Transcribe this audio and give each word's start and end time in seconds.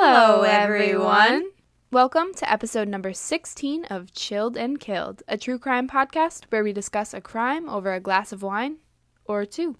Hello, 0.00 0.42
everyone. 0.42 1.50
Welcome 1.90 2.32
to 2.34 2.48
episode 2.50 2.86
number 2.86 3.12
16 3.12 3.84
of 3.86 4.12
Chilled 4.12 4.56
and 4.56 4.78
Killed, 4.78 5.24
a 5.26 5.36
true 5.36 5.58
crime 5.58 5.88
podcast 5.88 6.44
where 6.50 6.62
we 6.62 6.72
discuss 6.72 7.12
a 7.12 7.20
crime 7.20 7.68
over 7.68 7.92
a 7.92 7.98
glass 7.98 8.30
of 8.30 8.40
wine 8.40 8.76
or 9.24 9.44
two. 9.44 9.74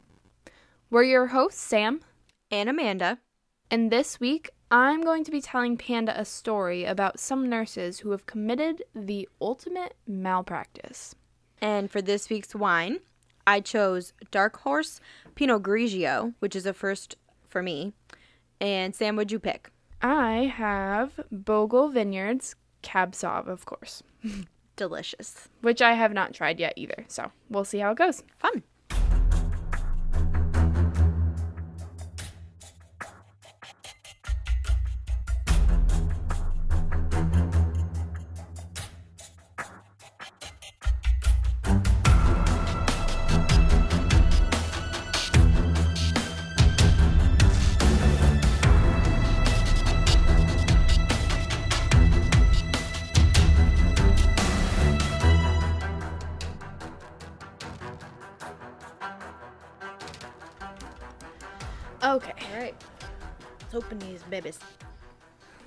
We're 0.90 1.04
your 1.04 1.28
hosts, 1.28 1.60
Sam, 1.60 2.00
and 2.50 2.68
Amanda. 2.68 3.20
and 3.70 3.92
this 3.92 4.18
week 4.18 4.50
I'm 4.72 5.02
going 5.02 5.22
to 5.22 5.30
be 5.30 5.40
telling 5.40 5.76
Panda 5.76 6.20
a 6.20 6.24
story 6.24 6.84
about 6.84 7.20
some 7.20 7.48
nurses 7.48 8.00
who 8.00 8.10
have 8.10 8.26
committed 8.26 8.82
the 8.96 9.28
ultimate 9.40 9.94
malpractice. 10.04 11.14
And 11.62 11.88
for 11.92 12.02
this 12.02 12.28
week's 12.28 12.56
wine, 12.56 12.98
I 13.46 13.60
chose 13.60 14.14
Dark 14.32 14.58
Horse 14.62 15.00
Pinot 15.36 15.62
Grigio, 15.62 16.34
which 16.40 16.56
is 16.56 16.66
a 16.66 16.72
first 16.72 17.16
for 17.48 17.62
me. 17.62 17.92
And 18.60 18.96
Sam, 18.96 19.14
what'd 19.14 19.30
you 19.30 19.38
pick? 19.38 19.70
I 20.02 20.52
have 20.54 21.18
Bogle 21.32 21.88
Vineyards 21.88 22.54
Cab 22.82 23.12
Sauv, 23.12 23.48
of 23.48 23.64
course, 23.66 24.02
Delicious. 24.76 25.48
which 25.60 25.82
I 25.82 25.94
have 25.94 26.12
not 26.12 26.34
tried 26.34 26.60
yet 26.60 26.74
either. 26.76 27.04
So 27.08 27.32
we'll 27.50 27.64
see 27.64 27.78
how 27.78 27.90
it 27.92 27.98
goes. 27.98 28.22
Fun. 28.38 28.62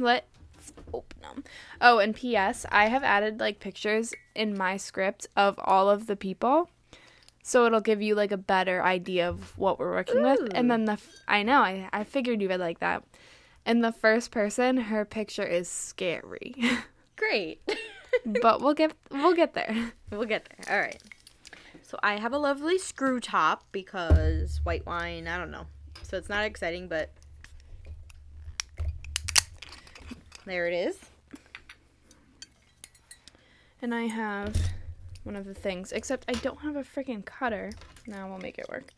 Let's 0.02 0.74
open 0.94 1.22
them. 1.22 1.44
Oh, 1.80 2.00
and 2.00 2.16
P.S. 2.16 2.66
I 2.72 2.88
have 2.88 3.04
added 3.04 3.40
like 3.40 3.60
pictures 3.60 4.14
in 4.36 4.58
my 4.58 4.78
script 4.78 5.28
of 5.36 5.60
all 5.64 5.90
of 5.90 6.08
the 6.08 6.16
people, 6.16 6.70
so 7.44 7.66
it'll 7.66 7.82
give 7.82 8.02
you 8.02 8.16
like 8.16 8.32
a 8.32 8.38
better 8.38 8.84
idea 8.84 9.28
of 9.28 9.58
what 9.58 9.80
we're 9.80 9.92
working 9.92 10.22
with. 10.24 10.40
And 10.54 10.70
then 10.70 10.86
the 10.86 10.94
f- 10.94 11.10
I 11.28 11.44
know 11.44 11.60
I 11.62 11.90
I 11.92 12.04
figured 12.04 12.42
you 12.42 12.50
would 12.50 12.60
like 12.60 12.80
that. 12.80 13.04
And 13.66 13.84
the 13.84 13.92
first 13.92 14.32
person, 14.32 14.78
her 14.78 15.06
picture 15.06 15.46
is 15.46 15.70
scary, 15.70 16.56
Great. 17.16 17.62
but 18.42 18.62
we'll 18.62 18.74
get 18.74 18.94
we'll 19.12 19.36
get 19.36 19.54
there. 19.54 19.94
we'll 20.12 20.26
get 20.26 20.50
there. 20.50 20.76
All 20.76 20.82
right. 20.82 21.02
So 21.84 22.00
I 22.02 22.18
have 22.18 22.34
a 22.34 22.38
lovely 22.38 22.78
screw 22.78 23.20
top 23.20 23.66
because 23.72 24.62
white 24.64 24.86
wine, 24.86 25.28
I 25.28 25.38
don't 25.38 25.52
know. 25.52 25.68
So 26.04 26.18
it's 26.18 26.30
not 26.30 26.46
exciting, 26.46 26.88
but 26.88 27.12
there 30.46 30.68
it 30.68 30.74
is. 30.74 30.98
And 33.82 33.94
I 33.96 34.04
have 34.04 34.56
one 35.24 35.36
of 35.36 35.46
the 35.46 35.54
things, 35.54 35.92
except 35.92 36.26
I 36.28 36.34
don't 36.34 36.60
have 36.62 36.76
a 36.76 36.84
freaking 36.84 37.24
cutter. 37.26 37.72
Now 38.08 38.30
we'll 38.30 38.40
make 38.40 38.58
it 38.58 38.68
work. 38.70 38.92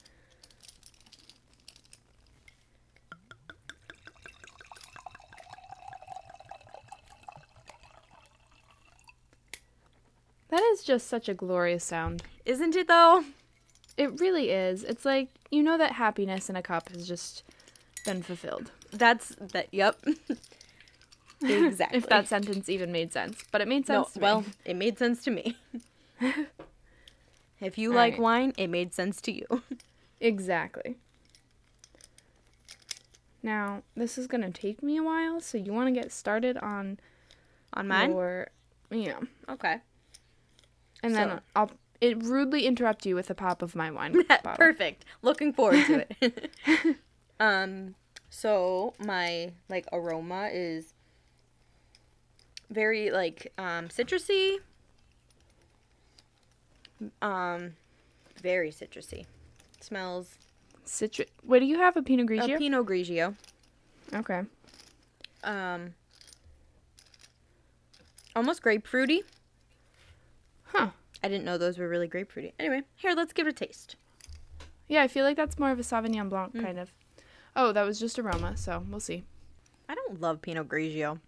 That 10.49 10.61
is 10.73 10.83
just 10.83 11.07
such 11.07 11.27
a 11.27 11.33
glorious 11.33 11.83
sound. 11.83 12.21
Isn't 12.45 12.75
it 12.75 12.87
though? 12.87 13.23
It 13.97 14.19
really 14.19 14.51
is. 14.51 14.83
It's 14.83 15.03
like 15.03 15.29
you 15.49 15.63
know 15.63 15.79
that 15.79 15.93
happiness 15.93 16.49
in 16.49 16.55
a 16.55 16.61
cup 16.61 16.89
has 16.89 17.07
just 17.07 17.43
been 18.05 18.21
fulfilled. 18.21 18.69
That's 18.91 19.29
that. 19.39 19.69
Yep. 19.71 20.05
exactly. 21.43 21.97
If 21.97 22.07
that 22.09 22.27
sentence 22.27 22.69
even 22.69 22.91
made 22.91 23.11
sense, 23.13 23.43
but 23.51 23.61
it 23.61 23.67
made 23.67 23.87
no, 23.87 24.03
sense. 24.03 24.15
me. 24.15 24.21
well, 24.21 24.45
it 24.65 24.75
made 24.75 24.97
sense 24.97 25.23
to 25.25 25.31
me. 25.31 25.57
if 27.61 27.77
you 27.77 27.89
All 27.89 27.95
like 27.95 28.13
right. 28.13 28.21
wine, 28.21 28.53
it 28.57 28.67
made 28.69 28.93
sense 28.93 29.21
to 29.21 29.31
you. 29.31 29.45
Exactly. 30.21 30.95
Now, 33.41 33.83
this 33.93 34.17
is 34.17 34.25
going 34.27 34.41
to 34.41 34.51
take 34.51 34.81
me 34.81 34.95
a 34.95 35.03
while, 35.03 35.41
so 35.41 35.57
you 35.57 35.73
want 35.73 35.93
to 35.93 36.01
get 36.01 36.13
started 36.13 36.55
on 36.57 36.97
On 37.73 37.89
mine. 37.89 38.11
your, 38.11 38.47
you 38.89 39.07
know, 39.09 39.23
Okay. 39.49 39.79
and 41.03 41.13
then 41.13 41.41
I'll 41.57 41.71
it 41.99 42.23
rudely 42.23 42.65
interrupt 42.65 43.05
you 43.05 43.15
with 43.15 43.29
a 43.29 43.35
pop 43.35 43.61
of 43.61 43.75
my 43.75 43.91
wine 43.91 44.13
bottle. 44.29 44.53
Perfect. 44.55 45.03
Looking 45.21 45.51
forward 45.51 45.85
to 45.87 46.05
it. 46.21 46.51
um. 47.39 47.95
So 48.29 48.93
my 49.05 49.51
like 49.69 49.85
aroma 49.91 50.49
is 50.53 50.93
very 52.73 53.11
like 53.11 53.51
um 53.57 53.87
citrusy. 53.87 54.57
Um, 57.21 57.73
very 58.41 58.69
citrusy. 58.71 59.25
smells 59.81 60.37
Citrus. 60.85 61.27
What 61.43 61.59
do 61.59 61.65
you 61.65 61.77
have? 61.77 61.97
A 61.97 62.01
Pinot 62.01 62.27
Grigio. 62.27 62.55
a? 62.55 62.57
Pinot 62.57 62.85
Grigio. 62.85 63.35
okay. 64.13 64.41
Um, 65.43 65.93
almost 68.35 68.61
grapefruity. 68.63 69.21
Huh. 70.65 70.89
I 71.23 71.27
didn't 71.29 71.43
know 71.45 71.57
those 71.57 71.77
were 71.77 71.87
really 71.89 72.07
grapefruity. 72.07 72.53
Anyway, 72.59 72.81
here, 72.95 73.13
let's 73.15 73.33
give 73.33 73.47
it 73.47 73.51
a 73.51 73.65
taste. 73.65 73.95
Yeah, 74.87 75.03
I 75.03 75.07
feel 75.07 75.25
like 75.25 75.37
that's 75.37 75.57
more 75.59 75.71
of 75.71 75.79
a 75.79 75.83
Sauvignon 75.83 76.29
Blanc 76.29 76.53
Mm. 76.53 76.63
kind 76.63 76.79
of. 76.79 76.91
Oh, 77.55 77.71
that 77.71 77.83
was 77.83 77.99
just 77.99 78.17
aroma, 78.19 78.55
so 78.57 78.83
we'll 78.89 78.99
see. 78.99 79.23
I 79.89 79.95
don't 79.95 80.19
love 80.21 80.41
Pinot 80.41 80.67
Grigio. 80.67 81.19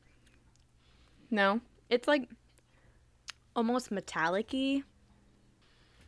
No. 1.35 1.59
It's 1.90 2.07
like 2.07 2.29
almost 3.56 3.91
metallic-y. 3.91 4.84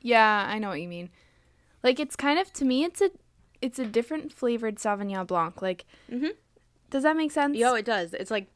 Yeah, 0.01 0.45
I 0.47 0.57
know 0.59 0.69
what 0.69 0.81
you 0.81 0.87
mean. 0.87 1.09
Like 1.83 1.99
it's 1.99 2.15
kind 2.15 2.39
of 2.39 2.51
to 2.53 2.65
me, 2.65 2.83
it's 2.83 3.01
a 3.01 3.11
it's 3.61 3.79
a 3.79 3.85
different 3.85 4.31
flavored 4.31 4.75
Sauvignon 4.75 5.27
Blanc. 5.27 5.61
Like, 5.61 5.85
mm-hmm. 6.11 6.27
does 6.89 7.03
that 7.03 7.17
make 7.17 7.31
sense? 7.31 7.57
Yo, 7.57 7.73
it 7.73 7.85
does. 7.85 8.13
It's 8.13 8.31
like 8.31 8.47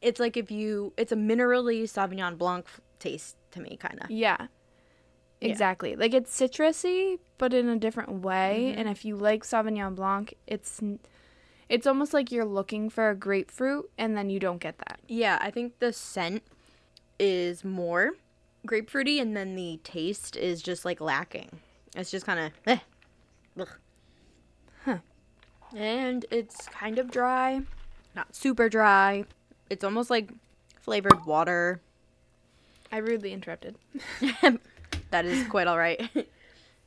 it's 0.00 0.20
like 0.20 0.36
if 0.36 0.50
you 0.50 0.92
it's 0.96 1.12
a 1.12 1.16
minerally 1.16 1.82
Sauvignon 1.84 2.36
Blanc 2.36 2.66
taste 2.98 3.36
to 3.52 3.60
me, 3.60 3.76
kind 3.76 3.98
of. 4.02 4.10
Yeah. 4.10 4.46
Yeah. 5.40 5.50
Exactly. 5.50 5.96
Like 5.96 6.14
it's 6.14 6.38
citrusy, 6.38 7.18
but 7.38 7.52
in 7.52 7.68
a 7.68 7.78
different 7.78 8.22
way. 8.22 8.72
Mhm. 8.74 8.80
And 8.80 8.88
if 8.88 9.04
you 9.04 9.16
like 9.16 9.42
Sauvignon 9.44 9.94
Blanc, 9.94 10.34
it's 10.46 10.80
it's 11.68 11.86
almost 11.86 12.12
like 12.14 12.30
you're 12.32 12.44
looking 12.44 12.90
for 12.90 13.10
a 13.10 13.14
grapefruit 13.14 13.90
and 13.98 14.16
then 14.16 14.30
you 14.30 14.38
don't 14.38 14.58
get 14.58 14.78
that. 14.78 15.00
Yeah, 15.08 15.38
I 15.40 15.50
think 15.50 15.78
the 15.78 15.92
scent 15.92 16.42
is 17.18 17.64
more 17.64 18.12
grapefruity, 18.66 19.20
and 19.20 19.36
then 19.36 19.54
the 19.56 19.78
taste 19.84 20.36
is 20.36 20.62
just 20.62 20.84
like 20.84 21.00
lacking. 21.00 21.60
It's 21.94 22.10
just 22.10 22.26
kind 22.26 22.40
of. 22.40 22.52
Eh. 22.66 22.78
Huh. 24.84 24.98
And 25.76 26.24
it's 26.30 26.66
kind 26.68 26.98
of 26.98 27.10
dry, 27.10 27.62
not 28.14 28.34
super 28.34 28.68
dry. 28.68 29.24
It's 29.70 29.84
almost 29.84 30.10
like 30.10 30.30
flavored 30.80 31.24
water. 31.24 31.80
I 32.92 32.98
rudely 32.98 33.32
interrupted. 33.32 33.76
that 35.10 35.24
is 35.24 35.46
quite 35.48 35.66
all 35.66 35.78
right. 35.78 36.00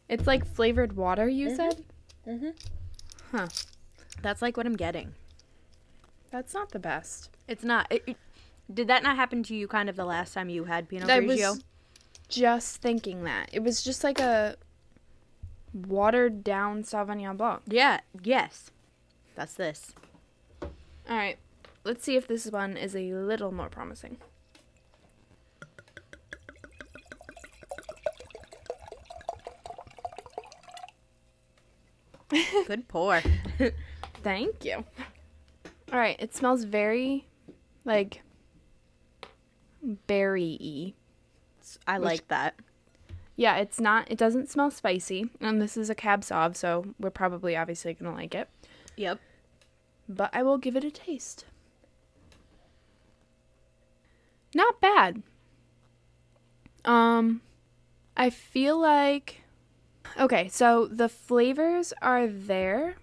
It's 0.10 0.26
like 0.26 0.46
flavored 0.46 0.94
water, 0.96 1.28
you 1.28 1.50
Mhm. 1.50 1.56
said? 1.58 1.84
Mhm. 2.26 2.54
Huh. 3.34 3.48
That's 4.28 4.42
like 4.42 4.58
what 4.58 4.66
I'm 4.66 4.76
getting. 4.76 5.14
That's 6.32 6.54
not 6.54 6.72
the 6.74 6.80
best. 6.80 7.30
It's 7.48 7.64
not. 7.64 7.88
It, 7.90 8.04
it- 8.06 8.18
did 8.74 8.90
that 8.90 9.02
not 9.02 9.16
happen 9.16 9.42
to 9.44 9.56
you 9.56 9.70
kind 9.70 9.88
of 9.88 9.96
the 9.96 10.04
last 10.04 10.34
time 10.34 10.50
you 10.50 10.66
had 10.66 10.90
Pinot 10.90 11.10
I 11.10 11.22
Grigio? 11.22 11.52
was 11.52 11.64
just 12.28 12.82
thinking 12.82 13.24
that. 13.24 13.50
It 13.54 13.64
was 13.64 13.82
just 13.82 14.04
like 14.04 14.20
a 14.20 14.58
watered 15.74 16.44
down 16.44 16.84
Sauvignon 16.84 17.38
Blanc. 17.38 17.62
Yeah, 17.68 18.02
yes. 18.22 18.72
That's 19.36 19.54
this. 19.54 19.96
All 20.62 20.70
right. 21.08 21.38
Let's 21.86 22.04
see 22.04 22.18
if 22.18 22.28
this 22.28 22.46
one 22.48 22.76
is 22.76 22.98
a 22.98 23.14
little 23.14 23.54
more 23.54 23.70
promising. 23.70 24.18
Good 32.68 32.88
pour. 32.88 33.22
Thank 34.24 34.66
you. 34.66 34.84
All 35.94 36.00
right, 36.00 36.16
it 36.20 36.36
smells 36.36 36.64
very 36.64 37.28
like 37.86 38.22
berry-y. 40.08 40.94
I 41.86 42.00
Which- 42.00 42.06
like 42.06 42.28
that. 42.30 42.56
Yeah, 43.36 43.58
it's 43.58 43.80
not 43.80 44.10
it 44.10 44.18
doesn't 44.18 44.50
smell 44.50 44.72
spicy. 44.72 45.30
And 45.40 45.62
this 45.62 45.78
is 45.78 45.90
a 45.90 45.96
cab 45.96 46.22
sauv, 46.22 46.56
so 46.56 46.94
we're 47.00 47.12
probably 47.12 47.56
obviously 47.56 47.94
going 47.94 48.12
to 48.12 48.18
like 48.18 48.34
it. 48.36 48.50
Yep. 48.96 49.20
but 50.10 50.30
I 50.34 50.42
will 50.42 50.58
give 50.58 50.76
it 50.76 50.84
a 50.84 50.90
taste. 50.90 51.46
Not 54.56 54.80
bad. 54.82 55.22
Um, 56.86 57.42
I 58.16 58.30
feel 58.30 58.80
like. 58.80 59.42
Okay, 60.20 60.48
so 60.48 60.88
the 60.88 61.10
flavors 61.10 61.94
are 62.02 62.26
there, 62.28 62.96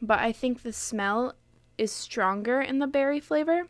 but 0.00 0.18
I 0.18 0.32
think 0.32 0.62
the 0.62 0.72
smell 0.72 1.34
is 1.76 1.92
stronger 1.92 2.60
in 2.60 2.78
the 2.78 2.86
berry 2.86 3.20
flavor. 3.20 3.68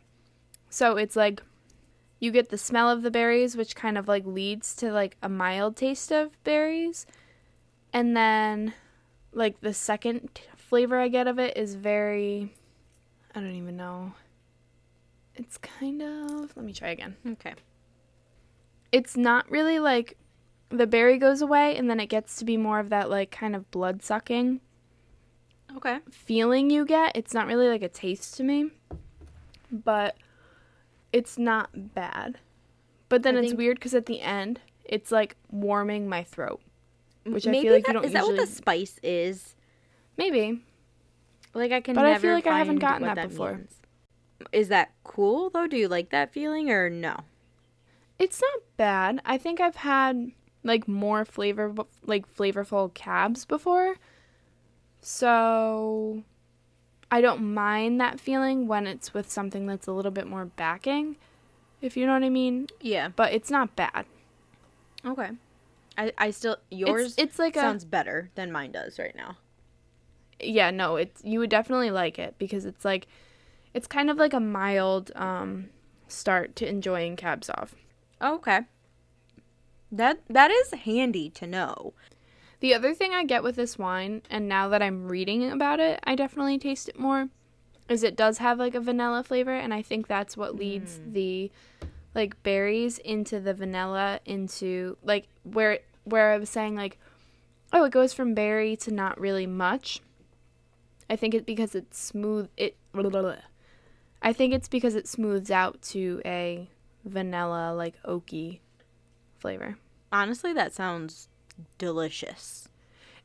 So 0.69 0.97
it's 0.97 1.15
like 1.15 1.41
you 2.19 2.31
get 2.31 2.49
the 2.49 2.57
smell 2.57 2.89
of 2.89 3.01
the 3.01 3.11
berries, 3.11 3.55
which 3.55 3.75
kind 3.75 3.97
of 3.97 4.07
like 4.07 4.25
leads 4.25 4.75
to 4.77 4.91
like 4.91 5.17
a 5.21 5.29
mild 5.29 5.75
taste 5.75 6.11
of 6.11 6.41
berries. 6.43 7.05
And 7.93 8.15
then 8.15 8.73
like 9.31 9.61
the 9.61 9.73
second 9.73 10.41
flavor 10.55 10.99
I 10.99 11.07
get 11.07 11.27
of 11.27 11.39
it 11.39 11.55
is 11.57 11.75
very 11.75 12.53
I 13.33 13.39
don't 13.39 13.55
even 13.55 13.77
know. 13.77 14.13
It's 15.35 15.57
kind 15.57 16.01
of 16.01 16.55
let 16.55 16.65
me 16.65 16.73
try 16.73 16.89
again. 16.89 17.15
Okay. 17.25 17.53
It's 18.91 19.15
not 19.15 19.49
really 19.49 19.79
like 19.79 20.17
the 20.69 20.87
berry 20.87 21.17
goes 21.17 21.41
away 21.41 21.77
and 21.77 21.89
then 21.89 21.99
it 21.99 22.07
gets 22.07 22.37
to 22.37 22.45
be 22.45 22.57
more 22.57 22.79
of 22.79 22.89
that 22.89 23.09
like 23.09 23.31
kind 23.31 23.55
of 23.55 23.69
blood 23.71 24.03
sucking 24.03 24.61
Okay. 25.77 25.99
feeling 26.11 26.69
you 26.69 26.85
get. 26.85 27.15
It's 27.15 27.33
not 27.33 27.47
really 27.47 27.67
like 27.67 27.81
a 27.83 27.89
taste 27.89 28.35
to 28.37 28.43
me, 28.43 28.71
but 29.71 30.15
it's 31.13 31.37
not 31.37 31.93
bad. 31.93 32.39
But 33.07 33.23
then 33.23 33.35
I 33.35 33.39
it's 33.39 33.49
think- 33.49 33.57
weird 33.59 33.77
because 33.77 33.93
at 33.93 34.05
the 34.05 34.21
end, 34.21 34.59
it's 34.83 35.11
like 35.11 35.35
warming 35.51 36.07
my 36.09 36.23
throat. 36.23 36.61
Which 37.25 37.45
I 37.47 37.51
feel 37.61 37.73
like 37.73 37.87
you 37.87 37.93
don't 37.93 38.03
usually. 38.03 38.07
Is 38.07 38.13
that 38.13 38.25
what 38.25 38.37
the 38.37 38.47
spice 38.47 38.99
is? 39.03 39.55
Maybe. 40.17 40.61
Like 41.53 41.71
I 41.71 41.81
can 41.81 41.95
But 41.95 42.05
I 42.05 42.11
never 42.11 42.21
feel 42.21 42.33
like 42.33 42.47
I 42.47 42.57
haven't 42.57 42.79
find 42.79 43.01
gotten 43.01 43.07
what 43.07 43.15
that 43.15 43.29
before. 43.29 43.53
means. 43.55 43.75
Is 44.51 44.69
that 44.69 44.91
cool 45.03 45.49
though? 45.49 45.67
Do 45.67 45.77
you 45.77 45.87
like 45.87 46.09
that 46.11 46.31
feeling 46.31 46.69
or 46.71 46.89
no? 46.89 47.17
It's 48.17 48.41
not 48.41 48.63
bad. 48.77 49.21
I 49.25 49.37
think 49.37 49.59
I've 49.61 49.75
had 49.77 50.31
like 50.63 50.87
more 50.87 51.25
flavor 51.25 51.73
like 52.05 52.33
flavorful 52.33 52.93
cabs 52.93 53.45
before. 53.45 53.95
So 55.01 56.23
I 57.11 57.21
don't 57.21 57.53
mind 57.53 57.99
that 58.01 58.19
feeling 58.19 58.67
when 58.67 58.85
it's 58.87 59.13
with 59.13 59.29
something 59.29 59.65
that's 59.65 59.87
a 59.87 59.91
little 59.91 60.11
bit 60.11 60.27
more 60.27 60.45
backing, 60.45 61.15
if 61.81 61.95
you 61.97 62.05
know 62.05 62.13
what 62.13 62.23
I 62.23 62.29
mean. 62.29 62.67
Yeah. 62.81 63.09
But 63.09 63.33
it's 63.33 63.49
not 63.49 63.75
bad. 63.75 64.05
Okay. 65.05 65.29
I 65.97 66.11
I 66.17 66.31
still 66.31 66.57
yours 66.69 67.13
it's, 67.13 67.17
it's 67.17 67.39
like 67.39 67.55
sounds 67.55 67.85
better 67.85 68.29
than 68.35 68.51
mine 68.51 68.71
does 68.71 68.99
right 68.99 69.15
now. 69.15 69.37
yeah, 70.39 70.71
no, 70.71 70.95
it's 70.95 71.21
you 71.23 71.39
would 71.39 71.49
definitely 71.49 71.91
like 71.91 72.19
it 72.19 72.35
because 72.37 72.65
it's 72.65 72.85
like 72.85 73.07
it's 73.73 73.87
kind 73.87 74.09
of 74.09 74.17
like 74.17 74.33
a 74.33 74.39
mild 74.39 75.11
um 75.15 75.69
start 76.07 76.55
to 76.57 76.67
enjoying 76.67 77.15
cab 77.15 77.41
sauv. 77.41 77.69
Okay. 78.21 78.61
That 79.91 80.19
that 80.29 80.51
is 80.51 80.71
handy 80.71 81.29
to 81.31 81.47
know. 81.47 81.93
The 82.59 82.73
other 82.73 82.93
thing 82.93 83.13
I 83.13 83.23
get 83.23 83.43
with 83.43 83.55
this 83.55 83.77
wine, 83.77 84.21
and 84.29 84.49
now 84.49 84.67
that 84.69 84.81
I'm 84.81 85.07
reading 85.07 85.49
about 85.49 85.79
it, 85.79 85.99
I 86.03 86.15
definitely 86.15 86.57
taste 86.57 86.89
it 86.89 86.99
more, 86.99 87.29
is 87.87 88.03
it 88.03 88.17
does 88.17 88.39
have 88.39 88.59
like 88.59 88.75
a 88.75 88.81
vanilla 88.81 89.23
flavor, 89.23 89.53
and 89.53 89.73
I 89.73 89.81
think 89.81 90.07
that's 90.07 90.35
what 90.35 90.55
leads 90.55 90.99
mm. 90.99 91.13
the 91.13 91.51
like 92.15 92.41
berries 92.43 92.97
into 92.99 93.39
the 93.39 93.53
vanilla 93.53 94.19
into 94.25 94.97
like 95.03 95.27
where 95.43 95.79
where 96.03 96.33
I 96.33 96.37
was 96.37 96.49
saying 96.49 96.75
like, 96.75 96.97
oh, 97.71 97.83
it 97.83 97.91
goes 97.91 98.13
from 98.13 98.33
berry 98.33 98.75
to 98.77 98.91
not 98.91 99.19
really 99.19 99.47
much. 99.47 100.01
I 101.09 101.15
think 101.15 101.33
it's 101.33 101.45
because 101.45 101.75
it's 101.75 101.99
smooth. 101.99 102.49
It. 102.57 102.75
I 104.21 104.33
think 104.33 104.53
it's 104.53 104.67
because 104.67 104.95
it 104.95 105.07
smooths 105.07 105.49
out 105.49 105.81
to 105.83 106.21
a 106.25 106.67
vanilla 107.05 107.73
like 107.73 108.01
oaky 108.03 108.59
flavor. 109.37 109.77
Honestly, 110.11 110.51
that 110.53 110.73
sounds 110.73 111.29
delicious. 111.77 112.69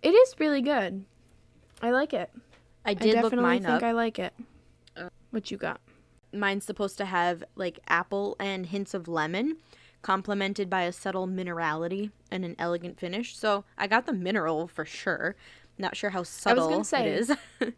It 0.03 0.11
is 0.11 0.35
really 0.39 0.63
good. 0.63 1.05
I 1.83 1.91
like 1.91 2.13
it. 2.13 2.31
I 2.85 2.91
I 2.91 2.95
did 2.95 3.15
look 3.15 3.25
definitely 3.25 3.43
mine 3.43 3.63
think 3.63 3.75
up. 3.77 3.83
I 3.83 3.93
like 3.93 4.19
it. 4.19 4.35
What 5.31 5.51
you 5.51 5.57
got? 5.57 5.81
Mine's 6.33 6.65
supposed 6.65 6.99
to 6.99 7.05
have 7.05 7.43
like 7.57 7.81
apple 7.89 8.37
and 8.39 8.67
hints 8.67 8.95
of 8.95 9.09
lemon, 9.09 9.57
complemented 10.03 10.69
by 10.69 10.83
a 10.83 10.93
subtle 10.93 11.27
minerality 11.27 12.11
and 12.31 12.45
an 12.45 12.57
elegant 12.59 12.99
finish. 12.99 13.37
So 13.37 13.65
I 13.79 13.87
got 13.87 14.07
the 14.07 14.13
mineral 14.13 14.69
for 14.69 14.85
sure. 14.85 15.37
Not 15.79 15.97
sure 15.97 16.11
how 16.11 16.23
subtle 16.23 16.85
say. 16.85 17.09
it 17.09 17.19
is. 17.19 17.33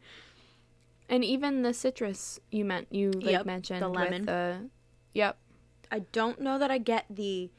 And 1.09 1.25
even 1.25 1.63
the 1.63 1.73
citrus 1.73 2.41
you 2.51 2.65
meant 2.65 2.89
you 2.91 3.11
like 3.11 3.33
Yep, 3.33 3.41
the 3.43 3.47
mentioned 3.47 3.93
lemon. 3.93 4.23
With 4.23 4.27
the, 4.27 4.71
yep. 5.13 5.37
I 5.91 6.01
don't 6.01 6.41
know 6.41 6.59
that 6.59 6.71
I 6.71 6.79
get 6.79 7.07
the. 7.09 7.51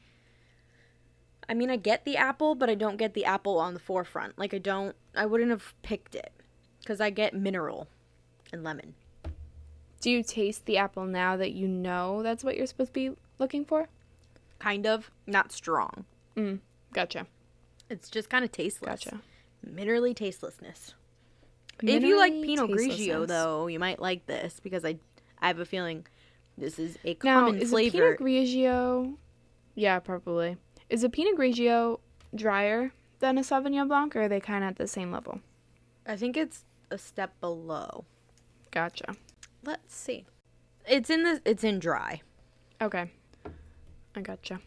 I 1.48 1.54
mean, 1.54 1.70
I 1.70 1.76
get 1.76 2.04
the 2.04 2.16
apple, 2.16 2.54
but 2.54 2.68
I 2.68 2.74
don't 2.74 2.96
get 2.96 3.14
the 3.14 3.24
apple 3.24 3.58
on 3.58 3.74
the 3.74 3.80
forefront. 3.80 4.38
Like 4.38 4.52
I 4.52 4.58
don't. 4.58 4.94
I 5.14 5.26
wouldn't 5.26 5.50
have 5.50 5.74
picked 5.82 6.14
it 6.14 6.32
because 6.80 7.00
I 7.00 7.10
get 7.10 7.34
mineral 7.34 7.88
and 8.52 8.62
lemon. 8.62 8.94
Do 10.00 10.10
you 10.10 10.22
taste 10.22 10.66
the 10.66 10.76
apple 10.76 11.06
now 11.06 11.36
that 11.36 11.52
you 11.52 11.66
know 11.66 12.22
that's 12.22 12.44
what 12.44 12.56
you're 12.56 12.66
supposed 12.66 12.90
to 12.94 13.10
be 13.10 13.16
looking 13.38 13.64
for? 13.64 13.88
Kind 14.58 14.86
of 14.86 15.10
not 15.26 15.50
strong. 15.52 16.04
Mm, 16.36 16.60
gotcha. 16.92 17.26
It's 17.90 18.08
just 18.08 18.28
kind 18.30 18.44
of 18.44 18.52
tasteless. 18.52 19.04
Gotcha. 19.04 19.20
Minerally 19.66 20.14
tastelessness. 20.14 20.94
if 21.82 22.02
you 22.02 22.16
like 22.18 22.32
Minerally 22.32 22.46
Pinot 22.46 22.70
Grigio, 22.70 23.26
though, 23.26 23.66
you 23.66 23.78
might 23.78 24.00
like 24.00 24.26
this 24.26 24.60
because 24.60 24.84
I, 24.84 24.98
I 25.40 25.48
have 25.48 25.58
a 25.58 25.64
feeling 25.64 26.06
this 26.56 26.78
is 26.78 26.96
a 27.04 27.16
Now, 27.24 27.40
common 27.46 27.60
is 27.60 27.70
flavor. 27.70 28.16
Pinot 28.16 28.20
Grigio? 28.20 29.16
Yeah, 29.74 29.98
probably. 30.00 30.56
Is 30.90 31.04
a 31.04 31.08
Pinot 31.08 31.36
Grigio 31.36 32.00
drier 32.34 32.92
than 33.20 33.38
a 33.38 33.42
Sauvignon 33.42 33.88
Blanc, 33.88 34.14
or 34.16 34.22
are 34.22 34.28
they 34.28 34.40
kind 34.40 34.64
of 34.64 34.70
at 34.70 34.76
the 34.76 34.86
same 34.86 35.12
level? 35.12 35.40
I 36.06 36.16
think 36.16 36.36
it's 36.36 36.64
a 36.90 36.98
step 36.98 37.38
below. 37.40 38.04
Gotcha. 38.70 39.16
Let's 39.64 39.94
see. 39.94 40.24
It's 40.86 41.10
in 41.10 41.24
the. 41.24 41.42
It's 41.44 41.64
in 41.64 41.78
dry. 41.78 42.22
Okay. 42.80 43.10
I 44.14 44.20
gotcha. 44.20 44.60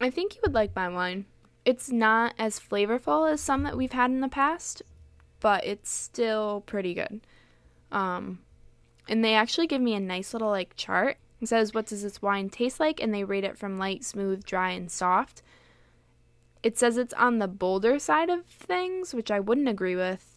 I 0.00 0.10
think 0.10 0.34
you 0.34 0.40
would 0.44 0.54
like 0.54 0.76
my 0.76 0.88
wine. 0.88 1.24
It's 1.64 1.90
not 1.90 2.34
as 2.38 2.60
flavorful 2.60 3.30
as 3.30 3.40
some 3.40 3.62
that 3.62 3.76
we've 3.76 3.92
had 3.92 4.10
in 4.10 4.20
the 4.20 4.28
past, 4.28 4.82
but 5.40 5.64
it's 5.64 5.90
still 5.90 6.62
pretty 6.66 6.94
good. 6.94 7.20
Um 7.90 8.40
and 9.08 9.24
they 9.24 9.34
actually 9.34 9.66
give 9.66 9.80
me 9.80 9.94
a 9.94 10.00
nice 10.00 10.32
little 10.32 10.50
like 10.50 10.76
chart. 10.76 11.16
It 11.40 11.48
says 11.48 11.74
what 11.74 11.86
does 11.86 12.02
this 12.02 12.22
wine 12.22 12.48
taste 12.48 12.80
like 12.80 13.00
and 13.02 13.12
they 13.12 13.24
rate 13.24 13.44
it 13.44 13.58
from 13.58 13.78
light, 13.78 14.04
smooth, 14.04 14.44
dry 14.44 14.70
and 14.70 14.90
soft. 14.90 15.42
It 16.62 16.78
says 16.78 16.96
it's 16.96 17.14
on 17.14 17.38
the 17.38 17.46
bolder 17.48 17.98
side 17.98 18.30
of 18.30 18.44
things, 18.46 19.14
which 19.14 19.30
I 19.30 19.38
wouldn't 19.40 19.68
agree 19.68 19.94
with 19.96 20.32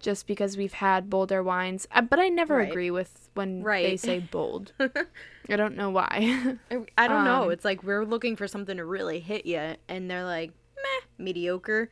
just 0.00 0.26
because 0.26 0.56
we've 0.56 0.72
had 0.72 1.10
bolder 1.10 1.42
wines. 1.42 1.86
Uh, 1.92 2.00
But 2.00 2.18
I 2.18 2.28
never 2.28 2.56
Right. 2.56 2.68
agree 2.70 2.90
with 2.90 3.28
when 3.34 3.62
they 3.62 3.96
say 3.98 4.18
bold. 4.20 4.72
I 4.80 5.56
don't 5.56 5.76
know 5.76 5.90
why. 5.90 6.56
I, 6.96 7.06
don't 7.06 7.24
know. 7.26 7.44
Um, 7.44 7.50
It's 7.50 7.64
like 7.66 7.82
we're 7.82 8.04
looking 8.06 8.34
for 8.34 8.48
something 8.48 8.78
to 8.78 8.84
really 8.84 9.20
hit 9.20 9.44
you, 9.44 9.74
and 9.88 10.10
they're 10.10 10.24
like, 10.24 10.52
meh, 10.76 11.06
mediocre. 11.24 11.90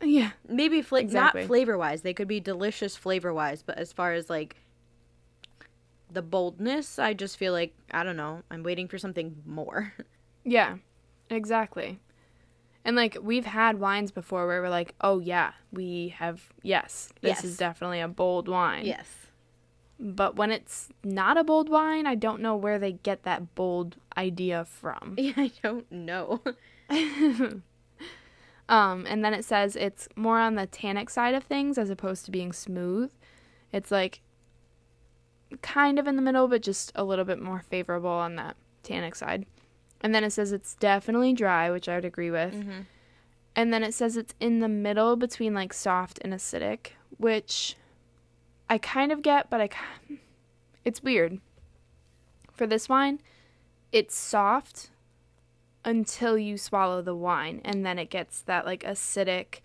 yeah. 0.00 0.30
Maybe 0.48 0.80
fla- 0.80 1.00
Exactly. 1.00 1.42
not 1.42 1.48
flavor 1.48 1.76
wise. 1.76 2.02
They 2.02 2.14
could 2.14 2.28
be 2.28 2.38
delicious 2.40 2.96
flavor 2.96 3.34
wise, 3.34 3.62
but 3.64 3.76
as 3.78 3.92
far 3.92 4.12
as 4.12 4.30
like 4.30 4.56
the 6.12 6.22
boldness, 6.22 6.98
I 6.98 7.14
just 7.14 7.36
feel 7.36 7.52
like 7.52 7.74
I 7.90 8.02
don't 8.02 8.16
know. 8.16 8.42
I'm 8.50 8.62
waiting 8.62 8.88
for 8.88 8.98
something 8.98 9.36
more. 9.46 9.92
Yeah. 10.42 10.76
Exactly. 11.28 11.98
And 12.82 12.96
like 12.96 13.18
we've 13.20 13.44
had 13.44 13.78
wines 13.78 14.10
before 14.10 14.46
where 14.46 14.62
we're 14.62 14.70
like, 14.70 14.94
"Oh 15.02 15.18
yeah, 15.18 15.52
we 15.70 16.14
have 16.18 16.52
yes, 16.62 17.10
this 17.20 17.28
Yes. 17.28 17.44
is 17.44 17.56
definitely 17.58 18.00
a 18.00 18.08
bold 18.08 18.48
wine." 18.48 18.86
yes. 18.86 19.06
But 19.98 20.36
when 20.36 20.50
it's 20.50 20.88
not 21.04 21.36
a 21.36 21.44
bold 21.44 21.68
wine, 21.68 22.06
I 22.06 22.14
don't 22.14 22.40
know 22.40 22.56
where 22.56 22.78
they 22.78 22.92
get 22.92 23.22
that 23.24 23.54
bold 23.54 23.96
idea 24.16 24.64
from. 24.64 25.14
Yeah, 25.18 25.34
I 25.36 25.52
don't 25.62 25.92
know. 25.92 26.42
Um, 28.68 29.04
and 29.08 29.24
then 29.24 29.34
it 29.34 29.44
says 29.44 29.74
it's 29.74 30.08
more 30.14 30.38
on 30.38 30.54
the 30.54 30.66
tannic 30.66 31.10
side 31.10 31.34
of 31.34 31.42
things 31.42 31.76
as 31.76 31.90
opposed 31.90 32.24
to 32.26 32.30
being 32.30 32.52
smooth. 32.52 33.10
It's 33.72 33.90
like 33.90 34.20
kind 35.62 35.98
of 35.98 36.06
in 36.06 36.16
the 36.16 36.22
middle, 36.22 36.48
but 36.48 36.62
just 36.62 36.92
a 36.94 37.04
little 37.04 37.24
bit 37.24 37.40
more 37.40 37.60
favorable 37.60 38.10
on 38.10 38.36
that 38.36 38.56
tannic 38.82 39.14
side. 39.14 39.46
And 40.00 40.14
then 40.14 40.24
it 40.24 40.30
says 40.32 40.52
it's 40.52 40.74
definitely 40.76 41.32
dry, 41.32 41.70
which 41.70 41.88
I 41.88 41.96
would 41.96 42.04
agree 42.04 42.30
with. 42.30 42.54
Mhm. 42.54 42.86
And 43.56 43.72
then 43.72 43.82
it 43.82 43.92
says 43.92 44.16
it's 44.16 44.34
in 44.40 44.60
the 44.60 44.68
middle 44.68 45.16
between 45.16 45.54
like 45.54 45.72
soft 45.72 46.18
and 46.22 46.32
acidic, 46.32 46.92
which 47.18 47.76
I 48.68 48.78
kind 48.78 49.12
of 49.12 49.22
get, 49.22 49.50
but 49.50 49.60
I 49.60 49.68
it's 50.84 51.02
weird. 51.02 51.40
For 52.52 52.66
this 52.66 52.88
wine, 52.88 53.20
it's 53.92 54.14
soft 54.14 54.90
until 55.84 56.38
you 56.38 56.56
swallow 56.58 57.02
the 57.02 57.14
wine 57.14 57.60
and 57.64 57.84
then 57.84 57.98
it 57.98 58.10
gets 58.10 58.42
that 58.42 58.66
like 58.66 58.82
acidic 58.82 59.60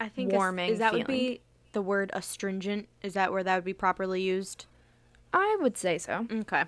I 0.00 0.08
think 0.08 0.32
Warming 0.32 0.72
is 0.72 0.78
that 0.80 0.92
would 0.92 1.06
be 1.06 1.40
the 1.72 1.82
word 1.82 2.10
astringent. 2.12 2.88
Is 3.02 3.14
that 3.14 3.32
where 3.32 3.44
that 3.44 3.54
would 3.54 3.64
be 3.64 3.72
properly 3.72 4.20
used? 4.20 4.66
I 5.32 5.56
would 5.60 5.76
say 5.76 5.98
so. 5.98 6.26
Okay. 6.30 6.64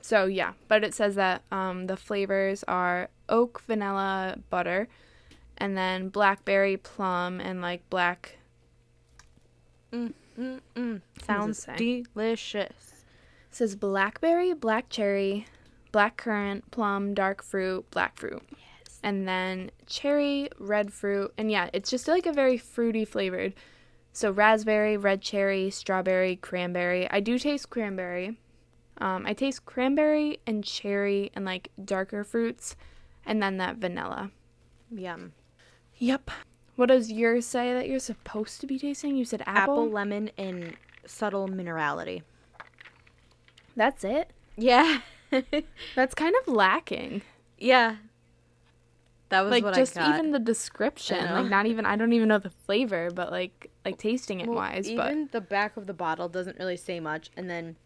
So 0.00 0.26
yeah, 0.26 0.52
but 0.68 0.82
it 0.84 0.94
says 0.94 1.14
that 1.14 1.42
um, 1.52 1.86
the 1.86 1.96
flavors 1.96 2.64
are 2.66 3.08
oak, 3.28 3.60
vanilla, 3.66 4.38
butter, 4.50 4.88
and 5.58 5.76
then 5.76 6.08
blackberry, 6.08 6.76
plum, 6.76 7.40
and 7.40 7.60
like 7.62 7.88
black. 7.88 8.38
Mm-mm. 9.92 10.20
does 10.74 11.00
it 11.18 11.24
Sounds 11.24 11.66
delicious. 11.76 13.04
It 13.50 13.54
says 13.54 13.76
blackberry, 13.76 14.54
black 14.54 14.88
cherry, 14.88 15.46
black 15.92 16.16
currant, 16.16 16.70
plum, 16.70 17.14
dark 17.14 17.42
fruit, 17.42 17.88
black 17.90 18.16
fruit. 18.18 18.42
Yes. 18.50 18.98
and 19.02 19.28
then 19.28 19.70
cherry, 19.86 20.48
red 20.58 20.92
fruit, 20.92 21.32
and 21.36 21.50
yeah, 21.50 21.68
it's 21.72 21.90
just 21.90 22.08
like 22.08 22.26
a 22.26 22.32
very 22.32 22.56
fruity 22.56 23.04
flavored. 23.04 23.52
So 24.12 24.30
raspberry, 24.30 24.96
red 24.96 25.22
cherry, 25.22 25.70
strawberry, 25.70 26.36
cranberry. 26.36 27.10
I 27.10 27.20
do 27.20 27.38
taste 27.38 27.70
cranberry. 27.70 28.38
Um, 28.98 29.24
I 29.26 29.32
taste 29.32 29.64
cranberry 29.64 30.38
and 30.46 30.62
cherry 30.62 31.30
and 31.34 31.44
like 31.44 31.70
darker 31.82 32.22
fruits, 32.24 32.76
and 33.24 33.42
then 33.42 33.56
that 33.56 33.76
vanilla. 33.76 34.30
Yum. 34.90 35.32
Yep. 35.96 36.30
What 36.76 36.86
does 36.86 37.10
yours 37.10 37.46
say 37.46 37.72
that 37.72 37.88
you're 37.88 37.98
supposed 37.98 38.60
to 38.60 38.66
be 38.66 38.78
tasting? 38.78 39.16
You 39.16 39.24
said 39.24 39.42
apple. 39.46 39.74
Apple, 39.74 39.90
lemon, 39.90 40.30
and 40.36 40.76
subtle 41.06 41.48
minerality. 41.48 42.22
That's 43.74 44.04
it. 44.04 44.30
Yeah. 44.56 45.00
That's 45.96 46.14
kind 46.14 46.34
of 46.42 46.52
lacking. 46.54 47.22
yeah. 47.58 47.96
That 49.30 49.40
was 49.40 49.50
like 49.50 49.64
what 49.64 49.74
just 49.74 49.96
I 49.96 50.00
got. 50.00 50.06
Like 50.06 50.10
just 50.10 50.20
even 50.20 50.32
the 50.32 50.38
description, 50.38 51.24
like 51.32 51.46
not 51.46 51.64
even 51.64 51.86
I 51.86 51.96
don't 51.96 52.12
even 52.12 52.28
know 52.28 52.38
the 52.38 52.50
flavor, 52.50 53.08
but 53.10 53.30
like 53.30 53.70
like 53.84 53.98
tasting 53.98 54.40
it 54.40 54.48
Well, 54.48 54.56
wise, 54.56 54.90
but 54.90 55.06
even 55.06 55.28
the 55.32 55.40
back 55.40 55.76
of 55.76 55.86
the 55.86 55.94
bottle 55.94 56.28
doesn't 56.28 56.58
really 56.58 56.76
say 56.76 57.00
much, 57.00 57.30
and 57.36 57.48
then 57.50 57.76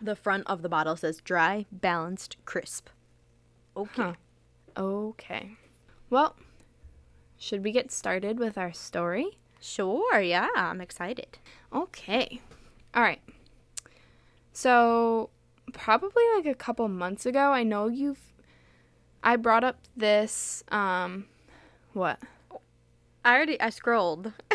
the 0.00 0.16
front 0.16 0.44
of 0.46 0.62
the 0.62 0.68
bottle 0.68 0.96
says 0.96 1.20
dry, 1.20 1.66
balanced, 1.72 2.36
crisp. 2.44 2.88
Okay. 3.76 4.02
Huh. 4.02 4.12
Okay. 4.76 5.56
Well, 6.10 6.36
should 7.36 7.62
we 7.64 7.72
get 7.72 7.90
started 7.92 8.38
with 8.38 8.56
our 8.56 8.72
story? 8.72 9.38
Sure. 9.60 10.20
Yeah, 10.20 10.48
I'm 10.56 10.80
excited. 10.80 11.38
Okay. 11.72 12.40
All 12.94 13.02
right. 13.02 13.20
So, 14.52 15.30
probably 15.72 16.22
like 16.36 16.46
a 16.46 16.54
couple 16.54 16.88
months 16.88 17.26
ago, 17.26 17.52
I 17.52 17.62
know 17.62 17.88
you've 17.88 18.32
I 19.22 19.36
brought 19.36 19.64
up 19.64 19.78
this 19.96 20.62
um 20.70 21.26
what? 21.92 22.18
I 23.24 23.34
already 23.36 23.60
I 23.60 23.70
scrolled. 23.70 24.32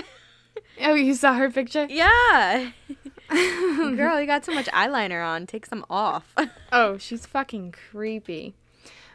Oh, 0.81 0.93
you 0.95 1.13
saw 1.13 1.33
her 1.33 1.49
picture? 1.51 1.87
yeah. 1.89 2.71
Girl, 3.29 4.19
you 4.19 4.27
got 4.27 4.45
so 4.45 4.53
much 4.53 4.67
eyeliner 4.67 5.25
on. 5.25 5.47
Take 5.47 5.65
some 5.65 5.85
off. 5.89 6.33
Oh, 6.71 6.97
she's 6.97 7.25
fucking 7.27 7.71
creepy. 7.71 8.55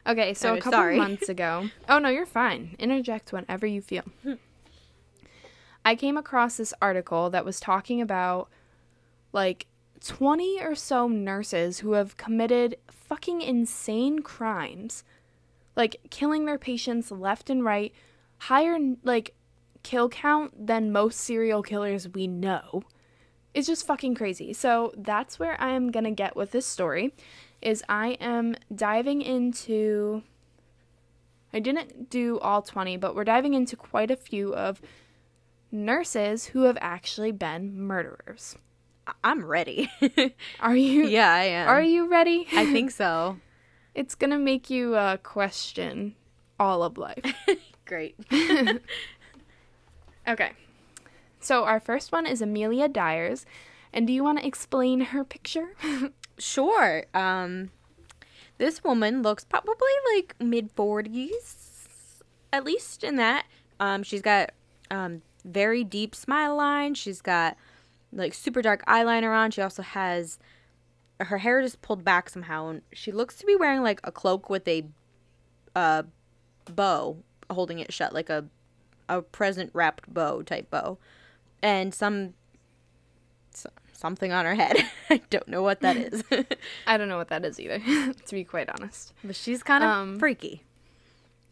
Okay, 0.06 0.32
so 0.32 0.50
Oh, 0.50 0.54
a 0.54 0.58
couple 0.60 0.72
sorry. 0.78 0.96
months 1.04 1.28
ago. 1.28 1.68
Oh 1.88 1.98
no, 1.98 2.08
you're 2.08 2.24
fine. 2.26 2.76
Interject 2.78 3.32
whenever 3.32 3.66
you 3.66 3.80
feel. 3.82 4.04
I 5.84 5.94
came 5.96 6.16
across 6.16 6.56
this 6.56 6.72
article 6.80 7.30
that 7.30 7.44
was 7.44 7.58
talking 7.60 8.00
about 8.00 8.48
like 9.32 9.66
20 10.04 10.60
or 10.62 10.74
so 10.76 11.08
nurses 11.08 11.80
who 11.80 11.92
have 11.92 12.16
committed 12.16 12.76
fucking 12.90 13.40
insane 13.40 14.20
crimes. 14.20 15.02
Like 15.76 15.96
killing 16.10 16.44
their 16.44 16.58
patients 16.58 17.10
left 17.10 17.50
and 17.50 17.64
right, 17.64 17.92
higher 18.38 18.78
like 19.02 19.34
kill 19.82 20.08
count 20.08 20.66
than 20.66 20.92
most 20.92 21.20
serial 21.20 21.62
killers 21.62 22.08
we 22.08 22.26
know. 22.26 22.82
It's 23.54 23.66
just 23.66 23.86
fucking 23.86 24.14
crazy. 24.14 24.52
So 24.52 24.92
that's 24.96 25.38
where 25.38 25.60
I 25.60 25.70
am 25.70 25.90
gonna 25.90 26.10
get 26.10 26.36
with 26.36 26.52
this 26.52 26.66
story. 26.66 27.14
Is 27.60 27.82
I 27.88 28.10
am 28.20 28.54
diving 28.74 29.22
into. 29.22 30.22
I 31.52 31.60
didn't 31.60 32.10
do 32.10 32.38
all 32.40 32.60
20, 32.60 32.98
but 32.98 33.14
we're 33.14 33.24
diving 33.24 33.54
into 33.54 33.74
quite 33.74 34.10
a 34.10 34.16
few 34.16 34.54
of 34.54 34.82
nurses 35.72 36.46
who 36.46 36.62
have 36.64 36.76
actually 36.80 37.32
been 37.32 37.80
murderers. 37.80 38.56
I'm 39.24 39.44
ready. 39.44 39.90
Are 40.60 40.76
you? 40.76 41.06
yeah, 41.06 41.32
I 41.32 41.44
am. 41.44 41.68
Are 41.68 41.82
you 41.82 42.08
ready? 42.08 42.46
I 42.52 42.66
think 42.66 42.90
so. 42.90 43.38
it's 43.94 44.14
gonna 44.14 44.38
make 44.38 44.70
you 44.70 44.94
uh, 44.94 45.16
question 45.18 46.14
all 46.58 46.82
of 46.82 46.98
life. 46.98 47.24
Great. 47.84 48.16
Okay. 50.28 50.52
So 51.40 51.64
our 51.64 51.80
first 51.80 52.12
one 52.12 52.26
is 52.26 52.42
Amelia 52.42 52.88
Dyers. 52.88 53.46
And 53.92 54.06
do 54.06 54.12
you 54.12 54.22
want 54.22 54.38
to 54.38 54.46
explain 54.46 55.00
her 55.00 55.24
picture? 55.24 55.74
Sure. 56.40 57.04
Um, 57.14 57.72
this 58.58 58.84
woman 58.84 59.22
looks 59.22 59.44
probably 59.44 59.90
like 60.14 60.36
mid 60.38 60.70
forties, 60.70 62.22
at 62.52 62.62
least 62.62 63.02
in 63.02 63.16
that. 63.16 63.44
Um, 63.80 64.04
she's 64.04 64.22
got 64.22 64.52
um 64.88 65.22
very 65.44 65.82
deep 65.82 66.14
smile 66.14 66.56
line. 66.56 66.94
She's 66.94 67.20
got 67.20 67.56
like 68.12 68.34
super 68.34 68.62
dark 68.62 68.84
eyeliner 68.86 69.36
on. 69.36 69.50
She 69.50 69.62
also 69.62 69.82
has 69.82 70.38
her 71.18 71.38
hair 71.38 71.60
just 71.60 71.82
pulled 71.82 72.04
back 72.04 72.30
somehow, 72.30 72.68
and 72.68 72.82
she 72.92 73.10
looks 73.10 73.36
to 73.38 73.46
be 73.46 73.56
wearing 73.56 73.82
like 73.82 74.00
a 74.04 74.12
cloak 74.12 74.48
with 74.48 74.68
a 74.68 74.84
uh 75.74 76.04
bow 76.66 77.16
holding 77.50 77.80
it 77.80 77.92
shut, 77.92 78.12
like 78.12 78.30
a 78.30 78.44
a 79.08 79.22
present 79.22 79.70
wrapped 79.74 80.12
bow 80.12 80.42
type 80.42 80.70
bow, 80.70 80.98
and 81.62 81.94
some 81.94 82.34
something 83.92 84.30
on 84.32 84.44
her 84.44 84.54
head. 84.54 84.76
I 85.10 85.20
don't 85.28 85.48
know 85.48 85.62
what 85.62 85.80
that 85.80 85.96
is. 86.12 86.22
I 86.86 86.96
don't 86.96 87.08
know 87.08 87.16
what 87.16 87.28
that 87.28 87.44
is 87.44 87.58
either, 87.58 87.78
to 88.26 88.34
be 88.34 88.44
quite 88.44 88.68
honest. 88.68 89.12
But 89.24 89.34
she's 89.36 89.62
kind 89.62 89.82
of 89.82 89.90
Um, 89.90 90.18
freaky. 90.18 90.62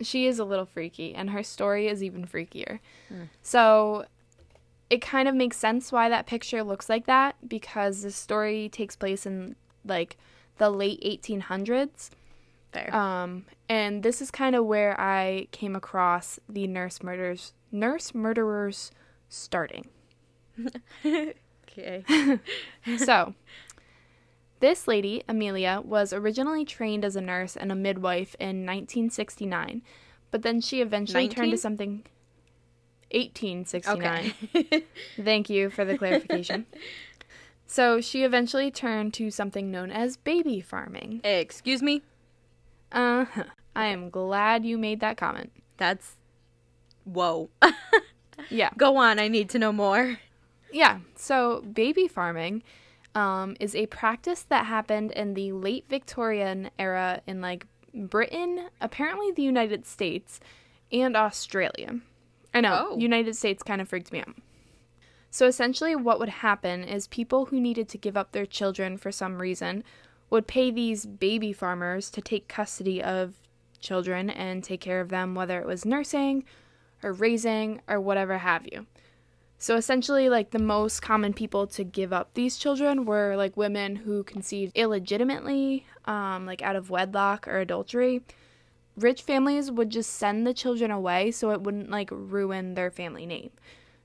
She 0.01 0.27
is 0.27 0.39
a 0.39 0.45
little 0.45 0.67
freaky, 0.67 1.15
and 1.15 1.31
her 1.31 1.43
story 1.43 1.89
is 1.89 2.03
even 2.05 2.27
freakier. 2.27 2.79
So 3.43 4.05
it 4.91 5.01
kind 5.03 5.27
of 5.27 5.35
makes 5.35 5.57
sense 5.57 5.91
why 5.91 6.09
that 6.09 6.27
picture 6.27 6.63
looks 6.63 6.89
like 6.89 7.07
that 7.07 7.35
because 7.49 8.03
the 8.03 8.11
story 8.13 8.69
takes 8.69 8.95
place 8.95 9.27
in 9.27 9.57
like 9.85 10.17
the 10.59 10.71
late 10.71 11.01
1800s. 11.03 12.11
There. 12.77 12.95
Um, 12.95 13.47
and 13.69 14.03
this 14.03 14.21
is 14.21 14.31
kind 14.31 14.55
of 14.55 14.67
where 14.67 15.01
I 15.01 15.49
came 15.51 15.75
across 15.75 16.39
the 16.49 16.67
nurse 16.67 17.03
murders, 17.03 17.55
nurse 17.73 18.15
murderers 18.15 18.91
starting. 19.29 19.89
okay. 21.05 22.05
so, 22.99 23.35
this 24.61 24.87
lady, 24.87 25.23
Amelia, 25.27 25.81
was 25.83 26.13
originally 26.13 26.67
trained 26.67 27.05
as 27.05 27.17
a 27.17 27.21
nurse 27.23 27.57
and 27.57 27.73
a 27.73 27.75
midwife 27.75 28.37
in 28.39 28.67
1969, 28.67 29.83
but 30.31 30.43
then 30.43 30.61
she 30.61 30.83
eventually 30.83 31.29
turned 31.29 31.53
to 31.53 31.59
something. 31.59 32.05
1869. 33.13 34.35
Okay. 34.55 34.85
Thank 35.23 35.49
you 35.49 35.71
for 35.71 35.85
the 35.85 35.97
clarification. 35.97 36.67
so, 37.67 38.03
she 38.03 38.23
eventually 38.23 38.71
turned 38.71 39.15
to 39.15 39.31
something 39.31 39.71
known 39.71 39.91
as 39.91 40.19
baby 40.19 40.61
farming. 40.61 41.23
Excuse 41.25 41.83
me. 41.83 42.03
Uh 42.93 43.25
huh. 43.27 43.45
I 43.75 43.87
am 43.87 44.11
glad 44.11 44.65
you 44.65 44.79
made 44.79 45.01
that 45.01 45.17
comment. 45.17 45.53
That's 45.77 46.15
whoa. 47.05 47.51
Yeah. 48.51 48.71
Go 48.77 48.97
on. 48.99 49.19
I 49.19 49.29
need 49.29 49.49
to 49.51 49.59
know 49.59 49.73
more. 49.73 50.19
Yeah. 50.71 50.99
So, 51.15 51.63
baby 51.63 52.07
farming 52.07 52.63
um, 53.15 53.57
is 53.61 53.75
a 53.75 53.87
practice 53.87 54.43
that 54.43 54.67
happened 54.67 55.11
in 55.13 55.35
the 55.35 55.53
late 55.53 55.87
Victorian 55.89 56.71
era 56.79 57.23
in 57.27 57.41
like 57.41 57.67
Britain, 57.95 58.69
apparently 58.81 59.33
the 59.33 59.43
United 59.43 59.87
States, 59.87 60.39
and 60.93 61.17
Australia. 61.17 62.01
I 62.53 62.61
know, 62.61 62.89
Oh. 62.91 62.99
United 62.99 63.37
States 63.37 63.63
kind 63.63 63.81
of 63.81 63.89
freaked 63.89 64.13
me 64.13 64.21
out. 64.21 64.37
So, 65.31 65.47
essentially, 65.47 65.97
what 65.97 66.19
would 66.21 66.29
happen 66.29 66.85
is 66.85 67.09
people 67.09 67.47
who 67.47 67.59
needed 67.59 67.89
to 67.89 67.99
give 67.99 68.17
up 68.19 68.33
their 68.33 68.47
children 68.47 68.99
for 68.99 69.11
some 69.11 69.39
reason 69.41 69.83
would 70.31 70.47
pay 70.47 70.71
these 70.71 71.07
baby 71.07 71.53
farmers 71.53 72.11
to 72.11 72.21
take 72.21 72.49
custody 72.49 73.03
of 73.03 73.35
children 73.81 74.31
and 74.31 74.65
take 74.65 74.81
care 74.81 75.01
of 75.01 75.09
them, 75.09 75.35
whether 75.35 75.61
it 75.61 75.67
was 75.67 75.85
nursing 75.85 76.45
or 77.03 77.13
raising 77.13 77.81
or 77.89 78.01
whatever 78.01 78.39
have 78.39 78.67
you. 78.71 78.87
So 79.59 79.77
essentially, 79.77 80.29
like 80.29 80.51
the 80.51 80.59
most 80.59 81.01
common 81.01 81.33
people 81.33 81.67
to 81.69 81.85
give 81.85 82.13
up 82.13 82.35
these 82.35 82.59
children 82.59 83.07
were 83.07 83.37
like 83.37 83.57
women 83.57 83.97
who 83.97 84.23
conceived 84.23 84.73
illegitimately, 84.77 85.87
um, 86.05 86.45
like 86.45 86.63
out 86.63 86.77
of 86.77 86.91
wedlock 86.91 87.49
or 87.49 87.59
adultery. 87.59 88.23
Rich 88.97 89.23
families 89.23 89.71
would 89.71 89.91
just 89.91 90.13
send 90.13 90.47
the 90.47 90.55
children 90.55 90.91
away 90.91 91.31
so 91.31 91.51
it 91.51 91.63
wouldn't 91.63 91.91
like 91.91 92.11
ruin 92.13 92.75
their 92.75 92.91
family 92.91 93.27
name. 93.27 93.51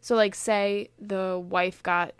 So, 0.01 0.15
like, 0.15 0.35
say 0.35 0.89
the 0.99 1.39
wife 1.39 1.83
got 1.83 2.13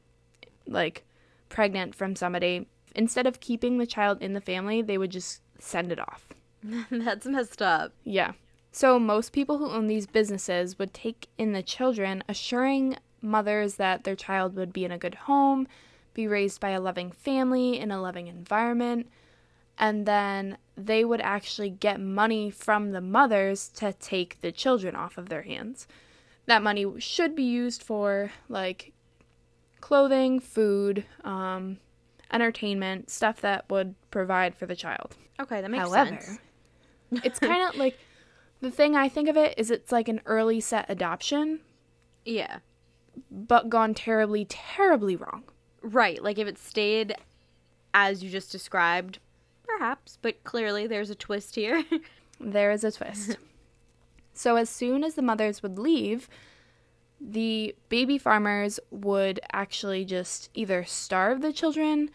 like 0.68 1.04
pregnant 1.50 1.96
from 1.96 2.16
somebody, 2.16 2.68
instead 2.96 3.28
of 3.28 3.40
keeping 3.40 3.78
the 3.78 3.86
child 3.86 4.22
in 4.22 4.34
the 4.34 4.42
family, 4.42 4.82
they 4.82 4.98
would 4.98 5.12
just 5.12 5.42
send 5.60 5.92
it 5.92 6.00
off. 6.00 6.28
That's 6.92 7.26
messed 7.26 7.62
up. 7.62 7.94
Yeah. 8.04 8.34
So 8.72 9.00
most 9.00 9.34
people 9.34 9.58
who 9.58 9.70
own 9.70 9.88
these 9.88 10.08
businesses 10.08 10.80
would 10.80 10.94
take 10.94 11.28
in 11.38 11.52
the 11.52 11.64
children, 11.64 12.24
assuring 12.30 12.98
mothers 13.22 13.76
that 13.76 14.04
their 14.04 14.16
child 14.16 14.56
would 14.56 14.72
be 14.72 14.86
in 14.86 14.92
a 14.92 14.98
good 14.98 15.16
home, 15.16 15.68
be 16.14 16.28
raised 16.28 16.60
by 16.60 16.70
a 16.70 16.82
loving 16.82 17.12
family 17.12 17.78
in 17.80 17.92
a 17.92 18.02
loving 18.02 18.28
environment. 18.28 19.10
And 19.78 20.06
then 20.06 20.58
they 20.78 21.04
would 21.04 21.22
actually 21.22 21.70
get 21.70 22.00
money 22.00 22.50
from 22.50 22.92
the 22.92 23.02
mothers 23.02 23.70
to 23.76 23.94
take 23.94 24.40
the 24.42 24.52
children 24.52 24.96
off 24.96 25.18
of 25.18 25.30
their 25.30 25.42
hands. 25.42 25.88
That 26.46 26.64
money 26.64 26.86
should 27.00 27.36
be 27.36 27.44
used 27.44 27.84
for 27.84 28.32
like 28.48 28.94
clothing, 29.80 30.40
food, 30.40 31.06
um, 31.24 31.78
entertainment, 32.32 33.10
stuff 33.10 33.42
that 33.42 33.70
would 33.70 33.96
provide 34.12 34.56
for 34.56 34.66
the 34.66 34.76
child. 34.76 35.16
Okay, 35.40 35.62
that 35.62 35.70
makes 35.72 35.84
However, 35.84 36.20
sense. 36.22 36.40
it's 37.24 37.40
kind 37.40 37.68
of 37.68 37.76
like 37.76 37.98
the 38.62 38.72
thing 38.72 38.96
I 38.96 39.10
think 39.10 39.28
of 39.30 39.38
it 39.38 39.56
is 39.58 39.72
it's 39.72 39.92
like 39.92 40.08
an 40.08 40.22
early 40.26 40.60
set 40.60 40.86
adoption, 40.90 41.60
Yeah. 42.26 42.60
but 43.30 43.70
gone 43.70 43.94
terribly, 43.94 44.46
terribly 44.46 45.16
wrong. 45.16 45.44
Right. 45.82 46.22
Like 46.24 46.38
if 46.38 46.48
it 46.48 46.58
stayed 46.58 47.16
as 47.94 48.24
you 48.24 48.30
just 48.30 48.52
described, 48.52 49.20
perhaps, 49.64 50.18
but 50.22 50.44
clearly 50.44 50.86
there's 50.88 51.10
a 51.10 51.16
twist 51.16 51.56
here. 51.56 51.84
There 52.44 52.72
is 52.72 52.84
a 52.84 52.92
twist. 52.92 53.38
so, 54.34 54.56
as 54.56 54.68
soon 54.68 55.04
as 55.04 55.14
the 55.14 55.22
mothers 55.22 55.62
would 55.62 55.78
leave, 55.78 56.28
the 57.24 57.76
baby 57.90 58.18
farmers 58.18 58.80
would 58.90 59.40
actually 59.52 60.06
just 60.06 60.50
either 60.54 60.84
starve 60.84 61.42
the 61.42 61.54
children, 61.54 62.10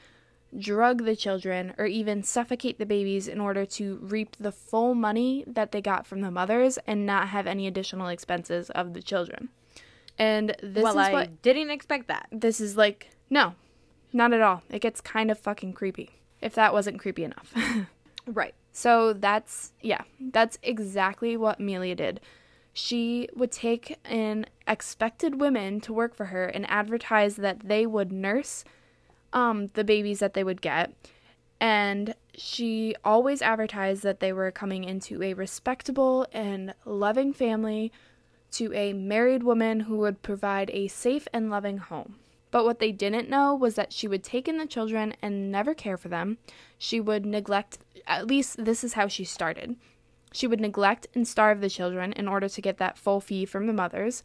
drug 0.58 1.04
the 1.04 1.16
children, 1.16 1.74
or 1.78 1.86
even 1.86 2.22
suffocate 2.22 2.78
the 2.78 2.86
babies 2.86 3.28
in 3.28 3.40
order 3.40 3.64
to 3.66 3.96
reap 4.02 4.36
the 4.38 4.52
full 4.52 4.94
money 4.94 5.44
that 5.46 5.72
they 5.72 5.80
got 5.80 6.06
from 6.06 6.20
the 6.22 6.30
mothers 6.30 6.78
and 6.86 7.06
not 7.06 7.28
have 7.28 7.46
any 7.46 7.66
additional 7.66 8.08
expenses 8.08 8.70
of 8.70 8.94
the 8.94 9.02
children. 9.02 9.48
And 10.18 10.56
this 10.62 10.82
well, 10.82 10.98
is 10.98 11.08
I 11.08 11.12
what 11.12 11.42
didn't 11.42 11.70
expect 11.70 12.08
that. 12.08 12.28
this 12.32 12.60
is 12.60 12.76
like 12.76 13.10
no, 13.28 13.54
not 14.12 14.32
at 14.32 14.40
all. 14.40 14.62
It 14.70 14.80
gets 14.80 15.00
kind 15.00 15.30
of 15.30 15.38
fucking 15.38 15.74
creepy. 15.74 16.10
If 16.40 16.54
that 16.54 16.72
wasn't 16.72 16.98
creepy 16.98 17.24
enough. 17.24 17.52
Right. 18.26 18.54
So 18.72 19.12
that's, 19.12 19.72
yeah, 19.80 20.02
that's 20.20 20.58
exactly 20.62 21.36
what 21.36 21.60
Melia 21.60 21.94
did. 21.94 22.20
She 22.78 23.30
would 23.34 23.52
take 23.52 23.98
in 24.06 24.44
expected 24.68 25.40
women 25.40 25.80
to 25.80 25.94
work 25.94 26.14
for 26.14 26.26
her 26.26 26.44
and 26.44 26.68
advertise 26.68 27.36
that 27.36 27.68
they 27.68 27.86
would 27.86 28.12
nurse 28.12 28.64
um, 29.32 29.68
the 29.72 29.82
babies 29.82 30.18
that 30.18 30.34
they 30.34 30.44
would 30.44 30.60
get. 30.60 30.92
And 31.58 32.14
she 32.34 32.94
always 33.02 33.40
advertised 33.40 34.02
that 34.02 34.20
they 34.20 34.30
were 34.30 34.50
coming 34.50 34.84
into 34.84 35.22
a 35.22 35.32
respectable 35.32 36.26
and 36.34 36.74
loving 36.84 37.32
family 37.32 37.92
to 38.50 38.74
a 38.74 38.92
married 38.92 39.42
woman 39.42 39.80
who 39.80 39.96
would 39.96 40.20
provide 40.20 40.70
a 40.74 40.88
safe 40.88 41.26
and 41.32 41.48
loving 41.48 41.78
home. 41.78 42.16
But 42.50 42.66
what 42.66 42.78
they 42.78 42.92
didn't 42.92 43.30
know 43.30 43.54
was 43.54 43.76
that 43.76 43.94
she 43.94 44.06
would 44.06 44.22
take 44.22 44.48
in 44.48 44.58
the 44.58 44.66
children 44.66 45.14
and 45.22 45.50
never 45.50 45.72
care 45.72 45.96
for 45.96 46.08
them. 46.08 46.36
She 46.76 47.00
would 47.00 47.24
neglect, 47.24 47.78
at 48.06 48.26
least 48.26 48.62
this 48.62 48.84
is 48.84 48.92
how 48.92 49.08
she 49.08 49.24
started. 49.24 49.76
She 50.36 50.46
would 50.46 50.60
neglect 50.60 51.06
and 51.14 51.26
starve 51.26 51.62
the 51.62 51.70
children 51.70 52.12
in 52.12 52.28
order 52.28 52.46
to 52.46 52.60
get 52.60 52.76
that 52.76 52.98
full 52.98 53.22
fee 53.22 53.46
from 53.46 53.66
the 53.66 53.72
mothers. 53.72 54.22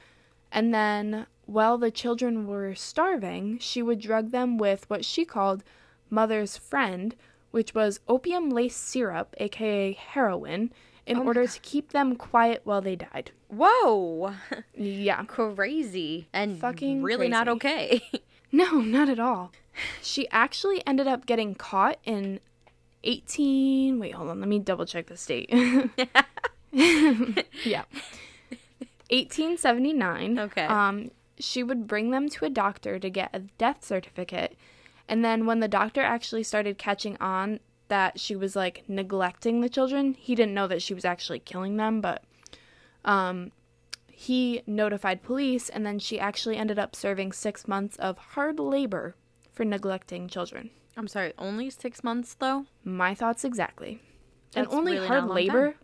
And 0.51 0.73
then, 0.73 1.25
while 1.45 1.77
the 1.77 1.89
children 1.89 2.47
were 2.47 2.75
starving, 2.75 3.59
she 3.59 3.81
would 3.81 4.01
drug 4.01 4.31
them 4.31 4.57
with 4.57 4.89
what 4.89 5.05
she 5.05 5.23
called 5.23 5.63
mother's 6.09 6.57
friend, 6.57 7.15
which 7.51 7.73
was 7.73 8.01
opium 8.09 8.49
lace 8.49 8.75
syrup, 8.75 9.33
aka 9.37 9.93
heroin, 9.93 10.73
in 11.05 11.15
Oh 11.15 11.23
order 11.23 11.47
to 11.47 11.59
keep 11.61 11.93
them 11.93 12.17
quiet 12.17 12.59
while 12.65 12.81
they 12.81 12.97
died. 12.97 13.31
Whoa. 13.47 14.33
Yeah. 14.75 15.23
crazy. 15.27 16.27
And 16.33 16.59
Fucking 16.59 17.03
really 17.03 17.29
not 17.29 17.47
okay. 17.47 18.01
No, 18.53 18.81
not 18.81 19.07
at 19.07 19.17
all. 19.17 19.53
She 20.01 20.27
actually 20.29 20.85
ended 20.85 21.07
up 21.07 21.25
getting 21.25 21.55
caught 21.55 21.99
in 22.03 22.41
18. 23.03 23.99
Wait, 23.99 24.13
hold 24.13 24.29
on. 24.29 24.39
Let 24.39 24.49
me 24.49 24.59
double 24.59 24.85
check 24.85 25.07
the 25.07 25.17
state. 25.17 25.49
yeah. 26.71 27.83
1879. 29.09 30.39
Okay. 30.39 30.65
Um, 30.65 31.11
she 31.39 31.63
would 31.63 31.87
bring 31.87 32.11
them 32.11 32.29
to 32.29 32.45
a 32.45 32.49
doctor 32.49 32.99
to 32.99 33.09
get 33.09 33.29
a 33.33 33.39
death 33.39 33.83
certificate. 33.83 34.55
And 35.07 35.25
then 35.25 35.45
when 35.45 35.59
the 35.59 35.67
doctor 35.67 36.01
actually 36.01 36.43
started 36.43 36.77
catching 36.77 37.17
on 37.17 37.59
that 37.89 38.19
she 38.19 38.35
was 38.37 38.55
like 38.55 38.83
neglecting 38.87 39.59
the 39.59 39.67
children, 39.67 40.13
he 40.13 40.33
didn't 40.33 40.53
know 40.53 40.67
that 40.67 40.81
she 40.81 40.93
was 40.93 41.03
actually 41.03 41.39
killing 41.39 41.75
them, 41.75 41.99
but 41.99 42.23
um, 43.03 43.51
he 44.07 44.61
notified 44.65 45.23
police, 45.23 45.67
and 45.67 45.85
then 45.85 45.99
she 45.99 46.19
actually 46.19 46.55
ended 46.55 46.79
up 46.79 46.95
serving 46.95 47.33
six 47.33 47.67
months 47.67 47.97
of 47.97 48.17
hard 48.17 48.59
labor 48.59 49.15
for 49.51 49.65
neglecting 49.65 50.29
children. 50.29 50.69
I'm 50.97 51.07
sorry, 51.07 51.33
only 51.37 51.69
six 51.69 52.03
months 52.03 52.33
though? 52.33 52.65
My 52.83 53.15
thoughts 53.15 53.43
exactly. 53.43 54.01
and 54.55 54.67
only 54.69 54.93
really 54.93 55.07
hard 55.07 55.21
not 55.21 55.25
a 55.25 55.27
long 55.27 55.35
labor. 55.35 55.75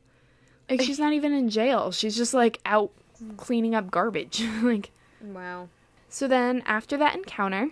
Like 0.70 0.82
she's 0.82 1.00
not 1.00 1.14
even 1.14 1.32
in 1.34 1.50
jail. 1.50 1.92
She's 1.92 2.16
just 2.18 2.34
like 2.34 2.60
out 2.66 2.92
cleaning 3.38 3.74
up 3.74 3.90
garbage. 3.90 4.44
like 4.62 4.92
Wow. 5.22 5.70
so 6.10 6.28
then 6.28 6.62
after 6.66 6.98
that 6.98 7.16
encounter, 7.16 7.70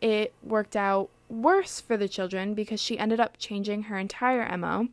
it 0.00 0.32
worked 0.42 0.76
out 0.76 1.10
worse 1.28 1.80
for 1.80 1.96
the 1.96 2.08
children 2.08 2.54
because 2.54 2.80
she 2.80 2.98
ended 2.98 3.20
up 3.20 3.36
changing 3.38 3.84
her 3.84 3.98
entire 3.98 4.56
MO. 4.56 4.88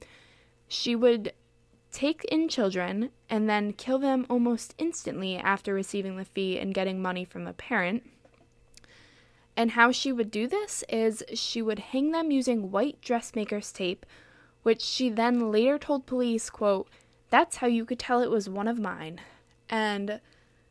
She 0.68 0.96
would 0.96 1.34
take 1.92 2.26
in 2.26 2.50
children 2.50 3.12
and 3.30 3.50
then 3.50 3.72
kill 3.72 4.00
them 4.00 4.26
almost 4.30 4.76
instantly 4.78 5.38
after 5.38 5.74
receiving 5.74 6.18
the 6.18 6.26
fee 6.26 6.60
and 6.60 6.74
getting 6.74 7.02
money 7.02 7.24
from 7.24 7.46
the 7.46 7.54
parent. 7.54 8.04
And 9.58 9.72
how 9.72 9.92
she 9.92 10.12
would 10.12 10.32
do 10.32 10.48
this 10.48 10.84
is 10.90 11.24
she 11.34 11.62
would 11.62 11.80
hang 11.80 12.12
them 12.12 12.32
using 12.32 12.72
white 12.72 13.00
dressmaker's 13.02 13.72
tape, 13.72 14.06
which 14.64 14.82
she 14.82 15.10
then 15.10 15.52
later 15.52 15.78
told 15.78 16.06
police, 16.06 16.50
quote, 16.50 16.90
"That's 17.30 17.58
how 17.58 17.68
you 17.68 17.86
could 17.86 18.00
tell 18.00 18.22
it 18.22 18.30
was 18.30 18.50
one 18.50 18.68
of 18.68 18.80
mine." 18.80 19.22
And 19.70 20.20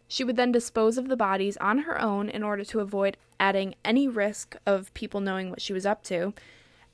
she 0.07 0.23
would 0.23 0.37
then 0.37 0.53
dispose 0.53 0.99
of 0.99 1.09
the 1.09 1.17
bodies 1.17 1.57
on 1.57 1.79
her 1.79 2.01
own 2.01 2.29
in 2.29 2.43
order 2.43 2.65
to 2.65 2.81
avoid 2.81 3.17
adding 3.41 3.75
any 3.85 4.07
risk 4.07 4.55
of 4.67 4.93
people 4.95 5.21
knowing 5.21 5.51
what 5.51 5.63
she 5.63 5.73
was 5.73 5.87
up 5.87 6.03
to. 6.05 6.35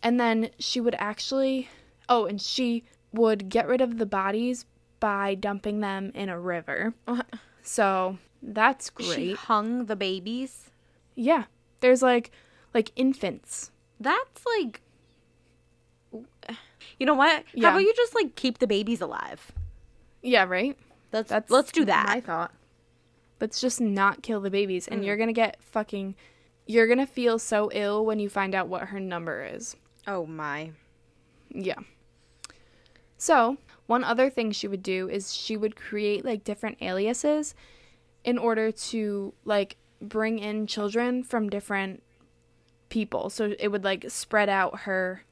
And 0.02 0.18
then 0.18 0.50
she 0.58 0.80
would 0.80 0.94
actually, 0.98 1.68
oh, 2.08 2.24
and 2.24 2.40
she 2.40 2.84
would 3.12 3.48
get 3.48 3.66
rid 3.66 3.80
of 3.80 3.98
the 3.98 4.06
bodies 4.06 4.64
by 5.00 5.34
dumping 5.34 5.80
them 5.80 6.12
in 6.14 6.28
a 6.28 6.38
river. 6.38 6.94
So 7.62 8.18
that's 8.40 8.90
great. 8.90 9.14
She 9.14 9.34
hung 9.34 9.86
the 9.86 9.96
babies. 9.96 10.70
Yeah. 11.14 11.44
There's 11.80 12.02
like 12.02 12.30
like 12.74 12.92
infants. 12.96 13.70
That's 13.98 14.44
like 14.58 14.80
You 16.98 17.06
know 17.06 17.14
what? 17.14 17.44
Yeah. 17.54 17.68
How 17.68 17.76
about 17.76 17.82
you 17.84 17.94
just 17.96 18.14
like 18.14 18.34
keep 18.34 18.58
the 18.58 18.66
babies 18.66 19.00
alive? 19.00 19.52
Yeah, 20.22 20.44
right? 20.44 20.76
That's, 21.10 21.28
That's 21.30 21.50
let's 21.50 21.72
do 21.72 21.84
that. 21.86 22.06
I 22.08 22.20
thought. 22.20 22.52
Let's 23.40 23.60
just 23.60 23.80
not 23.80 24.22
kill 24.22 24.40
the 24.40 24.50
babies 24.50 24.86
and 24.86 25.00
Mm. 25.02 25.06
you're 25.06 25.16
going 25.16 25.28
to 25.28 25.32
get 25.32 25.62
fucking 25.62 26.14
you're 26.66 26.86
going 26.86 26.98
to 26.98 27.06
feel 27.06 27.38
so 27.38 27.68
ill 27.72 28.04
when 28.04 28.18
you 28.20 28.28
find 28.28 28.54
out 28.54 28.68
what 28.68 28.82
her 28.88 29.00
number 29.00 29.44
is. 29.44 29.76
oh 30.06 30.26
my. 30.26 30.72
Yeah. 31.52 31.78
So, 33.16 33.56
one 33.86 34.04
other 34.04 34.30
thing 34.30 34.52
she 34.52 34.68
would 34.68 34.82
do 34.82 35.08
is 35.08 35.34
she 35.34 35.56
would 35.56 35.74
create 35.74 36.24
like 36.24 36.44
different 36.44 36.78
aliases 36.80 37.54
in 38.24 38.38
order 38.38 38.70
to 38.70 39.34
like 39.44 39.76
bring 40.00 40.38
in 40.38 40.66
children 40.66 41.22
from 41.22 41.48
different 41.48 42.02
people. 42.88 43.30
So 43.30 43.54
it 43.58 43.68
would 43.68 43.84
like 43.84 44.06
spread 44.08 44.48
out 44.48 44.80
her 44.80 45.24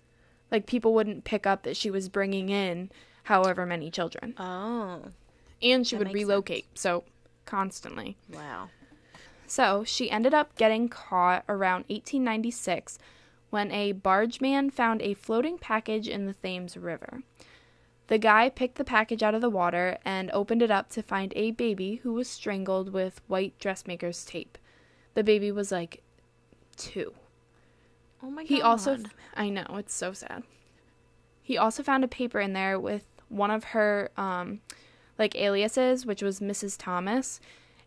like 0.51 0.67
people 0.67 0.95
wouldn't 0.95 1.25
pick 1.25 1.47
up 1.47 1.63
that 1.63 1.77
she 1.77 1.91
was 1.91 2.09
bringing 2.09 2.49
in 2.49 2.91
however 3.25 3.67
many 3.67 3.91
children. 3.91 4.35
Oh. 4.39 5.03
And 5.63 5.87
she 5.87 5.97
That 5.97 6.07
would 6.07 6.15
relocate. 6.15 6.67
So 6.75 7.05
constantly. 7.45 8.17
Wow. 8.33 8.71
So 9.47 9.85
she 9.85 10.11
ended 10.11 10.35
up 10.35 10.55
getting 10.57 10.89
caught 10.89 11.45
around 11.49 11.85
1896 11.89 12.99
when 13.51 13.71
a 13.73 13.93
bargeman 13.93 14.71
found 14.71 15.01
a 15.03 15.15
floating 15.15 15.59
package 15.59 16.07
in 16.07 16.27
the 16.27 16.35
Thames 16.35 16.77
River. 16.77 17.23
The 18.09 18.18
guy 18.18 18.49
picked 18.49 18.77
the 18.77 18.85
package 18.85 19.23
out 19.23 19.35
of 19.35 19.40
the 19.40 19.51
water 19.51 19.99
and 20.05 20.31
opened 20.33 20.62
it 20.62 20.71
up 20.71 20.88
to 20.90 21.03
find 21.03 21.33
a 21.37 21.51
baby 21.53 21.97
who 22.03 22.12
was 22.14 22.29
strangled 22.29 22.92
with 22.92 23.21
white 23.27 23.59
dressmaker's 23.59 24.25
tape. 24.25 24.59
The 25.14 25.23
baby 25.25 25.53
was 25.53 25.71
like 25.71 26.03
two. 26.77 27.14
Oh 28.23 28.31
my 28.31 28.42
god. 28.42 28.49
He 28.49 28.62
also, 28.62 28.99
I 29.37 29.49
know, 29.51 29.66
it's 29.77 29.94
so 29.94 30.12
sad. 30.12 30.42
He 31.42 31.57
also 31.57 31.83
found 31.83 32.03
a 32.05 32.09
paper 32.09 32.40
in 32.40 32.53
there 32.53 32.79
with 32.81 33.05
one 33.29 33.51
of 33.51 33.64
her, 33.64 34.11
um, 34.16 34.61
like 35.18 35.37
aliases, 35.37 36.07
which 36.07 36.23
was 36.23 36.40
Mrs. 36.40 36.77
Thomas, 36.79 37.40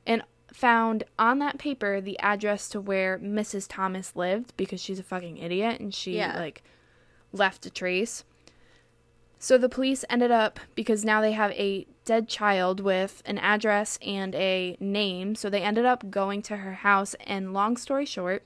and 0.06 0.24
found 0.54 1.04
on 1.18 1.40
that 1.40 1.58
paper 1.58 2.00
the 2.02 2.20
address 2.20 2.68
to 2.70 2.82
where 2.82 3.18
Mrs. 3.20 3.66
Thomas 3.70 4.16
lived 4.16 4.54
because 4.58 4.82
she's 4.82 5.00
a 5.00 5.04
fucking 5.04 5.38
idiot 5.38 5.80
and 5.80 5.94
she 5.94 6.18
Yeah. 6.18 6.38
like 6.38 6.62
left 7.32 7.66
a 7.66 7.70
trace. 7.70 8.24
So 9.44 9.58
the 9.58 9.70
police 9.70 10.06
ended 10.08 10.30
up 10.30 10.60
because 10.76 11.04
now 11.04 11.20
they 11.20 11.32
have 11.32 11.50
a 11.54 11.88
dead 12.06 12.30
child 12.30 12.80
with 12.80 13.24
an 13.26 13.40
address 13.40 13.98
and 14.06 14.36
a 14.36 14.78
name. 14.80 15.34
So 15.34 15.50
they 15.50 15.64
ended 15.64 15.84
up 15.84 16.12
going 16.12 16.44
to 16.44 16.58
her 16.58 16.76
house 16.76 17.16
and 17.26 17.52
long 17.52 17.76
story 17.76 18.06
short, 18.06 18.46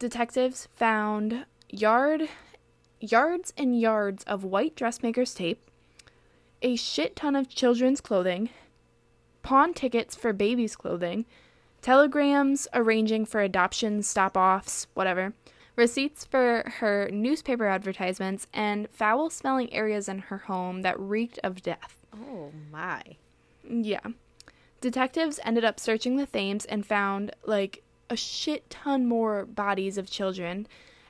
detectives 0.00 0.66
found 0.74 1.46
yard 1.70 2.28
yards 2.98 3.52
and 3.56 3.80
yards 3.80 4.24
of 4.24 4.42
white 4.42 4.74
dressmaker's 4.74 5.34
tape, 5.34 5.70
a 6.62 6.74
shit 6.74 7.14
ton 7.14 7.36
of 7.36 7.48
children's 7.48 8.00
clothing, 8.00 8.50
pawn 9.44 9.72
tickets 9.72 10.16
for 10.16 10.32
babies' 10.32 10.74
clothing, 10.74 11.26
telegrams 11.80 12.66
arranging 12.74 13.24
for 13.24 13.40
adoption 13.40 14.02
stop 14.02 14.36
offs, 14.36 14.88
whatever, 14.94 15.32
receipts 15.78 16.24
for 16.24 16.64
her 16.80 17.08
newspaper 17.10 17.66
advertisements, 17.66 18.48
and 18.52 18.90
foul 18.90 19.30
smelling 19.30 19.72
areas 19.72 20.08
in 20.08 20.18
her 20.18 20.38
home 20.38 20.82
that 20.82 20.98
reeked 20.98 21.38
of 21.42 21.62
death. 21.62 21.96
Oh 22.12 22.50
my. 22.70 23.02
Yeah. 23.62 24.00
Detectives 24.80 25.40
ended 25.44 25.64
up 25.64 25.80
searching 25.80 26.16
the 26.16 26.26
Thames 26.26 26.64
and 26.64 26.84
found 26.84 27.30
like 27.46 27.82
a 28.10 28.16
shit 28.16 28.68
ton 28.68 29.06
more 29.06 29.46
bodies 29.46 29.96
of 29.96 30.10
children, 30.10 30.66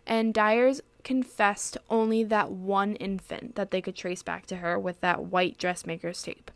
and 0.07 0.35
Dyers 0.35 0.83
confessed 1.02 1.78
only 1.88 2.22
that 2.24 2.50
one 2.50 2.94
infant 2.96 3.54
that 3.54 3.70
they 3.70 3.81
could 3.81 3.96
trace 3.96 4.22
back 4.22 4.44
to 4.46 4.57
her 4.57 4.78
with 4.78 5.00
that 5.00 5.24
white 5.24 5.57
dressmaker's 5.57 6.22
tape. 6.22 6.50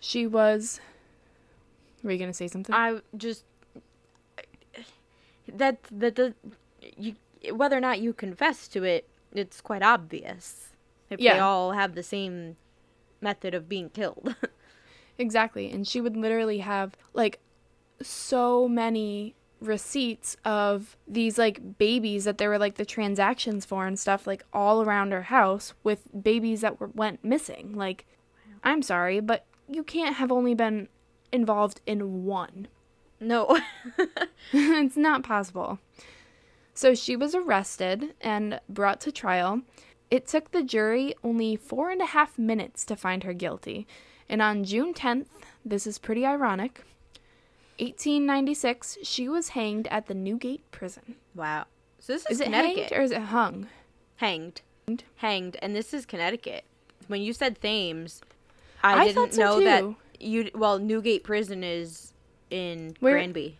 She 0.00 0.26
was. 0.26 0.80
Were 2.02 2.10
you 2.10 2.18
gonna 2.18 2.32
say 2.32 2.48
something? 2.48 2.74
I 2.74 3.00
just 3.16 3.44
that 5.46 5.78
that 5.92 6.16
the 6.16 6.34
you 7.00 7.16
whether 7.52 7.76
or 7.76 7.80
not 7.80 8.00
you 8.00 8.12
confess 8.12 8.68
to 8.68 8.84
it, 8.84 9.08
it's 9.32 9.60
quite 9.60 9.82
obvious 9.82 10.68
if 11.08 11.18
they 11.18 11.38
all 11.38 11.72
have 11.72 11.94
the 11.94 12.02
same 12.02 12.56
method 13.20 13.54
of 13.54 13.68
being 13.68 13.90
killed. 13.90 14.36
Exactly. 15.20 15.70
And 15.70 15.86
she 15.86 16.00
would 16.00 16.16
literally 16.16 16.58
have 16.58 16.96
like 17.12 17.40
so 18.00 18.66
many 18.66 19.34
receipts 19.60 20.38
of 20.46 20.96
these 21.06 21.36
like 21.36 21.76
babies 21.76 22.24
that 22.24 22.38
there 22.38 22.48
were 22.48 22.58
like 22.58 22.76
the 22.76 22.86
transactions 22.86 23.66
for 23.66 23.86
and 23.86 23.98
stuff 23.98 24.26
like 24.26 24.42
all 24.54 24.80
around 24.80 25.12
her 25.12 25.24
house 25.24 25.74
with 25.84 26.08
babies 26.22 26.62
that 26.62 26.80
were 26.80 26.90
went 26.94 27.22
missing. 27.22 27.74
Like 27.74 28.06
I'm 28.64 28.80
sorry, 28.80 29.20
but 29.20 29.44
you 29.68 29.84
can't 29.84 30.16
have 30.16 30.32
only 30.32 30.54
been 30.54 30.88
involved 31.30 31.82
in 31.86 32.24
one. 32.24 32.68
no. 33.20 33.60
it's 34.54 34.96
not 34.96 35.22
possible. 35.22 35.78
So 36.74 36.94
she 36.94 37.16
was 37.16 37.34
arrested 37.34 38.14
and 38.20 38.60
brought 38.68 39.00
to 39.02 39.12
trial. 39.12 39.62
It 40.10 40.26
took 40.26 40.50
the 40.50 40.62
jury 40.62 41.14
only 41.22 41.56
four 41.56 41.90
and 41.90 42.00
a 42.00 42.06
half 42.06 42.38
minutes 42.38 42.84
to 42.86 42.96
find 42.96 43.22
her 43.24 43.32
guilty. 43.32 43.86
And 44.28 44.40
on 44.40 44.64
June 44.64 44.94
10th, 44.94 45.26
this 45.64 45.86
is 45.86 45.98
pretty 45.98 46.24
ironic, 46.24 46.82
1896, 47.78 48.98
she 49.02 49.28
was 49.28 49.50
hanged 49.50 49.88
at 49.88 50.06
the 50.06 50.14
Newgate 50.14 50.70
prison. 50.70 51.16
wow. 51.34 51.64
So 51.98 52.12
this 52.14 52.22
is, 52.26 52.32
Is 52.32 52.40
it 52.40 52.44
Connecticut. 52.44 52.76
hanged 52.90 52.92
or 52.92 53.02
is 53.02 53.10
it 53.10 53.20
hung? 53.22 53.66
hanged. 54.16 54.62
Hanged. 54.86 55.04
Hanged. 55.16 55.56
And 55.62 55.74
this 55.76 55.92
is 55.92 56.06
Connecticut. 56.06 56.64
When 57.08 57.20
you 57.22 57.32
said 57.32 57.60
Thames, 57.60 58.20
I, 58.82 59.02
I 59.02 59.04
didn't 59.08 59.34
so 59.34 59.40
know 59.40 59.60
that 59.64 59.94
you 60.20 60.50
well, 60.54 60.78
Newgate 60.78 61.24
Prison 61.24 61.62
is 61.64 62.12
in 62.50 62.96
Where- 63.00 63.14
Granby. 63.14 63.58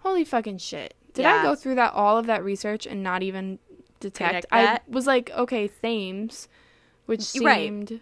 Holy 0.00 0.24
fucking 0.24 0.58
shit. 0.58 0.94
Did 1.14 1.24
I 1.26 1.42
go 1.42 1.54
through 1.54 1.76
that 1.76 1.92
all 1.94 2.18
of 2.18 2.26
that 2.26 2.44
research 2.44 2.86
and 2.86 3.02
not 3.02 3.22
even 3.22 3.58
detect? 4.00 4.46
I 4.52 4.80
was 4.88 5.06
like, 5.06 5.30
okay, 5.30 5.68
Thames, 5.68 6.48
which 7.06 7.20
Right. 7.40 7.60
seemed 7.60 8.00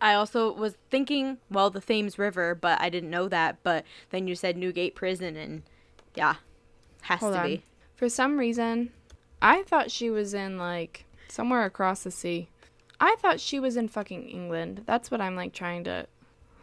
I 0.00 0.14
also 0.14 0.52
was 0.52 0.76
thinking, 0.90 1.38
well, 1.50 1.70
the 1.70 1.80
Thames 1.80 2.18
River, 2.18 2.54
but 2.54 2.80
I 2.80 2.88
didn't 2.88 3.10
know 3.10 3.28
that. 3.28 3.58
But 3.62 3.84
then 4.10 4.28
you 4.28 4.34
said 4.34 4.56
Newgate 4.56 4.94
Prison, 4.94 5.36
and 5.36 5.62
yeah, 6.14 6.36
has 7.02 7.20
Hold 7.20 7.34
to 7.34 7.40
on. 7.40 7.46
be. 7.46 7.62
For 7.96 8.08
some 8.08 8.38
reason, 8.38 8.90
I 9.42 9.62
thought 9.64 9.90
she 9.90 10.08
was 10.08 10.34
in 10.34 10.56
like 10.56 11.04
somewhere 11.28 11.64
across 11.64 12.04
the 12.04 12.10
sea. 12.10 12.48
I 13.00 13.16
thought 13.20 13.40
she 13.40 13.58
was 13.60 13.76
in 13.76 13.88
fucking 13.88 14.28
England. 14.28 14.82
That's 14.86 15.10
what 15.10 15.20
I'm 15.20 15.34
like 15.36 15.52
trying 15.52 15.84
to. 15.84 16.06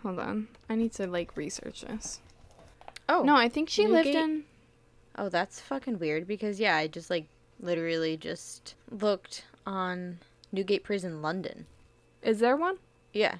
Hold 0.03 0.19
on. 0.19 0.47
I 0.69 0.75
need 0.75 0.93
to 0.93 1.07
like 1.07 1.35
research 1.35 1.81
this. 1.81 2.21
Oh 3.09 3.23
No, 3.23 3.35
I 3.35 3.49
think 3.49 3.69
she 3.69 3.85
lived 3.87 4.07
in. 4.07 4.45
Oh, 5.17 5.29
that's 5.29 5.61
fucking 5.61 5.99
weird 5.99 6.27
because 6.27 6.59
yeah, 6.59 6.75
I 6.75 6.87
just 6.87 7.09
like 7.09 7.27
literally 7.59 8.17
just 8.17 8.75
looked 8.91 9.45
on 9.65 10.19
Newgate 10.51 10.83
Prison, 10.83 11.21
London. 11.21 11.65
Is 12.21 12.39
there 12.39 12.57
one? 12.57 12.77
Yeah. 13.13 13.35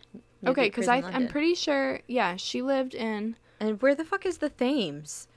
okay, 0.46 0.70
because 0.70 0.88
I'm 0.88 1.28
pretty 1.28 1.56
sure. 1.56 2.00
Yeah, 2.08 2.36
she 2.38 2.62
lived 2.62 2.96
in. 2.96 3.36
And 3.60 3.82
where 3.82 3.96
the 3.96 4.06
fuck 4.06 4.26
is 4.26 4.38
the 4.38 4.50
Thames? 4.50 5.28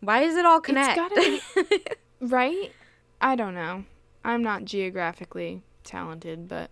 Why 0.00 0.22
is 0.22 0.36
it 0.36 0.44
all 0.44 0.60
connect? 0.60 0.96
gotta 0.96 1.40
Right? 2.20 2.72
I 3.20 3.36
don't 3.36 3.54
know. 3.54 3.84
I'm 4.24 4.42
not 4.42 4.64
geographically 4.64 5.62
talented, 5.84 6.48
but 6.48 6.70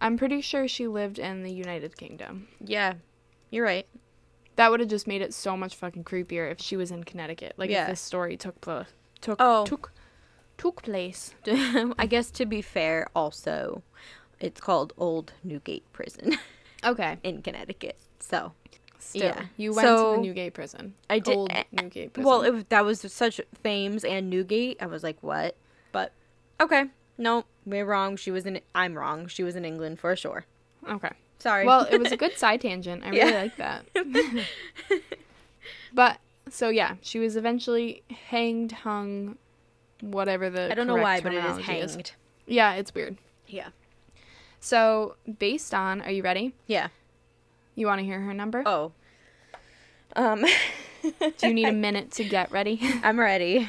I'm 0.00 0.16
pretty 0.16 0.40
sure 0.40 0.68
she 0.68 0.86
lived 0.86 1.18
in 1.18 1.42
the 1.42 1.52
United 1.52 1.96
Kingdom. 1.96 2.48
yeah, 2.64 2.94
you're 3.50 3.64
right. 3.64 3.86
That 4.56 4.70
would 4.70 4.80
have 4.80 4.88
just 4.88 5.06
made 5.06 5.22
it 5.22 5.32
so 5.32 5.56
much 5.56 5.74
fucking 5.76 6.04
creepier 6.04 6.50
if 6.50 6.60
she 6.60 6.76
was 6.76 6.90
in 6.90 7.04
Connecticut. 7.04 7.54
Like 7.56 7.70
Yeah. 7.70 7.82
if 7.82 7.88
this 7.90 8.00
story 8.00 8.36
took 8.36 8.60
place. 8.60 8.86
Took 9.20 9.36
Oh. 9.40 9.64
took 9.66 9.92
took 10.58 10.82
place. 10.82 11.34
I 11.46 12.06
guess 12.06 12.30
to 12.32 12.44
be 12.46 12.60
fair, 12.62 13.06
also, 13.14 13.82
it's 14.40 14.60
called 14.60 14.92
Old 14.98 15.32
Newgate 15.42 15.90
Prison 15.92 16.36
Okay. 16.84 17.18
in 17.22 17.42
Connecticut. 17.42 17.96
So 18.18 18.52
Still, 18.98 19.22
Yeah. 19.22 19.44
you 19.56 19.72
went 19.72 19.88
to 19.88 19.94
the 20.16 20.16
Newgate 20.18 20.52
prison. 20.52 20.94
I 21.08 21.20
did- 21.20 21.34
Old 21.34 21.50
eh, 21.50 21.64
Newgate 21.72 22.12
prison. 22.12 22.28
Well, 22.28 22.42
it, 22.42 22.68
that 22.68 22.84
was 22.84 23.00
such 23.00 23.40
Thames 23.64 24.04
and 24.04 24.28
Newgate. 24.28 24.76
I 24.82 24.86
was 24.86 25.02
like, 25.02 25.16
what? 25.22 25.56
But 25.90 26.12
okay, 26.60 26.84
no, 27.16 27.44
we're 27.64 27.86
wrong. 27.86 28.16
She 28.16 28.30
was 28.30 28.44
in. 28.44 28.60
I'm 28.74 28.94
wrong. 28.98 29.26
She 29.26 29.42
was 29.42 29.56
in 29.56 29.64
England 29.64 29.98
for 30.00 30.14
sure. 30.16 30.44
okay. 30.86 31.12
Sorry. 31.40 31.66
Well, 31.66 31.86
it 31.90 31.98
was 31.98 32.12
a 32.12 32.16
good 32.24 32.36
side 32.38 32.60
tangent. 32.60 33.02
I 33.04 33.10
really 33.10 33.32
like 33.32 33.56
that. 33.56 33.84
but 35.92 36.18
so 36.48 36.68
yeah, 36.68 36.96
she 37.00 37.18
was 37.18 37.36
eventually 37.36 38.02
hanged, 38.28 38.72
hung, 38.72 39.38
whatever 40.00 40.50
the 40.50 40.70
I 40.70 40.74
don't 40.74 40.86
know 40.86 40.96
why, 40.96 41.20
but 41.20 41.34
it 41.34 41.44
is 41.44 41.58
hanged. 41.58 42.12
Yeah, 42.46 42.74
it's 42.74 42.94
weird. 42.94 43.16
Yeah. 43.46 43.68
So 44.60 45.16
based 45.38 45.72
on, 45.72 46.02
are 46.02 46.10
you 46.10 46.22
ready? 46.22 46.54
Yeah. 46.66 46.88
You 47.74 47.86
want 47.86 48.00
to 48.00 48.04
hear 48.04 48.20
her 48.20 48.34
number? 48.34 48.62
Oh. 48.66 48.92
Um. 50.14 50.44
Do 51.02 51.46
you 51.48 51.54
need 51.54 51.68
a 51.68 51.72
minute 51.88 52.10
to 52.12 52.24
get 52.24 52.52
ready? 52.52 52.78
I'm 53.02 53.18
ready. 53.18 53.66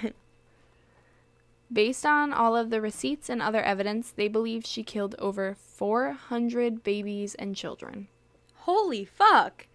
Based 1.72 2.06
on 2.06 2.34
all 2.34 2.56
of 2.56 2.70
the 2.70 2.82
receipts 2.82 3.30
and 3.30 3.42
other 3.42 3.62
evidence, 3.62 4.12
they 4.12 4.28
believe 4.28 4.66
she 4.66 4.84
killed 4.84 5.16
over 5.20 5.56
400 5.56 6.84
babies 6.84 7.34
and 7.36 7.56
children. 7.56 8.08
Holy 8.56 9.06
fuck! 9.06 9.68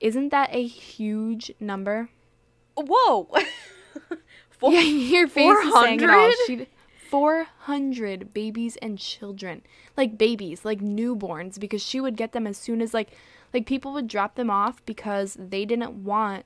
Isn't 0.00 0.28
that 0.30 0.50
a 0.52 0.64
huge 0.66 1.52
number? 1.58 2.10
Whoa. 2.76 3.28
Four- 4.50 4.72
yeah, 4.72 4.80
your 4.80 5.28
face 5.28 5.58
is 5.64 5.72
saying 5.72 6.00
it 6.00 6.10
all. 6.10 6.30
400? 6.30 6.34
She, 6.46 6.66
400 7.10 8.34
babies 8.34 8.76
and 8.82 8.98
children. 8.98 9.62
Like 9.96 10.18
babies, 10.18 10.64
like 10.64 10.80
newborns, 10.80 11.58
because 11.58 11.82
she 11.82 12.00
would 12.00 12.16
get 12.16 12.32
them 12.32 12.46
as 12.46 12.56
soon 12.56 12.80
as, 12.80 12.94
like, 12.94 13.10
like 13.52 13.66
people 13.66 13.92
would 13.92 14.08
drop 14.08 14.34
them 14.34 14.50
off 14.50 14.84
because 14.86 15.36
they 15.38 15.64
didn't 15.64 16.04
want 16.04 16.44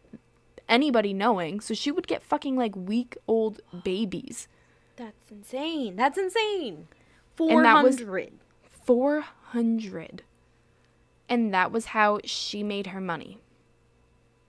anybody 0.68 1.12
knowing. 1.12 1.60
So 1.60 1.74
she 1.74 1.90
would 1.90 2.06
get 2.06 2.22
fucking, 2.22 2.56
like, 2.56 2.74
week 2.76 3.16
old 3.26 3.60
babies. 3.84 4.48
That's 4.98 5.30
insane. 5.30 5.96
That's 5.96 6.18
insane. 6.18 6.88
Four 7.36 7.52
And 7.52 7.64
that 7.64 7.84
was- 7.84 8.00
400. 8.84 10.22
And 11.28 11.54
that 11.54 11.70
was 11.70 11.86
how 11.86 12.20
she 12.24 12.62
made 12.62 12.88
her 12.88 13.00
money. 13.00 13.38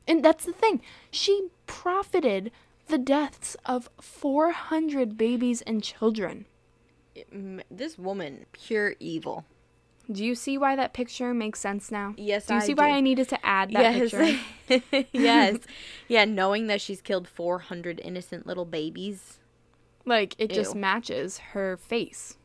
And 0.07 0.23
that's 0.23 0.45
the 0.45 0.53
thing. 0.53 0.81
She 1.11 1.49
profited 1.67 2.51
the 2.87 2.97
deaths 2.97 3.55
of 3.65 3.89
400 4.01 5.17
babies 5.17 5.61
and 5.61 5.83
children. 5.83 6.45
This 7.69 7.97
woman, 7.97 8.45
pure 8.53 8.95
evil. 8.99 9.45
Do 10.11 10.25
you 10.25 10.33
see 10.33 10.57
why 10.57 10.75
that 10.75 10.93
picture 10.93 11.33
makes 11.35 11.59
sense 11.59 11.91
now? 11.91 12.15
Yes, 12.17 12.47
Do 12.47 12.55
you 12.55 12.59
I 12.61 12.63
see 12.63 12.73
why. 12.73 12.89
I 12.89 13.01
needed 13.01 13.29
to 13.29 13.45
add 13.45 13.71
that 13.73 13.93
picture? 13.93 14.39
yes. 14.91 15.05
yes. 15.11 15.57
Yeah, 16.07 16.25
knowing 16.25 16.65
that 16.67 16.81
she's 16.81 17.01
killed 17.01 17.27
400 17.27 17.99
innocent 18.03 18.47
little 18.47 18.65
babies. 18.65 19.37
Like, 20.05 20.35
it 20.37 20.51
just 20.51 20.75
matches 20.75 21.37
her 21.53 21.77
face. 21.77 22.37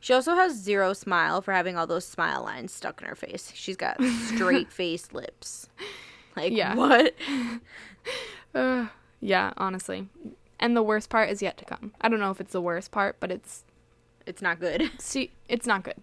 She 0.00 0.12
also 0.12 0.34
has 0.34 0.54
zero 0.54 0.92
smile 0.92 1.40
for 1.40 1.52
having 1.52 1.76
all 1.76 1.86
those 1.86 2.04
smile 2.04 2.42
lines 2.42 2.72
stuck 2.72 3.00
in 3.00 3.08
her 3.08 3.14
face. 3.14 3.50
She's 3.54 3.76
got 3.76 4.02
straight 4.26 4.70
face 4.70 5.12
lips. 5.12 5.68
Like, 6.36 6.52
Yeah. 6.52 6.74
what? 6.74 7.14
Ugh. 8.54 8.88
yeah, 9.20 9.52
honestly. 9.56 10.08
And 10.60 10.76
the 10.76 10.82
worst 10.82 11.10
part 11.10 11.30
is 11.30 11.42
yet 11.42 11.56
to 11.58 11.64
come. 11.64 11.92
I 12.00 12.08
don't 12.08 12.20
know 12.20 12.30
if 12.30 12.40
it's 12.40 12.52
the 12.52 12.60
worst 12.60 12.90
part, 12.90 13.16
but 13.18 13.30
it's 13.30 13.64
It's 14.26 14.40
not 14.42 14.60
good. 14.60 14.90
See, 14.98 15.32
it's 15.48 15.66
not 15.66 15.82
good. 15.84 15.96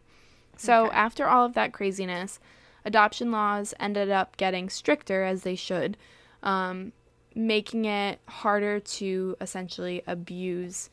So 0.57 0.85
Okay. 0.87 0.95
after 0.95 1.27
all 1.27 1.45
of 1.45 1.53
that 1.53 1.71
craziness, 1.73 2.39
adoption 2.85 3.31
laws 3.31 3.73
ended 3.79 4.09
up 4.09 4.35
getting 4.37 4.69
stricter 4.69 5.23
as 5.23 5.43
they 5.43 5.55
should. 5.55 5.97
Um, 6.43 6.91
making 7.33 7.85
it 7.85 8.19
harder 8.27 8.79
to 8.79 9.35
essentially 9.39 10.03
abuse 10.07 10.89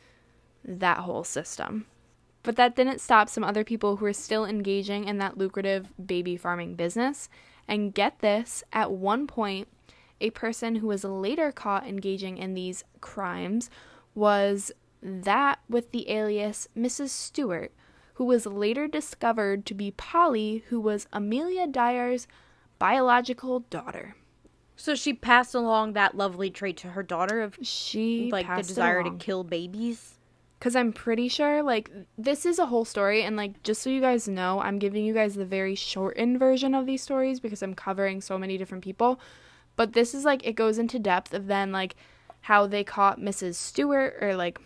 that 0.65 0.99
whole 0.99 1.25
system. 1.25 1.87
But 2.43 2.57
that 2.57 2.77
didn't 2.77 3.01
stop 3.01 3.29
some 3.29 3.45
other 3.45 3.65
people 3.65 3.97
who 3.97 4.05
were 4.05 4.13
still 4.13 4.45
engaging 4.45 5.05
in 5.05 5.19
that 5.19 5.37
lucrative 5.37 5.89
baby 6.05 6.37
farming 6.37 6.77
business. 6.77 7.29
And 7.67 7.93
get 7.93 8.21
this, 8.21 8.65
at 8.73 8.93
one 8.93 9.27
point, 9.27 9.69
a 10.21 10.31
person 10.31 10.77
who 10.77 10.87
was 10.87 11.05
later 11.05 11.53
caught 11.53 11.87
engaging 11.87 12.39
in 12.39 12.55
these 12.55 12.85
crimes 13.01 13.71
was 14.15 14.73
that 15.03 15.61
with 15.69 15.93
the 15.93 16.11
alias 16.11 16.69
Mrs. 16.77 17.11
Stewart, 17.11 17.73
who 18.15 18.25
was 18.25 18.47
later 18.47 18.89
discovered 18.89 19.65
to 19.67 19.75
be 19.75 19.93
Polly, 19.93 20.65
who 20.69 20.81
was 20.81 21.07
Amelia 21.13 21.67
Dyer's 21.67 22.27
biological 22.79 23.61
daughter. 23.71 24.17
So 24.79 24.95
she 24.95 25.13
passed 25.13 25.57
along 25.57 25.95
that 25.95 26.17
lovely 26.17 26.51
trait 26.51 26.77
to 26.79 26.89
her 26.91 27.03
daughter 27.03 27.43
of 27.43 27.59
She 27.63 28.31
like 28.31 28.47
the 28.47 28.63
desire 28.63 29.03
to 29.03 29.11
kill 29.19 29.43
babies. 29.43 30.15
Because 30.59 30.75
I'm 30.75 30.93
pretty 30.93 31.29
sure, 31.29 31.63
like, 31.63 31.91
this 32.17 32.45
is 32.45 32.59
a 32.59 32.67
whole 32.67 32.85
story, 32.85 33.23
and, 33.23 33.37
like, 33.37 33.63
just 33.63 33.81
so 33.81 33.91
you 33.91 34.01
guys 34.01 34.27
know, 34.27 34.61
I'm 34.61 34.81
giving 34.81 35.05
you 35.05 35.15
guys 35.15 35.37
the 35.37 35.45
very 35.45 35.77
shortened 35.77 36.41
version 36.41 36.75
of 36.75 36.85
these 36.85 37.01
stories 37.01 37.39
because 37.39 37.63
I'm 37.63 37.75
covering 37.75 38.21
so 38.21 38.37
many 38.37 38.59
different 38.59 38.83
people. 38.83 39.21
But 39.77 39.93
this 39.93 40.15
is, 40.15 40.25
like, 40.25 40.45
it 40.45 40.55
goes 40.55 40.77
into 40.79 40.99
depth 40.99 41.33
of 41.33 41.47
then, 41.47 41.71
like, 41.71 41.95
how 42.41 42.67
they 42.67 42.83
caught 42.83 43.21
Mrs. 43.21 43.55
Stewart, 43.55 44.17
or, 44.21 44.35
like, 44.35 44.59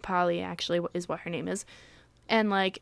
Polly, 0.00 0.40
actually, 0.40 0.80
is 0.94 1.10
what 1.10 1.20
her 1.20 1.30
name 1.30 1.46
is. 1.46 1.66
And, 2.26 2.48
like, 2.48 2.80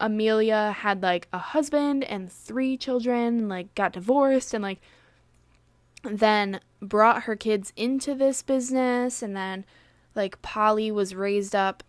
Amelia 0.00 0.72
had, 0.72 1.02
like, 1.02 1.28
a 1.34 1.38
husband 1.38 2.02
and 2.04 2.32
three 2.32 2.78
children, 2.78 3.40
and, 3.40 3.48
like, 3.50 3.74
got 3.74 3.92
divorced, 3.92 4.54
and, 4.54 4.62
like, 4.62 4.80
then 6.04 6.60
brought 6.80 7.24
her 7.24 7.36
kids 7.36 7.72
into 7.76 8.14
this 8.14 8.42
business, 8.42 9.22
and 9.22 9.36
then 9.36 9.64
like 10.14 10.40
Polly 10.42 10.90
was 10.90 11.14
raised 11.14 11.54
up 11.54 11.82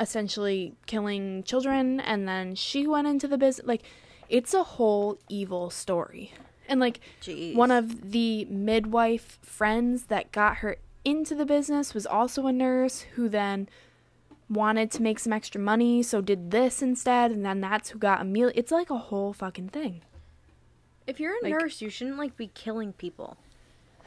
essentially 0.00 0.74
killing 0.86 1.42
children 1.42 2.00
and 2.00 2.26
then 2.26 2.54
she 2.54 2.86
went 2.86 3.06
into 3.06 3.28
the 3.28 3.36
business 3.36 3.66
like 3.66 3.82
it's 4.30 4.54
a 4.54 4.62
whole 4.62 5.18
evil 5.28 5.68
story. 5.70 6.32
And 6.68 6.80
like 6.80 7.00
Jeez. 7.20 7.54
one 7.54 7.70
of 7.70 8.12
the 8.12 8.44
midwife 8.46 9.38
friends 9.42 10.04
that 10.04 10.32
got 10.32 10.58
her 10.58 10.76
into 11.04 11.34
the 11.34 11.44
business 11.44 11.92
was 11.92 12.06
also 12.06 12.46
a 12.46 12.52
nurse 12.52 13.00
who 13.14 13.28
then 13.28 13.68
wanted 14.48 14.90
to 14.92 15.02
make 15.02 15.18
some 15.18 15.32
extra 15.32 15.60
money 15.60 16.02
so 16.02 16.20
did 16.20 16.50
this 16.50 16.80
instead 16.80 17.30
and 17.30 17.44
then 17.44 17.60
that's 17.60 17.90
who 17.90 17.98
got 17.98 18.20
Amelia. 18.20 18.52
It's 18.54 18.72
like 18.72 18.88
a 18.88 18.98
whole 18.98 19.32
fucking 19.32 19.68
thing. 19.68 20.02
If 21.06 21.18
you're 21.20 21.34
a 21.34 21.42
like- 21.42 21.52
nurse, 21.52 21.80
you 21.82 21.90
shouldn't 21.90 22.18
like 22.18 22.36
be 22.36 22.48
killing 22.54 22.92
people. 22.92 23.36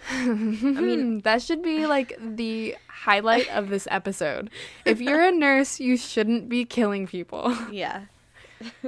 I 0.12 0.25
mean, 0.25 1.21
that 1.21 1.41
should 1.41 1.62
be 1.62 1.86
like 1.86 2.17
the 2.19 2.75
highlight 2.89 3.47
of 3.49 3.69
this 3.69 3.88
episode. 3.89 4.49
If 4.84 4.99
you're 4.99 5.21
a 5.23 5.32
nurse, 5.32 5.79
you 5.79 5.95
shouldn't 5.97 6.49
be 6.49 6.65
killing 6.65 7.08
people. 7.08 7.56
Yeah. 7.71 8.06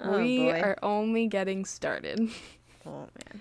oh 0.00 0.18
we 0.18 0.38
boy. 0.38 0.60
are 0.60 0.78
only 0.82 1.26
getting 1.26 1.64
started. 1.64 2.28
oh 2.86 3.08
man. 3.24 3.40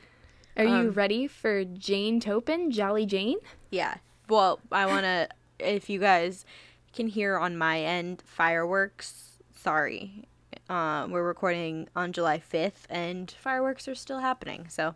Are 0.56 0.66
you 0.66 0.90
Um, 0.90 0.92
ready 0.92 1.28
for 1.28 1.64
Jane 1.66 2.22
Toppan, 2.22 2.70
Jolly 2.70 3.06
Jane? 3.06 3.38
Yeah. 3.72 3.96
Well, 4.30 4.60
I 4.72 4.86
want 4.86 5.04
to 5.04 5.28
if 5.60 5.90
you 5.90 6.00
guys 6.00 6.46
can 6.94 7.08
hear 7.08 7.38
on 7.38 7.58
my 7.58 7.80
end 7.82 8.22
fireworks, 8.26 9.40
sorry. 9.56 10.28
Uh, 10.70 11.08
we're 11.10 11.24
recording 11.24 11.90
on 11.96 12.14
July 12.14 12.42
5th 12.52 12.86
and 12.90 13.32
fireworks 13.32 13.88
are 13.88 13.96
still 13.96 14.20
happening. 14.20 14.68
So, 14.70 14.96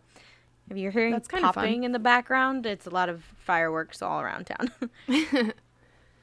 if 0.70 0.76
you're 0.76 0.90
hearing 0.90 1.12
That's 1.12 1.28
kinda 1.28 1.52
popping 1.52 1.84
in 1.84 1.92
the 1.92 1.98
background, 1.98 2.64
it's 2.64 2.86
a 2.86 2.90
lot 2.90 3.08
of 3.08 3.22
fireworks 3.38 4.00
all 4.00 4.20
around 4.20 4.46
town. 4.46 4.72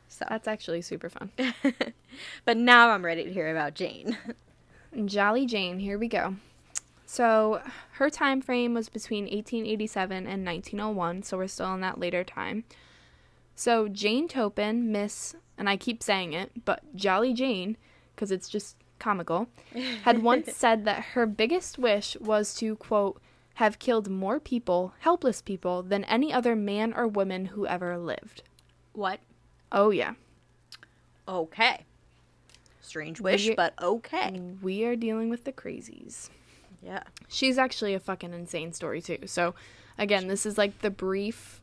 so, 0.08 0.26
That's 0.28 0.48
actually 0.48 0.82
super 0.82 1.10
fun. 1.10 1.32
but 2.46 2.58
now 2.58 2.90
I'm 2.90 3.06
ready 3.06 3.24
to 3.24 3.32
hear 3.32 3.52
about 3.52 3.76
Jane. 3.76 4.18
Jolly 5.06 5.46
Jane, 5.46 5.80
here 5.80 6.00
we 6.00 6.08
go. 6.08 6.36
So, 7.06 7.62
her 7.94 8.10
time 8.10 8.42
frame 8.42 8.74
was 8.74 8.90
between 8.90 9.26
1887 9.26 10.26
and 10.26 10.44
1901, 10.44 11.22
so 11.24 11.38
we're 11.38 11.48
still 11.48 11.72
in 11.76 11.82
that 11.82 12.00
later 12.00 12.24
time. 12.24 12.64
So, 13.54 13.88
Jane 13.88 14.28
Toppan, 14.28 14.86
Miss, 14.86 15.36
and 15.56 15.70
I 15.70 15.78
keep 15.78 16.02
saying 16.02 16.34
it, 16.34 16.66
but 16.66 16.96
Jolly 16.96 17.34
Jane, 17.34 17.78
because 18.16 18.32
it's 18.32 18.50
just 18.50 18.76
comical, 19.00 19.48
had 20.04 20.22
once 20.24 20.56
said 20.56 20.86
that 20.86 21.04
her 21.14 21.26
biggest 21.26 21.78
wish 21.78 22.16
was 22.20 22.54
to, 22.56 22.76
quote, 22.78 23.22
have 23.56 23.80
killed 23.80 24.10
more 24.10 24.40
people, 24.40 24.94
helpless 25.00 25.42
people, 25.42 25.82
than 25.82 26.04
any 26.06 26.34
other 26.34 26.56
man 26.56 26.94
or 26.94 27.08
woman 27.08 27.46
who 27.48 27.66
ever 27.66 27.98
lived. 27.98 28.44
What? 28.94 29.20
Oh, 29.72 29.92
yeah. 29.92 30.14
Okay. 31.28 31.86
Strange 32.82 33.20
wish, 33.20 33.48
We- 33.48 33.56
but 33.56 33.74
okay. 33.82 34.42
We 34.62 34.84
are 34.86 34.96
dealing 34.96 35.30
with 35.30 35.44
the 35.44 35.52
crazies. 35.52 36.30
Yeah. 36.84 37.04
She's 37.28 37.58
actually 37.58 37.94
a 37.94 38.00
fucking 38.00 38.34
insane 38.34 38.74
story 38.74 39.02
too. 39.02 39.20
So, 39.26 39.56
again, 39.98 40.28
this 40.28 40.46
is 40.46 40.58
like 40.58 40.80
the 40.82 40.92
brief 40.92 41.62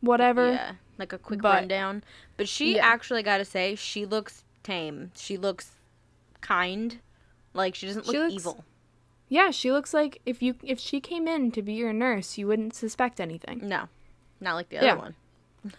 whatever. 0.00 0.52
Yeah, 0.52 0.72
like 0.98 1.12
a 1.12 1.18
quick 1.18 1.42
but- 1.42 1.54
rundown. 1.54 2.04
But 2.36 2.48
she 2.48 2.76
Yeah. 2.76 2.86
actually 2.86 3.22
got 3.22 3.38
to 3.38 3.44
say, 3.44 3.74
she 3.74 4.06
looks 4.06 4.44
tame. 4.62 5.10
She 5.16 5.36
looks 5.36 5.72
kind. 6.40 6.98
Like 7.54 7.74
she 7.74 7.86
doesn't 7.86 8.06
She 8.06 8.12
look 8.12 8.30
looks- 8.30 8.34
evil. 8.34 8.64
Yeah, 9.28 9.50
she 9.52 9.70
looks 9.70 9.94
like 9.94 10.20
if 10.26 10.42
you 10.42 10.56
if 10.62 10.80
she 10.80 11.00
came 11.00 11.28
in 11.28 11.52
to 11.52 11.62
be 11.62 11.74
your 11.74 11.92
nurse, 11.92 12.36
you 12.36 12.46
wouldn't 12.48 12.74
suspect 12.74 13.20
anything. 13.20 13.60
No, 13.68 13.88
not 14.40 14.54
like 14.54 14.68
the 14.70 14.78
other 14.78 14.86
Yeah. 14.86 14.94
one. 14.94 15.14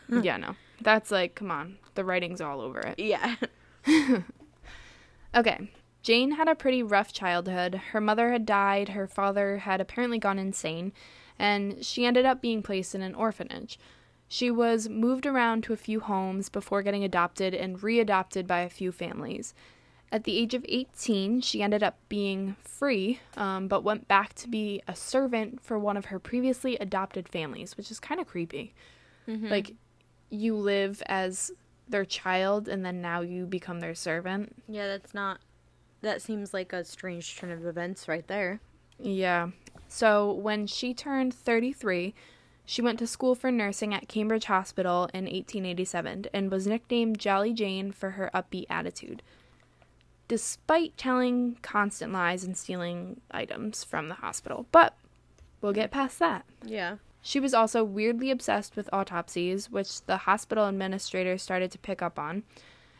yeah, 0.24 0.38
no. 0.38 0.56
That's 0.82 1.12
like, 1.12 1.36
come 1.36 1.52
on. 1.52 1.78
The 1.96 2.06
writing's 2.06 2.40
all 2.42 2.62
over 2.62 2.80
it. 2.80 2.98
Yeah. 3.00 3.36
Okay. 5.34 5.72
Jane 6.04 6.32
had 6.32 6.48
a 6.48 6.56
pretty 6.56 6.82
rough 6.84 7.14
childhood. 7.14 7.76
Her 7.92 8.02
mother 8.02 8.32
had 8.32 8.46
died, 8.46 8.90
her 8.90 9.08
father 9.08 9.60
had 9.60 9.80
apparently 9.80 10.18
gone 10.18 10.40
insane, 10.40 10.92
and 11.38 11.86
she 11.86 12.06
ended 12.06 12.26
up 12.26 12.42
being 12.42 12.64
placed 12.64 12.96
in 12.96 13.02
an 13.02 13.16
orphanage. 13.16 13.80
She 14.28 14.50
was 14.50 14.90
moved 14.90 15.26
around 15.26 15.64
to 15.64 15.74
a 15.74 15.78
few 15.78 16.00
homes 16.00 16.50
before 16.50 16.82
getting 16.82 17.04
adopted 17.04 17.54
and 17.54 17.80
readopted 17.80 18.48
by 18.48 18.62
a 18.62 18.70
few 18.70 18.92
families. 18.92 19.54
At 20.12 20.26
the 20.26 20.38
age 20.38 20.54
of 20.54 20.66
18, 20.68 21.40
she 21.42 21.64
ended 21.64 21.84
up 21.84 21.98
being 22.10 22.58
free, 22.64 23.20
um, 23.38 23.68
but 23.70 23.84
went 23.84 24.08
back 24.10 24.34
to 24.36 24.50
be 24.50 24.82
a 24.88 24.96
servant 24.96 25.62
for 25.62 25.80
one 25.80 25.96
of 25.96 26.06
her 26.06 26.20
previously 26.20 26.76
adopted 26.78 27.30
families, 27.30 27.78
which 27.78 27.90
is 27.92 28.00
kind 28.00 28.20
of 28.20 28.28
creepy. 28.28 28.74
Like, 29.50 29.76
you 30.30 30.58
live 30.58 31.02
as 31.06 31.52
their 31.88 32.04
child 32.04 32.68
and 32.68 32.86
then 32.86 33.02
now 33.02 33.22
you 33.22 33.46
become 33.46 33.80
their 33.80 33.96
servant. 33.96 34.62
yeah, 34.68 34.88
that's 34.88 35.14
not. 35.14 35.40
That 36.02 36.22
seems 36.22 36.54
like 36.54 36.74
a 36.74 36.84
strange 36.84 37.38
turn 37.38 37.52
of 37.52 37.66
events 37.66 38.08
right 38.08 38.28
there. 38.28 38.60
Yeah. 39.00 39.50
So 39.88 40.32
when 40.34 40.68
she 40.68 40.94
turned 40.94 41.34
33, 41.34 42.14
she 42.66 42.82
went 42.82 43.00
to 43.00 43.08
school 43.08 43.36
for 43.36 43.52
nursing 43.52 43.94
at 43.94 44.08
Cambridge 44.08 44.46
Hospital 44.46 45.10
in 45.14 45.26
1887 45.26 46.26
and 46.34 46.52
was 46.52 46.68
nicknamed 46.68 47.20
Jolly 47.20 47.54
Jane 47.54 47.92
for 47.92 48.12
her 48.12 48.32
upbeat 48.34 48.66
attitude. 48.70 49.22
Despite 50.32 50.96
telling 50.96 51.58
constant 51.62 52.14
lies 52.14 52.46
and 52.46 52.56
stealing 52.56 53.20
items 53.32 53.84
from 53.84 54.08
the 54.08 54.16
hospital. 54.16 54.66
But 54.72 54.96
we'll 55.60 55.74
get 55.74 55.92
past 55.92 56.20
that. 56.20 56.46
Yeah. 56.64 57.00
She 57.22 57.42
was 57.42 57.54
also 57.54 57.84
weirdly 57.84 58.32
obsessed 58.32 58.78
with 58.78 58.88
autopsies, 58.94 59.70
which 59.70 60.06
the 60.06 60.16
hospital 60.16 60.70
administrator 60.70 61.38
started 61.38 61.70
to 61.72 61.78
pick 61.78 62.02
up 62.02 62.18
on, 62.18 62.44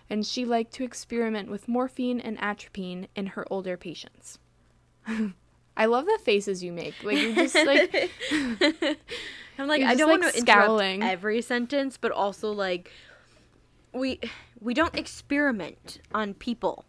and 0.10 0.26
she 0.26 0.44
liked 0.44 0.74
to 0.74 0.84
experiment 0.84 1.50
with 1.50 1.70
morphine 1.70 2.20
and 2.20 2.38
atropine 2.42 3.08
in 3.16 3.28
her 3.28 3.46
older 3.50 3.78
patients. 3.78 4.38
I 5.78 5.86
love 5.86 6.08
the 6.08 6.20
faces 6.26 6.62
you 6.62 6.74
make. 6.74 7.02
Like 7.02 7.18
you're 7.18 7.34
just 7.34 7.56
like 7.56 8.12
I'm 9.58 9.70
like 9.70 9.84
I 9.84 9.96
don't 9.96 10.10
like, 10.10 10.20
want 10.20 10.36
to 10.36 10.42
scowling. 10.42 10.96
interrupt 10.96 11.14
every 11.14 11.42
sentence, 11.42 11.96
but 11.96 12.12
also 12.12 12.52
like 12.52 12.92
we 13.94 14.20
we 14.60 14.74
don't 14.74 14.96
experiment 14.98 16.00
on 16.14 16.34
people 16.34 16.84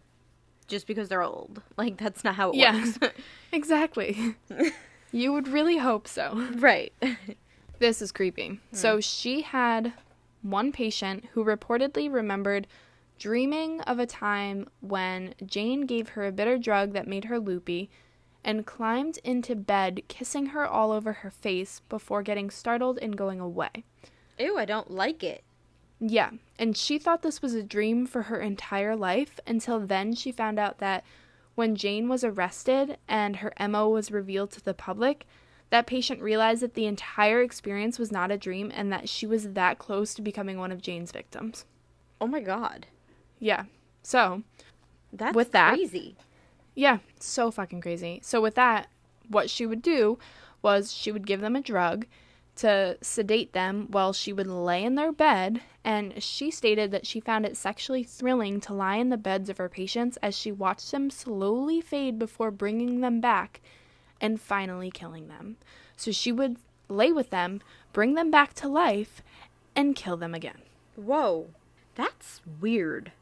just 0.73 0.87
because 0.87 1.09
they're 1.09 1.23
old. 1.23 1.63
Like 1.77 1.99
that's 1.99 2.25
not 2.25 2.35
how 2.35 2.51
it 2.51 2.57
Yeah. 2.57 2.85
works. 2.85 2.99
exactly. 3.53 4.35
you 5.13 5.33
would 5.33 5.47
really 5.49 5.77
hope 5.77 6.09
so. 6.09 6.49
right. 6.57 6.93
This 7.79 8.01
is 8.03 8.11
creepy. 8.13 8.59
So 8.73 8.95
hmm. 8.97 9.01
she 9.01 9.43
had 9.43 9.93
one 10.43 10.73
patient 10.73 11.27
who 11.33 11.45
reportedly 11.45 12.13
remembered 12.13 12.67
dreaming 13.19 13.81
of 13.83 13.99
a 13.99 14.07
time 14.07 14.69
when 14.81 15.35
Jane 15.47 15.83
gave 15.87 16.11
her 16.11 16.27
a 16.27 16.33
bitter 16.33 16.59
drug 16.59 16.93
that 16.93 17.07
made 17.07 17.27
her 17.27 17.39
loopy 17.39 17.91
and 18.45 18.67
climbed 18.67 19.19
into 19.23 19.55
bed, 19.55 20.03
kissing 20.09 20.47
her 20.47 20.67
all 20.67 20.91
over 20.91 21.13
her 21.13 21.31
face 21.31 21.81
before 21.89 22.23
getting 22.23 22.51
startled 22.51 22.99
and 23.01 23.17
going 23.17 23.39
away. 23.39 23.85
Ew, 24.39 24.59
I 24.59 24.65
don't 24.65 24.91
like 24.91 25.23
it. 25.23 25.45
Yeah, 26.05 26.31
and 26.59 26.77
she 26.77 26.99
thought 26.99 27.23
this 27.23 27.41
was 27.41 27.55
a 27.55 27.63
dream 27.63 28.07
for 28.07 28.23
her 28.23 28.41
entire 28.41 28.97
life 28.97 29.39
until 29.47 29.79
then 29.79 30.15
she 30.17 30.33
found 30.33 30.59
out 30.59 30.79
that 30.79 31.05
when 31.55 31.77
Jane 31.77 32.09
was 32.09 32.25
arrested 32.25 32.97
and 33.07 33.37
her 33.37 33.53
MO 33.69 33.89
was 33.89 34.11
revealed 34.11 34.51
to 34.53 34.65
the 34.65 34.75
public, 34.75 35.27
that 35.71 35.87
patient 35.87 36.21
realized 36.21 36.61
that 36.63 36.75
the 36.75 36.87
entire 36.87 37.41
experience 37.41 38.01
was 38.01 38.11
not 38.11 38.33
a 38.33 38.37
dream 38.37 38.73
and 38.75 38.93
that 38.93 39.09
she 39.09 39.27
was 39.27 39.53
that 39.53 39.79
close 39.79 40.13
to 40.15 40.23
becoming 40.23 40.59
one 40.59 40.73
of 40.73 40.83
Jane's 40.83 41.13
victims. 41.13 41.67
Oh 42.21 42.27
my 42.27 42.41
god. 42.41 42.87
Yeah. 43.39 43.65
So, 44.03 44.43
That's 45.13 45.37
With 45.37 45.53
that- 45.53 45.75
crazy. 45.75 46.17
yeah, 46.75 46.99
so 47.21 47.51
fucking 47.53 47.81
crazy. 47.81 48.19
So, 48.25 48.41
with 48.41 48.55
that, 48.57 48.89
what 49.29 49.49
she 49.51 49.67
would 49.67 49.83
do 49.83 50.19
was 50.63 50.93
she 50.93 51.13
would 51.13 51.27
give 51.29 51.41
them 51.43 51.55
a 51.55 51.61
drug 51.61 52.07
to 52.57 52.99
sedate 53.01 53.53
them 53.53 53.89
while 53.91 54.13
she 54.13 54.33
would 54.33 54.47
lay 54.47 54.85
in 54.85 54.95
their 54.95 55.13
bed. 55.13 55.61
And 55.85 56.23
she 56.23 56.51
stated 56.51 56.91
that 56.91 57.07
she 57.07 57.19
found 57.21 57.45
it 57.47 57.57
sexually 57.57 58.05
thrilling 58.05 58.61
to 58.61 58.75
lie 58.75 58.97
in 58.97 59.09
the 59.09 59.17
beds 59.17 59.49
of 59.49 59.59
her 59.59 59.69
patients 59.69 60.19
as 60.23 60.37
she 60.37 60.53
watched 60.53 60.91
them 60.91 61.11
slowly 61.11 61.81
fade 61.81 62.19
before 62.19 62.51
bringing 62.51 63.01
them 63.01 63.21
back 63.21 63.61
and 64.21 64.41
finally 64.41 64.91
killing 64.91 65.29
them. 65.29 65.57
So, 65.97 66.13
she 66.13 66.31
would 66.33 66.57
lay 66.89 67.13
with 67.13 67.31
them, 67.31 67.61
bring 67.93 68.15
them 68.15 68.31
back 68.31 68.55
to 68.55 68.69
life, 68.69 69.23
and 69.75 69.97
kill 69.97 70.17
them 70.17 70.35
again. 70.35 70.63
Whoa. 70.97 71.49
That's 71.95 72.41
weird. 72.61 73.13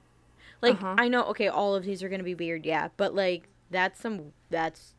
Like 0.63 0.75
Uh-huh. 0.75 0.97
I 0.99 1.09
know 1.09 1.25
okay, 1.27 1.49
all 1.49 1.75
of 1.75 1.85
these 1.85 2.03
are 2.03 2.09
going 2.09 2.21
to 2.21 2.25
be 2.25 2.35
weird, 2.35 2.67
yeah, 2.67 2.89
but 2.97 3.15
like 3.15 3.49
that's 3.71 4.01
some 4.01 4.33
that's 4.51 4.95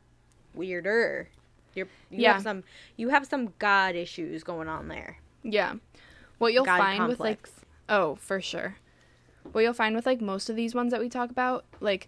weirder. 0.54 1.30
You're, 1.74 1.88
you 2.10 2.22
Yeah. 2.24 2.34
have 2.34 2.44
some 2.44 2.64
you 2.98 3.10
have 3.10 3.26
some 3.26 3.54
god 3.60 3.96
issues 3.96 4.44
going 4.44 4.68
on 4.68 4.88
there. 4.88 5.18
Yeah. 5.44 5.76
What 6.38 6.54
you'll 6.54 6.66
god 6.66 6.80
find 6.80 7.08
with 7.08 7.20
like 7.20 7.48
oh, 7.90 8.16
for 8.16 8.42
sure. 8.42 8.78
What 9.52 9.62
you'll 9.62 9.74
find 9.74 9.96
with 9.96 10.06
like 10.06 10.22
most 10.22 10.50
of 10.50 10.56
these 10.56 10.76
ones 10.76 10.92
that 10.92 11.00
we 11.00 11.10
talk 11.10 11.30
about, 11.30 11.66
like 11.80 12.08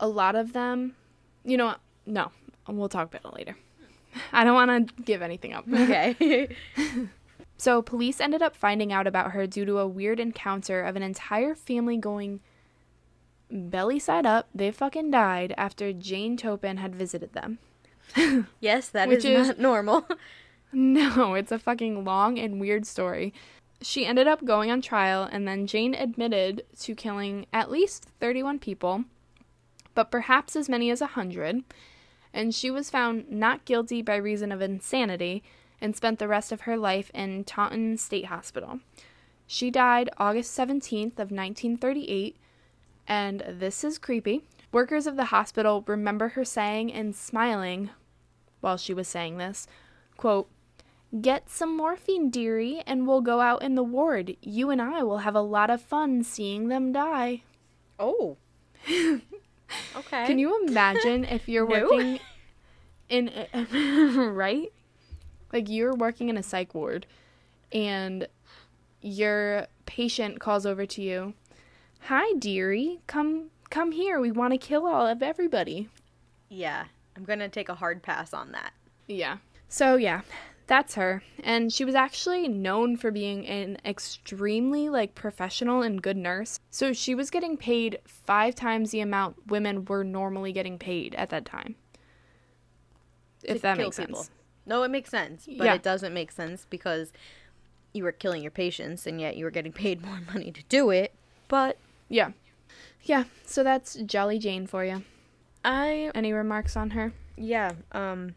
a 0.00 0.08
lot 0.08 0.34
of 0.34 0.52
them, 0.52 0.96
you 1.44 1.56
know, 1.56 1.66
what? 1.66 1.80
no, 2.06 2.32
um, 2.66 2.76
we'll 2.76 2.88
talk 2.88 3.14
about 3.14 3.32
it 3.32 3.36
later. 3.36 3.56
I 4.32 4.44
don't 4.44 4.54
want 4.54 4.88
to 4.88 5.02
give 5.02 5.22
anything 5.22 5.52
up. 5.52 5.64
okay. 5.72 6.48
So, 7.62 7.80
police 7.80 8.20
ended 8.20 8.42
up 8.42 8.56
finding 8.56 8.92
out 8.92 9.06
about 9.06 9.30
her 9.30 9.46
due 9.46 9.64
to 9.66 9.78
a 9.78 9.86
weird 9.86 10.18
encounter 10.18 10.82
of 10.82 10.96
an 10.96 11.02
entire 11.04 11.54
family 11.54 11.96
going 11.96 12.40
belly 13.48 14.00
side 14.00 14.26
up. 14.26 14.48
They 14.52 14.72
fucking 14.72 15.12
died 15.12 15.54
after 15.56 15.92
Jane 15.92 16.36
Toppan 16.36 16.78
had 16.78 16.96
visited 16.96 17.34
them. 17.34 17.60
yes, 18.60 18.88
that 18.90 19.08
Which 19.08 19.24
is 19.24 19.40
is- 19.40 19.48
not 19.48 19.58
normal. 19.58 20.06
No, 20.74 21.34
it's 21.34 21.52
a 21.52 21.58
fucking 21.58 22.02
long 22.02 22.38
and 22.38 22.58
weird 22.58 22.86
story. 22.86 23.34
She 23.82 24.06
ended 24.06 24.26
up 24.26 24.42
going 24.42 24.70
on 24.70 24.80
trial, 24.80 25.28
and 25.30 25.46
then 25.46 25.66
Jane 25.66 25.94
admitted 25.94 26.64
to 26.80 26.94
killing 26.94 27.44
at 27.52 27.70
least 27.70 28.06
31 28.20 28.58
people, 28.58 29.04
but 29.94 30.10
perhaps 30.10 30.56
as 30.56 30.70
many 30.70 30.90
as 30.90 31.02
100. 31.02 31.62
And 32.32 32.54
she 32.54 32.70
was 32.70 32.88
found 32.88 33.30
not 33.30 33.66
guilty 33.66 34.00
by 34.00 34.16
reason 34.16 34.50
of 34.50 34.62
insanity 34.62 35.42
and 35.78 35.94
spent 35.94 36.18
the 36.18 36.26
rest 36.28 36.52
of 36.52 36.62
her 36.62 36.78
life 36.78 37.10
in 37.12 37.44
Taunton 37.44 37.98
State 37.98 38.26
Hospital. 38.26 38.80
She 39.46 39.70
died 39.70 40.08
August 40.16 40.56
17th 40.56 41.18
of 41.18 41.30
1938, 41.30 42.36
and 43.06 43.44
this 43.46 43.84
is 43.84 43.98
creepy. 43.98 44.40
Workers 44.72 45.06
of 45.06 45.16
the 45.16 45.26
hospital 45.26 45.84
remember 45.86 46.28
her 46.28 46.46
saying 46.46 46.90
and 46.94 47.14
smiling 47.14 47.90
while 48.62 48.78
she 48.78 48.94
was 48.94 49.06
saying 49.06 49.36
this, 49.36 49.66
quote, 50.16 50.48
Get 51.20 51.50
some 51.50 51.76
morphine, 51.76 52.30
dearie, 52.30 52.82
and 52.86 53.06
we'll 53.06 53.20
go 53.20 53.40
out 53.42 53.62
in 53.62 53.74
the 53.74 53.82
ward. 53.82 54.34
You 54.40 54.70
and 54.70 54.80
I 54.80 55.02
will 55.02 55.18
have 55.18 55.34
a 55.34 55.42
lot 55.42 55.68
of 55.68 55.82
fun 55.82 56.22
seeing 56.24 56.68
them 56.68 56.90
die. 56.90 57.42
Oh. 57.98 58.38
okay. 58.88 59.20
Can 60.26 60.38
you 60.38 60.66
imagine 60.66 61.26
if 61.26 61.50
you're 61.50 61.66
No. 61.68 61.82
working 61.82 62.18
in 63.10 63.30
right? 64.34 64.72
Like 65.52 65.68
you're 65.68 65.94
working 65.94 66.30
in 66.30 66.38
a 66.38 66.42
psych 66.42 66.74
ward 66.74 67.04
and 67.70 68.26
your 69.02 69.66
patient 69.84 70.40
calls 70.40 70.64
over 70.64 70.86
to 70.86 71.02
you. 71.02 71.34
Hi, 72.06 72.32
dearie. 72.38 73.00
Come 73.06 73.50
come 73.68 73.92
here. 73.92 74.18
We 74.18 74.32
want 74.32 74.54
to 74.54 74.58
kill 74.58 74.86
all 74.86 75.06
of 75.06 75.22
everybody. 75.22 75.88
Yeah. 76.48 76.84
I'm 77.16 77.24
going 77.24 77.38
to 77.40 77.48
take 77.48 77.68
a 77.68 77.74
hard 77.74 78.02
pass 78.02 78.32
on 78.32 78.52
that. 78.52 78.72
Yeah. 79.06 79.38
So 79.68 79.96
yeah, 79.96 80.22
that's 80.66 80.94
her. 80.94 81.22
And 81.42 81.72
she 81.72 81.84
was 81.84 81.94
actually 81.94 82.48
known 82.48 82.96
for 82.96 83.10
being 83.10 83.46
an 83.46 83.78
extremely 83.84 84.88
like 84.88 85.14
professional 85.14 85.82
and 85.82 86.00
good 86.02 86.16
nurse. 86.16 86.58
So 86.70 86.92
she 86.92 87.14
was 87.14 87.30
getting 87.30 87.56
paid 87.56 87.98
5 88.06 88.54
times 88.54 88.90
the 88.90 89.00
amount 89.00 89.46
women 89.48 89.84
were 89.84 90.04
normally 90.04 90.52
getting 90.52 90.78
paid 90.78 91.14
at 91.16 91.30
that 91.30 91.44
time. 91.44 91.74
If 93.44 93.60
that 93.62 93.76
makes 93.76 93.98
people. 93.98 94.16
sense. 94.22 94.30
No, 94.64 94.82
it 94.84 94.90
makes 94.90 95.10
sense, 95.10 95.46
but 95.58 95.64
Yeah. 95.64 95.74
it 95.74 95.82
doesn't 95.82 96.14
make 96.14 96.30
sense 96.30 96.66
because 96.70 97.12
you 97.92 98.04
were 98.04 98.12
killing 98.12 98.42
your 98.42 98.52
patients 98.52 99.06
and 99.06 99.20
yet 99.20 99.36
you 99.36 99.44
were 99.44 99.50
getting 99.50 99.72
paid 99.72 100.04
more 100.04 100.20
money 100.32 100.52
to 100.52 100.62
do 100.64 100.90
it. 100.90 101.12
But 101.48 101.76
Yeah. 102.08 102.32
Yeah, 103.04 103.24
so 103.44 103.64
that's 103.64 103.94
Jolly 103.96 104.38
Jane 104.38 104.66
for 104.68 104.84
you. 104.84 105.02
I 105.64 106.10
Any 106.14 106.32
remarks 106.32 106.76
on 106.76 106.90
her? 106.90 107.12
yeah, 107.36 107.72
um 107.92 108.34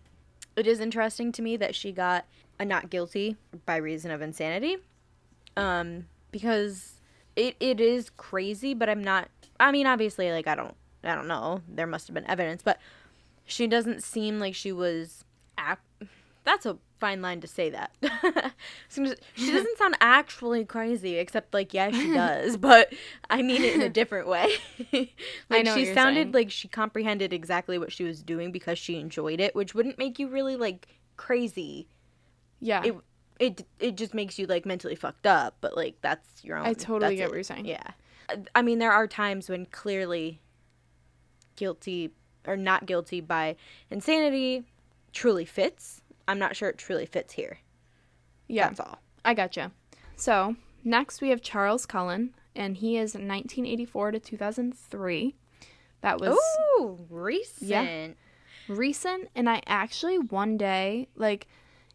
it 0.55 0.67
is 0.67 0.79
interesting 0.79 1.31
to 1.33 1.41
me 1.41 1.57
that 1.57 1.75
she 1.75 1.91
got 1.91 2.25
a 2.59 2.63
not 2.65 2.89
guilty 2.89 3.35
by 3.65 3.75
reason 3.77 4.11
of 4.11 4.21
insanity. 4.21 4.77
Um 5.57 6.05
because 6.31 7.01
it 7.35 7.55
it 7.59 7.79
is 7.81 8.09
crazy, 8.09 8.73
but 8.73 8.89
I'm 8.89 9.03
not 9.03 9.29
I 9.59 9.71
mean 9.71 9.87
obviously 9.87 10.31
like 10.31 10.47
I 10.47 10.55
don't 10.55 10.75
I 11.03 11.13
don't 11.15 11.27
know. 11.27 11.61
There 11.67 11.87
must 11.87 12.07
have 12.07 12.13
been 12.13 12.29
evidence, 12.29 12.61
but 12.63 12.79
she 13.45 13.67
doesn't 13.67 14.01
seem 14.03 14.39
like 14.39 14.55
she 14.55 14.71
was 14.71 15.23
act 15.57 15.85
that's 16.43 16.65
a 16.65 16.77
fine 17.05 17.21
line 17.21 17.39
to 17.39 17.47
say 17.47 17.69
that. 17.69 17.91
She 18.89 19.51
doesn't 19.51 19.77
sound 19.77 19.95
actually 20.01 20.65
crazy, 20.65 21.17
except 21.17 21.53
like 21.53 21.73
yeah, 21.73 21.91
she 21.91 22.13
does, 22.13 22.57
but 22.57 22.93
I 23.29 23.43
mean 23.43 23.61
it 23.61 23.75
in 23.75 23.81
a 23.81 23.89
different 23.89 24.27
way. 24.27 24.53
like 24.91 25.13
I 25.51 25.61
know 25.61 25.75
she 25.75 25.93
sounded 25.93 26.23
saying. 26.23 26.31
like 26.31 26.49
she 26.49 26.67
comprehended 26.67 27.31
exactly 27.31 27.77
what 27.77 27.91
she 27.91 28.03
was 28.03 28.23
doing 28.23 28.51
because 28.51 28.79
she 28.79 28.99
enjoyed 28.99 29.39
it, 29.39 29.53
which 29.53 29.75
wouldn't 29.75 29.99
make 29.99 30.17
you 30.17 30.27
really 30.29 30.55
like 30.55 30.87
crazy. 31.17 31.87
Yeah. 32.59 32.83
It 32.83 32.95
it 33.39 33.67
it 33.79 33.97
just 33.97 34.13
makes 34.13 34.39
you 34.39 34.47
like 34.47 34.65
mentally 34.65 34.95
fucked 34.95 35.27
up, 35.27 35.57
but 35.61 35.75
like 35.75 35.97
that's 36.01 36.43
your 36.43 36.57
own. 36.57 36.65
I 36.65 36.73
totally 36.73 37.17
get 37.17 37.25
it. 37.25 37.27
what 37.29 37.35
you're 37.35 37.43
saying. 37.43 37.65
Yeah, 37.65 37.91
I 38.55 38.61
mean 38.63 38.79
there 38.79 38.93
are 38.93 39.07
times 39.07 39.49
when 39.49 39.67
clearly 39.67 40.41
guilty 41.55 42.11
or 42.47 42.57
not 42.57 42.85
guilty 42.85 43.21
by 43.21 43.57
insanity 43.91 44.63
truly 45.11 45.45
fits. 45.45 46.01
I'm 46.27 46.39
not 46.39 46.55
sure 46.55 46.69
it 46.69 46.77
truly 46.77 47.05
fits 47.05 47.33
here. 47.33 47.59
yeah. 48.47 48.67
That's 48.67 48.79
all. 48.79 48.99
I 49.23 49.33
gotcha. 49.33 49.71
So, 50.15 50.55
next 50.83 51.21
we 51.21 51.29
have 51.29 51.41
Charles 51.41 51.85
Cullen, 51.85 52.33
and 52.55 52.77
he 52.77 52.97
is 52.97 53.13
1984 53.15 54.11
to 54.11 54.19
2003. 54.19 55.35
That 56.01 56.19
was 56.19 56.37
Ooh, 56.79 56.99
recent. 57.09 57.69
Yeah, 57.69 58.07
recent, 58.67 59.29
and 59.35 59.49
I 59.49 59.61
actually 59.65 60.19
one 60.19 60.57
day, 60.57 61.07
like, 61.15 61.47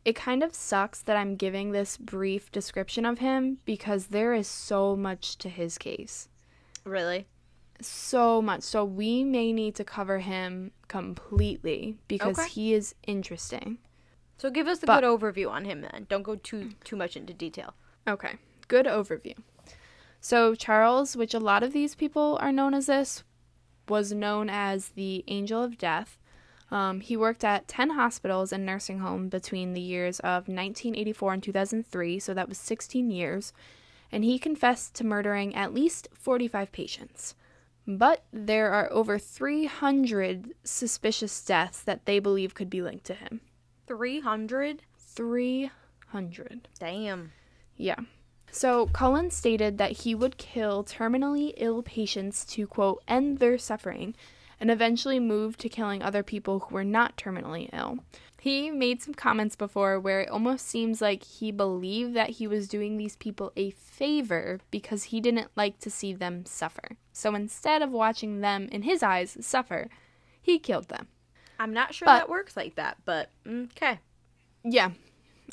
it 0.05 0.16
kind 0.16 0.43
of 0.43 0.55
sucks 0.55 1.01
that 1.03 1.16
I'm 1.16 1.37
giving 1.37 1.73
this 1.73 1.97
brief 1.97 2.51
description 2.51 3.05
of 3.07 3.19
him 3.19 3.59
because 3.64 4.07
there 4.09 4.33
is 4.35 4.49
so 4.49 4.97
much 4.97 5.37
to 5.38 5.49
his 5.49 5.79
case. 5.79 6.29
Really? 6.85 7.27
So 7.81 8.43
much. 8.43 8.62
So, 8.62 8.85
we 8.85 9.23
may 9.25 9.53
need 9.53 9.75
to 9.77 9.85
cover 9.85 10.19
him 10.19 10.73
completely 10.88 11.97
because 12.09 12.38
Okay. 12.38 12.49
he 12.49 12.75
is 12.75 12.95
interesting. 13.07 13.79
So 14.40 14.48
give 14.48 14.66
us 14.66 14.83
a 14.83 14.87
But- 14.87 15.03
good 15.03 15.20
overview 15.20 15.50
on 15.50 15.66
him 15.66 15.83
then. 15.83 16.07
Don't 16.09 16.22
go 16.22 16.35
too 16.35 16.70
too 16.83 16.96
much 16.96 17.14
into 17.14 17.35
detail. 17.35 17.74
Okay, 18.09 18.37
good 18.68 18.87
overview. 18.87 19.37
So, 20.18 20.55
Charles, 20.55 21.14
which 21.14 21.35
a 21.35 21.38
lot 21.38 21.62
of 21.62 21.74
these 21.74 21.94
people 21.94 22.38
are 22.40 22.50
known 22.50 22.72
as 22.72 22.87
this, 22.87 23.22
was 23.87 24.12
known 24.12 24.48
as 24.48 24.90
the 24.90 25.24
Angel 25.29 25.62
of 25.62 25.76
Death. 25.76 26.18
Um, 26.70 27.00
he 27.00 27.18
worked 27.18 27.44
at 27.44 27.68
10 27.68 27.90
hospitals 27.90 28.50
and 28.50 28.64
nursing 28.64 29.00
homes 29.00 29.29
between 29.29 29.74
the 29.74 29.81
years 29.83 30.20
of 30.20 30.48
1984 30.48 31.35
and 31.35 31.42
2003, 31.42 32.19
so 32.19 32.33
that 32.33 32.48
was 32.48 32.56
16 32.56 33.10
years, 33.10 33.52
and 34.10 34.25
he 34.25 34.38
confessed 34.38 34.94
to 34.94 35.04
murdering 35.04 35.54
at 35.54 35.75
least 35.75 36.08
45 36.15 36.73
patients. 36.73 37.35
But 37.87 38.25
there 38.33 38.71
are 38.71 38.90
over 38.90 39.19
300 39.19 40.54
suspicious 40.65 41.44
deaths 41.44 41.83
that 41.83 42.06
they 42.06 42.21
believe 42.21 42.54
could 42.54 42.71
be 42.71 42.81
linked 42.81 43.04
to 43.06 43.15
him. 43.15 43.42
Three 43.91 44.21
hundred. 44.21 44.85
300. 44.99 46.69
Damn. 46.79 47.33
Yeah. 47.77 47.97
So 48.53 48.87
Cullen 48.87 49.33
stated 49.33 49.79
that 49.79 49.91
he 49.91 50.15
would 50.15 50.37
kill 50.38 50.85
terminally 50.85 51.55
ill 51.57 51.83
patients 51.83 52.45
to, 52.53 52.69
quote, 52.69 53.03
end 53.09 53.41
their 53.41 53.59
suffering, 53.59 54.15
and 54.61 54.71
eventually 54.71 55.19
move 55.19 55.57
to 55.57 55.69
killing 55.69 56.05
other 56.05 56.23
people 56.23 56.61
who 56.61 56.75
were 56.77 56.85
not 56.85 57.17
terminally 57.17 57.69
ill. 57.73 57.99
He 58.41 58.71
made 58.71 59.03
some 59.03 59.13
comments 59.13 59.57
before 59.57 59.99
where 59.99 60.21
it 60.21 60.31
almost 60.31 60.69
seems 60.69 61.01
like 61.01 61.25
he 61.25 61.51
believed 61.51 62.15
that 62.15 62.31
he 62.31 62.47
was 62.47 62.69
doing 62.69 62.97
these 62.97 63.17
people 63.17 63.53
a 63.57 63.73
favor 63.73 64.61
because 64.71 65.03
he 65.03 65.21
didn't 65.21 65.51
like 65.57 65.81
to 65.81 65.91
see 65.91 66.13
them 66.13 66.47
suffer. 66.47 66.91
So 67.13 67.35
instead 67.35 67.83
of 67.83 67.91
watching 67.91 68.41
them, 68.41 68.69
in 68.71 68.83
his 68.83 69.03
eyes, 69.03 69.37
suffer, 69.41 69.88
he 70.41 70.61
killed 70.61 70.91
them. 70.91 71.09
I'm 71.61 71.73
not 71.75 71.94
sure 71.94 72.06
But- 72.06 72.19
that 72.19 72.29
works 72.29 72.56
like 72.56 72.75
that, 72.77 72.96
but 73.04 73.31
okay. 73.46 74.00
Yeah, 74.65 74.90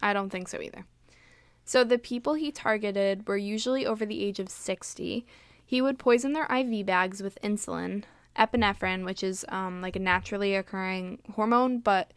I 0.02 0.14
don't 0.14 0.30
think 0.30 0.48
so 0.48 0.62
either. 0.62 0.86
So 1.66 1.84
the 1.84 1.98
people 1.98 2.36
he 2.36 2.50
targeted 2.50 3.28
were 3.28 3.36
usually 3.38 3.86
over 3.86 4.06
the 4.06 4.24
age 4.24 4.40
of 4.40 4.50
60. 4.50 5.26
He 5.66 5.82
would 5.82 6.00
poison 6.00 6.32
their 6.32 6.46
IV 6.50 6.86
bags 6.86 7.22
with 7.22 7.38
insulin, 7.44 8.04
epinephrine, 8.38 9.04
which 9.04 9.22
is 9.22 9.46
um, 9.50 9.82
like 9.82 9.98
a 9.98 10.00
naturally 10.00 10.56
occurring 10.56 11.20
hormone, 11.36 11.80
but 11.80 12.14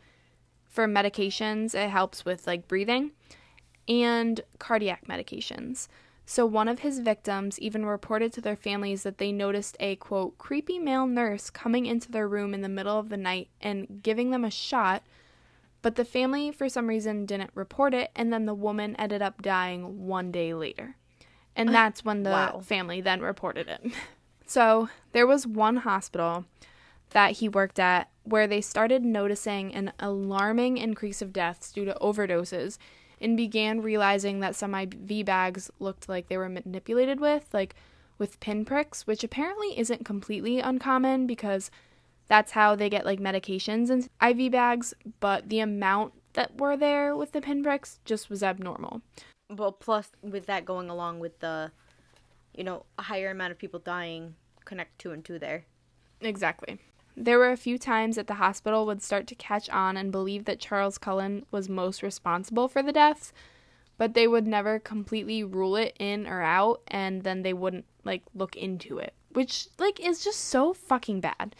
for 0.68 0.86
medications, 0.86 1.74
it 1.74 1.90
helps 1.90 2.24
with 2.24 2.46
like 2.46 2.68
breathing, 2.68 3.10
and 3.88 4.40
cardiac 4.60 5.08
medications. 5.08 5.88
So 6.30 6.46
one 6.46 6.68
of 6.68 6.78
his 6.78 7.00
victims 7.00 7.58
even 7.58 7.84
reported 7.84 8.32
to 8.34 8.40
their 8.40 8.54
families 8.54 9.02
that 9.02 9.18
they 9.18 9.32
noticed 9.32 9.76
a 9.80 9.96
quote 9.96 10.38
creepy 10.38 10.78
male 10.78 11.04
nurse 11.04 11.50
coming 11.50 11.86
into 11.86 12.12
their 12.12 12.28
room 12.28 12.54
in 12.54 12.60
the 12.60 12.68
middle 12.68 13.00
of 13.00 13.08
the 13.08 13.16
night 13.16 13.48
and 13.60 14.00
giving 14.00 14.30
them 14.30 14.44
a 14.44 14.50
shot 14.50 15.02
but 15.82 15.96
the 15.96 16.04
family, 16.04 16.52
for 16.52 16.68
some 16.68 16.86
reason, 16.86 17.26
didn't 17.26 17.50
report 17.54 17.94
it, 17.94 18.10
and 18.14 18.32
then 18.32 18.44
the 18.44 18.54
woman 18.54 18.94
ended 18.96 19.22
up 19.22 19.40
dying 19.40 20.06
one 20.06 20.30
day 20.30 20.52
later. 20.52 20.96
And 21.56 21.74
that's 21.74 22.04
when 22.04 22.22
the 22.22 22.30
wow. 22.30 22.60
family 22.62 23.00
then 23.00 23.20
reported 23.20 23.68
it. 23.68 23.92
So 24.46 24.88
there 25.12 25.28
was 25.28 25.46
one 25.46 25.76
hospital 25.76 26.44
that 27.10 27.36
he 27.36 27.48
worked 27.48 27.78
at 27.78 28.10
where 28.24 28.48
they 28.48 28.60
started 28.60 29.04
noticing 29.04 29.72
an 29.72 29.92
alarming 30.00 30.76
increase 30.76 31.22
of 31.22 31.32
deaths 31.32 31.70
due 31.70 31.84
to 31.84 31.96
overdoses 32.00 32.76
and 33.20 33.36
began 33.36 33.82
realizing 33.82 34.40
that 34.40 34.56
some 34.56 34.74
IV 34.74 35.24
bags 35.26 35.70
looked 35.78 36.08
like 36.08 36.28
they 36.28 36.36
were 36.36 36.48
manipulated 36.48 37.20
with, 37.20 37.48
like 37.52 37.74
with 38.18 38.40
pinpricks, 38.40 39.06
which 39.06 39.24
apparently 39.24 39.78
isn't 39.78 40.04
completely 40.04 40.60
uncommon 40.60 41.26
because 41.26 41.70
that's 42.28 42.52
how 42.52 42.74
they 42.76 42.88
get 42.88 43.04
like 43.04 43.18
medications 43.18 43.90
and 43.90 44.08
IV 44.22 44.52
bags, 44.52 44.94
but 45.18 45.48
the 45.48 45.60
amount 45.60 46.12
that 46.34 46.60
were 46.60 46.76
there 46.76 47.16
with 47.16 47.32
the 47.32 47.40
pinpricks 47.40 47.98
just 48.04 48.30
was 48.30 48.42
abnormal. 48.42 49.02
Well, 49.48 49.72
plus 49.72 50.10
with 50.22 50.46
that 50.46 50.64
going 50.64 50.88
along 50.88 51.18
with 51.18 51.40
the, 51.40 51.72
you 52.54 52.62
know, 52.62 52.84
a 52.98 53.02
higher 53.02 53.30
amount 53.30 53.50
of 53.50 53.58
people 53.58 53.80
dying, 53.80 54.36
connect 54.64 54.98
two 55.00 55.10
and 55.10 55.24
two 55.24 55.38
there. 55.38 55.64
Exactly. 56.20 56.78
There 57.16 57.38
were 57.38 57.50
a 57.50 57.56
few 57.56 57.78
times 57.78 58.16
that 58.16 58.26
the 58.26 58.34
hospital 58.34 58.86
would 58.86 59.02
start 59.02 59.26
to 59.28 59.34
catch 59.34 59.68
on 59.70 59.96
and 59.96 60.12
believe 60.12 60.44
that 60.44 60.60
Charles 60.60 60.98
Cullen 60.98 61.44
was 61.50 61.68
most 61.68 62.02
responsible 62.02 62.68
for 62.68 62.82
the 62.82 62.92
deaths, 62.92 63.32
but 63.98 64.14
they 64.14 64.26
would 64.26 64.46
never 64.46 64.78
completely 64.78 65.44
rule 65.44 65.76
it 65.76 65.96
in 65.98 66.26
or 66.26 66.40
out 66.40 66.80
and 66.88 67.22
then 67.22 67.42
they 67.42 67.52
wouldn't 67.52 67.84
like 68.04 68.22
look 68.34 68.56
into 68.56 68.98
it, 68.98 69.14
which 69.32 69.68
like 69.78 70.00
is 70.00 70.24
just 70.24 70.40
so 70.40 70.72
fucking 70.72 71.20
bad. 71.20 71.54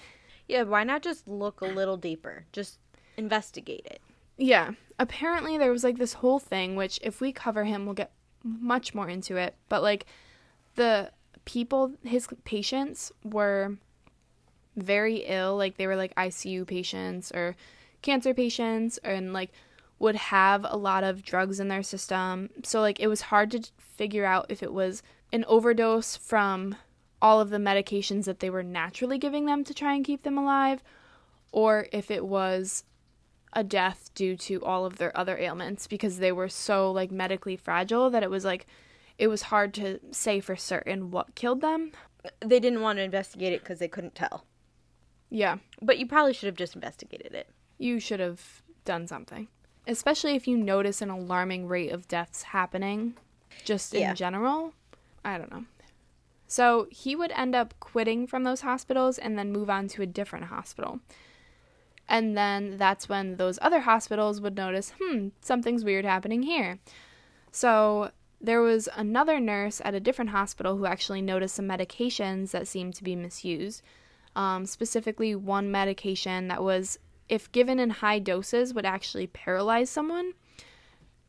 Yeah, 0.48 0.62
why 0.62 0.84
not 0.84 1.02
just 1.02 1.28
look 1.28 1.60
a 1.60 1.66
little 1.66 1.96
deeper? 1.96 2.46
Just 2.52 2.78
investigate 3.16 3.86
it. 3.86 4.00
Yeah. 4.36 4.72
Apparently, 4.98 5.58
there 5.58 5.70
was 5.70 5.84
like 5.84 5.98
this 5.98 6.14
whole 6.14 6.38
thing, 6.38 6.74
which 6.76 6.98
if 7.02 7.20
we 7.20 7.32
cover 7.32 7.64
him, 7.64 7.84
we'll 7.84 7.94
get 7.94 8.12
much 8.42 8.94
more 8.94 9.08
into 9.08 9.36
it. 9.36 9.54
But 9.68 9.82
like 9.82 10.06
the 10.74 11.12
people, 11.44 11.92
his 12.02 12.26
patients 12.44 13.12
were 13.22 13.76
very 14.82 15.18
ill. 15.26 15.56
Like 15.56 15.76
they 15.76 15.86
were 15.86 15.96
like 15.96 16.14
ICU 16.14 16.66
patients 16.66 17.30
or 17.32 17.56
cancer 18.02 18.34
patients 18.34 18.98
and 18.98 19.32
like 19.32 19.50
would 19.98 20.16
have 20.16 20.66
a 20.68 20.76
lot 20.76 21.04
of 21.04 21.22
drugs 21.22 21.60
in 21.60 21.68
their 21.68 21.82
system. 21.82 22.50
So 22.64 22.80
like 22.80 23.00
it 23.00 23.08
was 23.08 23.22
hard 23.22 23.50
to 23.52 23.70
figure 23.78 24.24
out 24.24 24.46
if 24.48 24.62
it 24.62 24.72
was 24.72 25.02
an 25.32 25.44
overdose 25.46 26.16
from 26.16 26.74
all 27.22 27.40
of 27.40 27.50
the 27.50 27.58
medications 27.58 28.24
that 28.24 28.40
they 28.40 28.50
were 28.50 28.62
naturally 28.62 29.18
giving 29.18 29.46
them 29.46 29.62
to 29.64 29.74
try 29.74 29.94
and 29.94 30.04
keep 30.04 30.22
them 30.22 30.38
alive, 30.38 30.82
or 31.52 31.86
if 31.92 32.10
it 32.10 32.24
was 32.24 32.84
a 33.52 33.62
death 33.62 34.10
due 34.14 34.36
to 34.36 34.64
all 34.64 34.86
of 34.86 34.96
their 34.96 35.16
other 35.16 35.36
ailments 35.36 35.86
because 35.86 36.18
they 36.18 36.32
were 36.32 36.48
so 36.48 36.90
like 36.90 37.10
medically 37.10 37.56
fragile 37.56 38.08
that 38.08 38.22
it 38.22 38.30
was 38.30 38.44
like 38.44 38.66
it 39.18 39.28
was 39.28 39.42
hard 39.42 39.74
to 39.74 40.00
say 40.12 40.40
for 40.40 40.56
certain 40.56 41.10
what 41.10 41.34
killed 41.34 41.60
them. 41.60 41.92
They 42.40 42.60
didn't 42.60 42.80
want 42.80 42.98
to 42.98 43.02
investigate 43.02 43.52
it 43.52 43.60
because 43.60 43.78
they 43.78 43.88
couldn't 43.88 44.14
tell. 44.14 44.44
Yeah. 45.30 45.58
But 45.80 45.98
you 45.98 46.06
probably 46.06 46.32
should 46.32 46.46
have 46.48 46.56
just 46.56 46.74
investigated 46.74 47.34
it. 47.34 47.48
You 47.78 48.00
should 48.00 48.20
have 48.20 48.62
done 48.84 49.06
something. 49.06 49.48
Especially 49.86 50.34
if 50.34 50.46
you 50.46 50.56
notice 50.56 51.00
an 51.00 51.10
alarming 51.10 51.66
rate 51.66 51.90
of 51.90 52.08
deaths 52.08 52.42
happening 52.42 53.14
just 53.64 53.94
in 53.94 54.00
yeah. 54.00 54.14
general. 54.14 54.74
I 55.24 55.38
don't 55.38 55.50
know. 55.50 55.64
So 56.46 56.88
he 56.90 57.14
would 57.14 57.30
end 57.32 57.54
up 57.54 57.74
quitting 57.78 58.26
from 58.26 58.42
those 58.42 58.62
hospitals 58.62 59.18
and 59.18 59.38
then 59.38 59.52
move 59.52 59.70
on 59.70 59.86
to 59.88 60.02
a 60.02 60.06
different 60.06 60.46
hospital. 60.46 61.00
And 62.08 62.36
then 62.36 62.76
that's 62.76 63.08
when 63.08 63.36
those 63.36 63.58
other 63.62 63.80
hospitals 63.80 64.40
would 64.40 64.56
notice, 64.56 64.92
hmm, 65.00 65.28
something's 65.40 65.84
weird 65.84 66.04
happening 66.04 66.42
here. 66.42 66.80
So 67.52 68.10
there 68.40 68.60
was 68.60 68.88
another 68.96 69.38
nurse 69.38 69.80
at 69.84 69.94
a 69.94 70.00
different 70.00 70.32
hospital 70.32 70.76
who 70.76 70.86
actually 70.86 71.22
noticed 71.22 71.54
some 71.54 71.68
medications 71.68 72.50
that 72.50 72.66
seemed 72.66 72.94
to 72.96 73.04
be 73.04 73.14
misused. 73.14 73.82
Um, 74.36 74.66
specifically, 74.66 75.34
one 75.34 75.70
medication 75.70 76.48
that 76.48 76.62
was, 76.62 76.98
if 77.28 77.50
given 77.52 77.78
in 77.78 77.90
high 77.90 78.18
doses, 78.18 78.72
would 78.74 78.86
actually 78.86 79.26
paralyze 79.26 79.90
someone. 79.90 80.32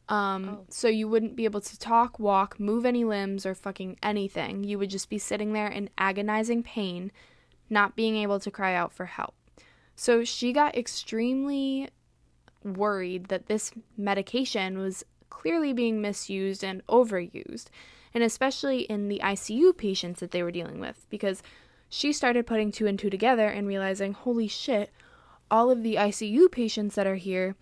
Um, 0.10 0.50
oh. 0.50 0.66
So 0.70 0.88
you 0.88 1.08
wouldn't 1.08 1.36
be 1.36 1.46
able 1.46 1.62
to 1.62 1.80
talk, 1.80 2.20
walk, 2.20 2.60
move 2.60 2.86
any 2.86 3.04
limbs, 3.04 3.46
or 3.46 3.56
fucking 3.56 3.98
anything. 4.04 4.64
You 4.64 4.78
would 4.78 4.90
just 4.90 5.10
be 5.10 5.18
sitting 5.18 5.54
there 5.54 5.68
in 5.68 5.90
agonizing 5.98 6.64
pain, 6.64 7.12
not 7.70 7.96
being 7.96 8.18
able 8.18 8.40
to 8.42 8.52
cry 8.52 8.76
out 8.76 8.92
for 8.92 9.06
help. 9.06 9.36
So 9.96 10.24
she 10.24 10.52
got 10.52 10.76
extremely 10.76 11.90
worried 12.64 13.28
that 13.28 13.48
this 13.48 13.72
medication 13.98 14.78
was 14.78 15.04
clearly 15.30 15.74
being 15.74 16.02
misused 16.02 16.64
and 16.64 16.86
overused, 16.88 17.68
and 18.14 18.24
especially 18.24 18.82
in 18.82 19.08
the 19.08 19.22
ICU 19.24 19.76
patients 19.78 20.20
that 20.20 20.32
they 20.32 20.44
were 20.44 20.52
dealing 20.52 20.80
with, 20.80 21.06
because 21.10 21.42
she 21.94 22.14
started 22.14 22.48
putting 22.48 22.72
two 22.72 22.88
and 22.88 22.98
two 22.98 23.10
together 23.10 23.48
and 23.48 23.68
realizing, 23.68 24.14
holy 24.14 24.48
shit, 24.48 24.92
all 25.52 25.70
of 25.70 25.84
the 25.84 25.96
ICU 25.96 26.50
patients 26.50 26.96
that 26.96 27.06
are 27.06 27.16
here 27.16 27.56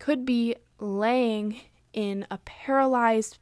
could 0.00 0.26
be 0.26 0.56
laying 0.80 1.60
in 1.92 2.26
a 2.28 2.38
paralyzed 2.38 3.38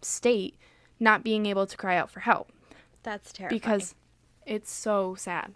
state, 0.00 0.56
not 1.00 1.24
being 1.24 1.44
able 1.44 1.66
to 1.66 1.76
cry 1.76 1.96
out 1.96 2.08
for 2.08 2.20
help. 2.20 2.52
That's 3.02 3.32
terrible. 3.32 3.56
Because 3.56 3.96
it's 4.46 4.70
so 4.72 5.16
sad. 5.16 5.54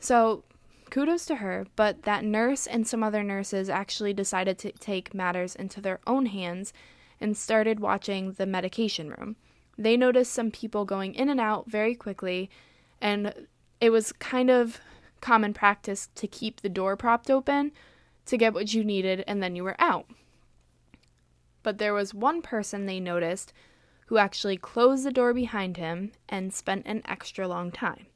So, 0.00 0.44
kudos 0.88 1.26
to 1.26 1.36
her, 1.36 1.66
but 1.76 2.04
that 2.04 2.24
nurse 2.24 2.66
and 2.66 2.88
some 2.88 3.02
other 3.02 3.22
nurses 3.22 3.68
actually 3.68 4.14
decided 4.14 4.56
to 4.58 4.72
take 4.72 5.12
matters 5.12 5.54
into 5.54 5.82
their 5.82 6.00
own 6.06 6.26
hands 6.26 6.72
and 7.20 7.36
started 7.36 7.78
watching 7.78 8.32
the 8.32 8.46
medication 8.46 9.10
room. 9.10 9.36
They 9.76 9.98
noticed 9.98 10.32
some 10.32 10.50
people 10.50 10.86
going 10.86 11.14
in 11.14 11.28
and 11.28 11.40
out 11.40 11.70
very 11.70 11.94
quickly, 11.94 12.48
and 13.02 13.34
it 13.80 13.90
was 13.90 14.12
kind 14.12 14.50
of 14.50 14.80
common 15.20 15.52
practice 15.52 16.08
to 16.14 16.26
keep 16.26 16.60
the 16.60 16.68
door 16.68 16.96
propped 16.96 17.30
open 17.30 17.72
to 18.26 18.36
get 18.36 18.54
what 18.54 18.74
you 18.74 18.84
needed 18.84 19.24
and 19.26 19.42
then 19.42 19.56
you 19.56 19.64
were 19.64 19.76
out 19.78 20.06
but 21.66 21.78
there 21.78 21.92
was 21.92 22.14
one 22.14 22.42
person 22.42 22.86
they 22.86 23.00
noticed 23.00 23.52
who 24.06 24.18
actually 24.18 24.56
closed 24.56 25.04
the 25.04 25.10
door 25.10 25.34
behind 25.34 25.76
him 25.76 26.12
and 26.28 26.54
spent 26.54 26.86
an 26.86 27.02
extra 27.06 27.46
long 27.48 27.72
time. 27.72 28.06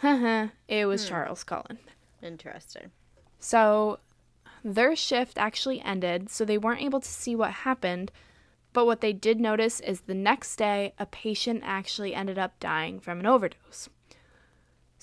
it 0.68 0.86
was 0.86 1.02
hmm. 1.02 1.08
Charles 1.08 1.42
Cullen. 1.42 1.78
Interesting. 2.22 2.92
So 3.40 3.98
their 4.64 4.94
shift 4.94 5.38
actually 5.38 5.80
ended, 5.80 6.30
so 6.30 6.44
they 6.44 6.56
weren't 6.56 6.82
able 6.82 7.00
to 7.00 7.08
see 7.08 7.34
what 7.34 7.50
happened. 7.50 8.12
But 8.72 8.86
what 8.86 9.00
they 9.00 9.12
did 9.12 9.40
notice 9.40 9.80
is 9.80 10.02
the 10.02 10.14
next 10.14 10.54
day, 10.54 10.94
a 10.96 11.06
patient 11.06 11.62
actually 11.64 12.14
ended 12.14 12.38
up 12.38 12.60
dying 12.60 13.00
from 13.00 13.18
an 13.18 13.26
overdose. 13.26 13.88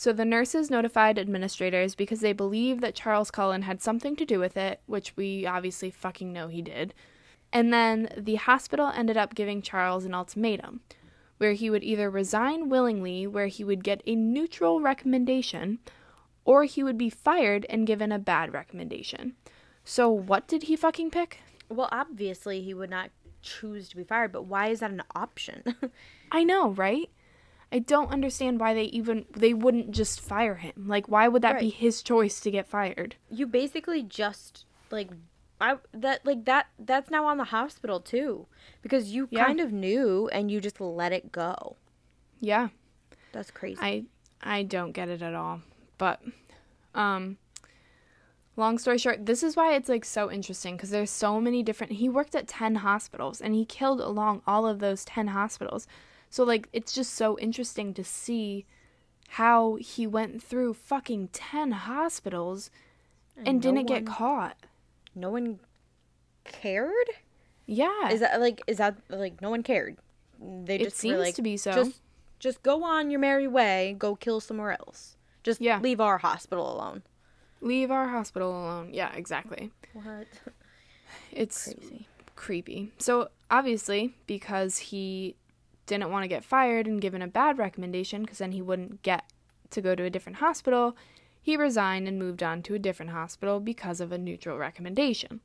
So 0.01 0.11
the 0.11 0.25
nurses 0.25 0.71
notified 0.71 1.19
administrators 1.19 1.93
because 1.93 2.21
they 2.21 2.33
believed 2.33 2.81
that 2.81 2.95
Charles 2.95 3.29
Cullen 3.29 3.61
had 3.61 3.83
something 3.83 4.15
to 4.15 4.25
do 4.25 4.39
with 4.39 4.57
it, 4.57 4.81
which 4.87 5.15
we 5.15 5.45
obviously 5.45 5.91
fucking 5.91 6.33
know 6.33 6.47
he 6.47 6.63
did. 6.63 6.95
And 7.53 7.71
then 7.71 8.11
the 8.17 8.33
hospital 8.33 8.87
ended 8.87 9.15
up 9.15 9.35
giving 9.35 9.61
Charles 9.61 10.03
an 10.03 10.15
ultimatum 10.15 10.81
where 11.37 11.53
he 11.53 11.69
would 11.69 11.83
either 11.83 12.09
resign 12.09 12.67
willingly, 12.67 13.27
where 13.27 13.45
he 13.45 13.63
would 13.63 13.83
get 13.83 14.01
a 14.07 14.15
neutral 14.15 14.81
recommendation, 14.81 15.77
or 16.45 16.63
he 16.63 16.81
would 16.81 16.97
be 16.97 17.11
fired 17.11 17.67
and 17.69 17.85
given 17.85 18.11
a 18.11 18.17
bad 18.17 18.51
recommendation. 18.51 19.33
So, 19.85 20.09
what 20.09 20.47
did 20.47 20.63
he 20.63 20.75
fucking 20.75 21.11
pick? 21.11 21.41
Well, 21.69 21.89
obviously, 21.91 22.63
he 22.63 22.73
would 22.73 22.89
not 22.89 23.11
choose 23.43 23.87
to 23.89 23.97
be 23.97 24.03
fired, 24.03 24.31
but 24.31 24.45
why 24.45 24.69
is 24.69 24.79
that 24.79 24.89
an 24.89 25.03
option? 25.13 25.63
I 26.31 26.43
know, 26.43 26.71
right? 26.71 27.11
I 27.71 27.79
don't 27.79 28.11
understand 28.11 28.59
why 28.59 28.73
they 28.73 28.83
even 28.85 29.25
they 29.31 29.53
wouldn't 29.53 29.91
just 29.91 30.19
fire 30.19 30.55
him. 30.55 30.73
Like 30.87 31.07
why 31.07 31.27
would 31.27 31.41
that 31.41 31.53
right. 31.53 31.61
be 31.61 31.69
his 31.69 32.03
choice 32.03 32.39
to 32.41 32.51
get 32.51 32.67
fired? 32.67 33.15
You 33.29 33.47
basically 33.47 34.03
just 34.03 34.65
like 34.89 35.09
I 35.59 35.77
that 35.93 36.25
like 36.25 36.45
that 36.45 36.67
that's 36.79 37.09
now 37.09 37.25
on 37.25 37.37
the 37.37 37.45
hospital 37.45 37.99
too 37.99 38.47
because 38.81 39.11
you 39.11 39.27
yeah. 39.31 39.45
kind 39.45 39.59
of 39.59 39.71
knew 39.71 40.27
and 40.33 40.51
you 40.51 40.59
just 40.59 40.81
let 40.81 41.13
it 41.13 41.31
go. 41.31 41.77
Yeah. 42.39 42.69
That's 43.31 43.51
crazy. 43.51 43.79
I 43.81 44.03
I 44.41 44.63
don't 44.63 44.91
get 44.91 45.07
it 45.07 45.21
at 45.21 45.33
all. 45.33 45.61
But 45.97 46.21
um 46.93 47.37
long 48.57 48.77
story 48.77 48.97
short, 48.97 49.25
this 49.25 49.43
is 49.43 49.55
why 49.55 49.75
it's 49.75 49.87
like 49.87 50.03
so 50.03 50.29
interesting 50.29 50.75
because 50.75 50.89
there's 50.89 51.11
so 51.11 51.39
many 51.39 51.63
different. 51.63 51.93
He 51.93 52.09
worked 52.09 52.35
at 52.35 52.47
10 52.47 52.75
hospitals 52.75 53.39
and 53.39 53.55
he 53.55 53.65
killed 53.65 54.01
along 54.01 54.41
all 54.45 54.67
of 54.67 54.79
those 54.79 55.05
10 55.05 55.27
hospitals. 55.27 55.87
So, 56.31 56.43
like, 56.43 56.67
it's 56.73 56.93
just 56.93 57.13
so 57.13 57.37
interesting 57.37 57.93
to 57.93 58.03
see 58.03 58.65
how 59.27 59.75
he 59.75 60.07
went 60.07 60.41
through 60.41 60.73
fucking 60.73 61.27
10 61.33 61.71
hospitals 61.71 62.71
and, 63.37 63.63
no 63.63 63.71
didn't 63.71 63.87
get 63.87 64.05
caught. 64.05 64.57
No 65.13 65.29
one 65.29 65.59
cared. 66.45 66.93
Yeah. 67.65 68.09
Is 68.09 68.21
that 68.21 68.39
like? 68.39 68.61
Is 68.65 68.77
that 68.77 68.97
like 69.09 69.41
no 69.41 69.49
one 69.49 69.61
cared? 69.61 69.97
They 70.39 70.75
it 70.75 70.83
just 70.85 70.97
seems 70.97 71.17
were 71.17 71.23
like, 71.23 71.35
to 71.35 71.41
be 71.41 71.57
so. 71.57 71.71
just 71.71 72.01
just 72.39 72.63
go 72.63 72.83
on 72.83 73.11
your 73.11 73.19
merry 73.19 73.47
way. 73.47 73.95
Go 73.99 74.15
kill 74.15 74.39
somewhere 74.39 74.71
else. 74.71 75.15
Just 75.43 75.61
Yeah. 75.61 75.79
leave 75.79 75.99
our 76.01 76.17
hospital 76.17 76.73
alone. 76.73 77.03
Leave 77.61 77.91
our 77.91 78.07
hospital 78.07 78.51
alone. 78.51 78.93
Yeah, 78.93 79.13
exactly. 79.13 79.71
What? 79.93 80.27
It's 81.31 81.73
Crazy. 81.73 82.07
creepy. 82.35 82.91
So, 82.97 83.29
obviously, 83.49 84.15
because 84.27 84.77
he 84.77 85.35
didn't 85.99 86.11
want 86.11 86.23
to 86.23 86.29
get 86.29 86.45
fired 86.45 86.87
and 86.87 87.01
given 87.01 87.21
a 87.21 87.27
bad 87.27 87.57
recommendation, 87.57 88.21
because 88.21 88.37
then 88.37 88.53
he 88.53 88.61
wouldn't 88.61 89.01
get 89.01 89.25
to 89.71 89.81
go 89.81 89.93
to 89.93 90.03
a 90.03 90.09
different 90.09 90.37
hospital, 90.37 90.95
he 91.41 91.57
resigned 91.57 92.07
and 92.07 92.17
moved 92.17 92.41
on 92.41 92.61
to 92.63 92.75
a 92.75 92.79
different 92.79 93.11
hospital 93.11 93.59
because 93.59 93.99
of 93.99 94.11
a 94.11 94.17
neutral 94.17 94.57
recommendation. 94.57 95.41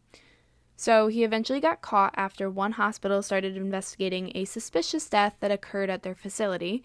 So, 0.77 1.09
he 1.09 1.25
eventually 1.25 1.59
got 1.59 1.81
caught 1.81 2.15
after 2.17 2.51
one 2.51 2.73
hospital 2.73 3.23
started 3.23 3.57
investigating 3.57 4.31
a 4.35 4.45
suspicious 4.45 5.09
death 5.09 5.35
that 5.41 5.51
occurred 5.51 5.89
at 5.89 6.03
their 6.03 6.15
facility. 6.15 6.85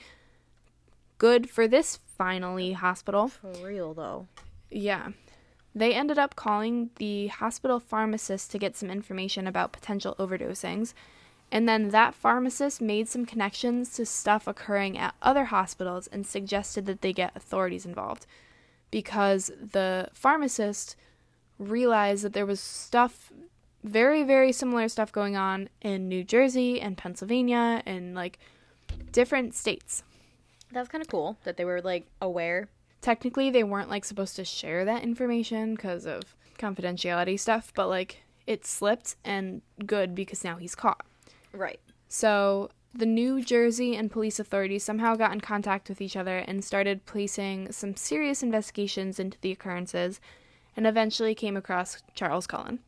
Good 1.18 1.49
for 1.49 1.68
this 1.68 1.97
finally 1.97 2.72
hospital. 2.72 3.28
For 3.28 3.51
real 3.64 3.93
though. 3.93 4.28
Yeah. 4.70 5.09
They 5.76 5.93
ended 5.93 6.18
up 6.18 6.36
calling 6.36 6.89
the 6.95 7.28
hospital 7.28 7.80
pharmacist 7.80 8.49
to 8.51 8.57
get 8.57 8.76
some 8.76 8.89
information 8.89 9.45
about 9.45 9.72
potential 9.72 10.16
overdosings. 10.18 10.93
And 11.51 11.67
then 11.67 11.89
that 11.89 12.15
pharmacist 12.15 12.81
made 12.81 13.09
some 13.09 13.25
connections 13.25 13.93
to 13.95 14.05
stuff 14.05 14.47
occurring 14.47 14.97
at 14.97 15.15
other 15.21 15.45
hospitals 15.45 16.07
and 16.07 16.25
suggested 16.25 16.85
that 16.85 17.01
they 17.01 17.11
get 17.11 17.35
authorities 17.35 17.85
involved. 17.85 18.25
Because 18.89 19.51
the 19.59 20.09
pharmacist 20.13 20.95
realized 21.59 22.23
that 22.23 22.33
there 22.33 22.45
was 22.45 22.59
stuff, 22.61 23.31
very, 23.83 24.23
very 24.23 24.51
similar 24.51 24.87
stuff 24.87 25.11
going 25.11 25.35
on 25.35 25.67
in 25.81 26.07
New 26.07 26.23
Jersey 26.23 26.79
and 26.79 26.97
Pennsylvania 26.97 27.83
and 27.85 28.15
like 28.15 28.39
different 29.11 29.53
states. 29.53 30.03
That 30.71 30.79
was 30.79 30.87
kind 30.87 31.01
of 31.01 31.09
cool 31.09 31.37
that 31.43 31.57
they 31.57 31.65
were 31.65 31.81
like 31.81 32.07
aware. 32.21 32.69
technically 33.01 33.49
they 33.49 33.63
weren't 33.63 33.89
like 33.89 34.05
supposed 34.05 34.35
to 34.35 34.45
share 34.45 34.85
that 34.85 35.03
information 35.03 35.75
because 35.75 36.05
of 36.05 36.21
confidentiality 36.57 37.39
stuff 37.39 37.73
but 37.75 37.87
like 37.87 38.21
it 38.45 38.65
slipped 38.65 39.15
and 39.25 39.61
good 39.85 40.13
because 40.13 40.43
now 40.43 40.57
he's 40.57 40.75
caught 40.75 41.03
Right. 41.53 41.79
so 42.07 42.69
the 42.93 43.05
new 43.05 43.41
jersey 43.43 43.95
and 43.95 44.11
police 44.11 44.39
authorities 44.39 44.83
somehow 44.83 45.15
got 45.15 45.31
in 45.31 45.39
contact 45.41 45.87
with 45.87 46.01
each 46.01 46.17
other 46.17 46.37
and 46.39 46.63
started 46.63 47.05
placing 47.05 47.71
some 47.71 47.95
serious 47.95 48.43
investigations 48.43 49.19
into 49.19 49.37
the 49.41 49.51
occurrences 49.51 50.19
and 50.75 50.85
eventually 50.85 51.33
came 51.35 51.55
across 51.55 52.01
charles 52.15 52.47
cullen 52.47 52.79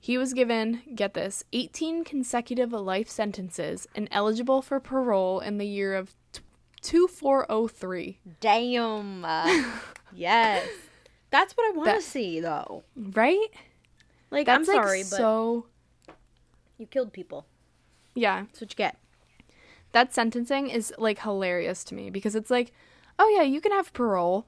he 0.00 0.16
was 0.18 0.32
given 0.32 0.82
get 0.94 1.14
this 1.14 1.44
18 1.52 2.04
consecutive 2.04 2.72
life 2.72 3.08
sentences 3.08 3.86
and 3.94 4.08
eligible 4.10 4.62
for 4.62 4.78
parole 4.80 5.40
in 5.40 5.58
the 5.58 5.66
year 5.66 5.94
of 5.94 6.14
t- 6.32 6.40
2403 6.82 8.18
Damn. 8.40 9.26
Yes. 10.14 10.66
That's 11.30 11.52
what 11.56 11.72
I 11.74 11.76
want 11.76 11.90
to 11.96 12.00
see 12.02 12.40
though. 12.40 12.82
right 12.96 13.48
Like 14.30 14.46
That's 14.46 14.68
I'm 14.68 14.74
like 14.74 14.84
sorry, 14.84 15.02
but 15.02 15.16
so 15.16 15.66
you 16.78 16.86
killed 16.86 17.12
people. 17.12 17.44
Yeah. 18.18 18.42
That's 18.46 18.60
what 18.60 18.70
you 18.72 18.76
get. 18.76 18.96
That 19.92 20.12
sentencing 20.12 20.68
is 20.68 20.92
like 20.98 21.20
hilarious 21.20 21.82
to 21.84 21.94
me 21.94 22.10
because 22.10 22.34
it's 22.34 22.50
like, 22.50 22.72
oh 23.18 23.28
yeah, 23.36 23.42
you 23.42 23.60
can 23.60 23.72
have 23.72 23.92
parole 23.92 24.46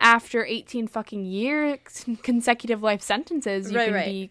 after 0.00 0.44
18 0.44 0.88
fucking 0.88 1.24
year 1.24 1.78
consecutive 2.22 2.82
life 2.82 3.00
sentences. 3.02 3.70
You 3.70 3.78
Right, 3.78 3.84
can 3.86 3.94
right. 3.94 4.06
be 4.06 4.30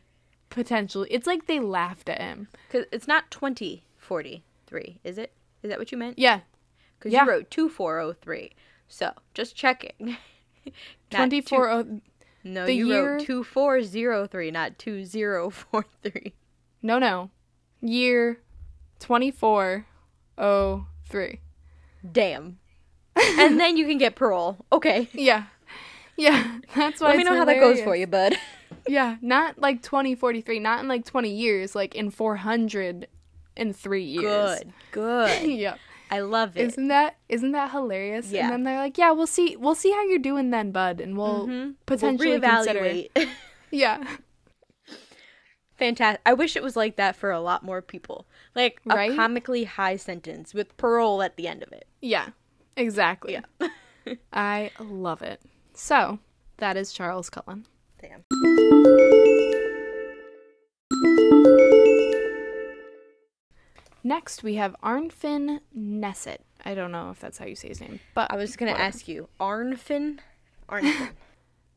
potentially. 0.49 1.07
It's 1.11 1.25
like 1.27 1.47
they 1.47 1.59
laughed 1.59 2.09
at 2.09 2.21
him. 2.21 2.47
Cuz 2.69 2.85
it's 2.91 3.07
not 3.07 3.31
2043, 3.31 4.99
is 5.03 5.17
it? 5.17 5.31
Is 5.63 5.69
that 5.69 5.79
what 5.79 5.91
you 5.91 5.97
meant? 5.97 6.19
Yeah, 6.19 6.41
Cuz 6.99 7.11
Yeah. 7.13 7.23
you 7.25 7.29
wrote 7.29 7.49
2403. 7.51 8.51
So, 8.87 9.11
just 9.33 9.55
checking. 9.55 10.17
Not 11.11 11.29
two- 11.31 11.41
24. 11.41 11.69
oh, 11.69 12.01
No, 12.43 12.65
the 12.65 12.73
you 12.73 12.87
year- 12.87 13.13
wrote 13.17 13.25
2403, 13.25 14.51
not 14.51 14.77
2043. 14.77 16.33
no, 16.83 16.99
no, 16.99 17.31
year 17.81 18.39
2403. 19.05 21.39
Damn. 22.11 22.57
and 23.15 23.59
then 23.59 23.77
you 23.77 23.85
can 23.87 23.97
get 23.97 24.15
parole. 24.15 24.57
Okay. 24.71 25.07
Yeah, 25.13 25.45
yeah. 26.17 26.59
That's 26.75 26.99
why. 26.99 27.09
Let 27.09 27.17
me 27.17 27.23
know 27.23 27.35
how 27.35 27.45
that 27.45 27.59
goes 27.59 27.81
for 27.81 27.95
you, 27.95 28.07
bud. 28.07 28.33
Yeah, 28.87 29.15
not 29.21 29.57
like 29.59 29.81
2043, 29.81 30.59
not 30.59 30.79
in 30.81 30.87
like 30.87 31.05
20 31.05 31.31
years, 31.33 31.73
like 31.75 31.95
in 31.95 32.11
403 32.11 34.03
years. 34.03 34.59
Good. 34.59 34.73
Good. 34.91 35.49
yeah. 35.49 35.75
I 36.11 36.19
love 36.19 36.55
it. 36.57 36.67
Isn't 36.67 36.89
that 36.89 37.15
isn't 37.29 37.51
that 37.53 37.71
hilarious? 37.71 38.31
Yeah. 38.31 38.43
And 38.43 38.51
then 38.53 38.63
they're 38.63 38.77
like, 38.77 38.95
"Yeah, 38.97 39.09
we'll 39.11 39.25
see 39.25 39.55
we'll 39.55 39.73
see 39.75 39.89
how 39.91 40.03
you're 40.03 40.19
doing 40.19 40.51
then, 40.51 40.71
bud, 40.71 41.01
and 41.01 41.17
we'll 41.17 41.47
Mhm. 41.47 41.75
potentially 41.87 42.37
we'll 42.37 42.41
consider." 42.41 42.81
reevaluate. 42.81 43.29
Yeah. 43.71 44.03
Fantastic. 45.77 46.21
I 46.25 46.33
wish 46.33 46.55
it 46.55 46.63
was 46.63 46.75
like 46.75 46.95
that 46.97 47.15
for 47.15 47.31
a 47.31 47.39
lot 47.41 47.63
more 47.63 47.81
people. 47.81 48.25
Like 48.55 48.81
a 48.89 48.95
Right? 48.95 49.15
comically 49.15 49.65
high 49.65 49.97
sentence 49.97 50.53
with 50.53 50.75
parole 50.77 51.21
at 51.21 51.35
the 51.35 51.47
end 51.47 51.61
of 51.63 51.71
it. 51.73 51.87
Yeah. 52.01 52.29
Exactly. 52.77 53.33
Yeah. 53.59 53.67
I 54.33 54.71
love 54.79 55.21
it. 55.21 55.41
So, 55.73 56.19
that 56.57 56.77
is 56.77 56.93
Charles 56.93 57.29
Cullen. 57.29 57.65
Damn. 58.01 58.23
Next, 64.03 64.43
we 64.43 64.55
have 64.55 64.75
Arnfinn 64.83 65.61
Nesset. 65.75 66.37
I 66.63 66.75
don't 66.75 66.91
know 66.91 67.09
if 67.09 67.19
that's 67.19 67.39
how 67.39 67.45
you 67.45 67.55
say 67.55 67.69
his 67.69 67.81
name, 67.81 67.99
but 68.13 68.31
I 68.31 68.35
was 68.35 68.55
gonna 68.55 68.71
ask 68.71 69.07
you, 69.07 69.29
Arnfinn? 69.39 70.19
Arnfinn. 70.69 71.09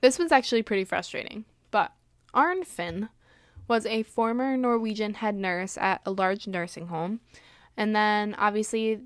This 0.02 0.18
one's 0.18 0.32
actually 0.32 0.62
pretty 0.62 0.84
frustrating, 0.84 1.46
but 1.70 1.92
Arnfinn 2.34 3.08
was 3.68 3.86
a 3.86 4.02
former 4.02 4.56
Norwegian 4.56 5.14
head 5.14 5.36
nurse 5.36 5.76
at 5.76 6.00
a 6.04 6.10
large 6.10 6.46
nursing 6.46 6.88
home. 6.88 7.20
And 7.76 7.94
then 7.94 8.34
obviously 8.38 9.00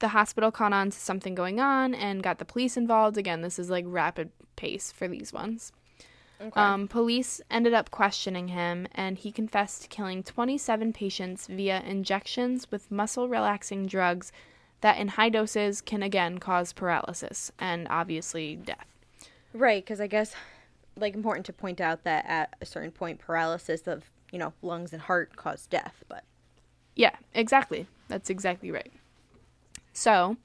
the 0.00 0.08
hospital 0.08 0.50
caught 0.50 0.72
on 0.72 0.90
to 0.90 0.98
something 0.98 1.34
going 1.34 1.60
on 1.60 1.94
and 1.94 2.22
got 2.22 2.38
the 2.38 2.44
police 2.44 2.76
involved. 2.76 3.16
Again, 3.16 3.42
this 3.42 3.58
is 3.58 3.70
like 3.70 3.84
rapid 3.86 4.30
pace 4.56 4.90
for 4.92 5.06
these 5.08 5.32
ones. 5.32 5.72
Okay. 6.40 6.60
Um, 6.60 6.86
police 6.86 7.40
ended 7.50 7.74
up 7.74 7.90
questioning 7.90 8.48
him, 8.48 8.86
and 8.94 9.18
he 9.18 9.32
confessed 9.32 9.82
to 9.82 9.88
killing 9.88 10.22
27 10.22 10.92
patients 10.92 11.48
via 11.48 11.82
injections 11.84 12.70
with 12.70 12.92
muscle 12.92 13.28
relaxing 13.28 13.86
drugs 13.86 14.30
that, 14.80 14.98
in 14.98 15.08
high 15.08 15.30
doses, 15.30 15.80
can 15.80 16.00
again 16.00 16.38
cause 16.38 16.72
paralysis 16.72 17.50
and 17.58 17.88
obviously 17.90 18.54
death. 18.54 18.86
right, 19.52 19.84
because 19.84 20.00
I 20.00 20.06
guess 20.06 20.34
like 21.00 21.14
important 21.14 21.46
to 21.46 21.52
point 21.52 21.80
out 21.80 22.04
that 22.04 22.24
at 22.26 22.54
a 22.60 22.66
certain 22.66 22.90
point 22.90 23.18
paralysis 23.18 23.86
of, 23.86 24.10
you 24.32 24.38
know, 24.38 24.52
lungs 24.62 24.92
and 24.92 25.02
heart 25.02 25.36
cause 25.36 25.66
death, 25.66 26.04
but 26.08 26.24
Yeah, 26.94 27.16
exactly. 27.34 27.86
That's 28.08 28.30
exactly 28.30 28.70
right. 28.70 28.92
So, 29.92 30.36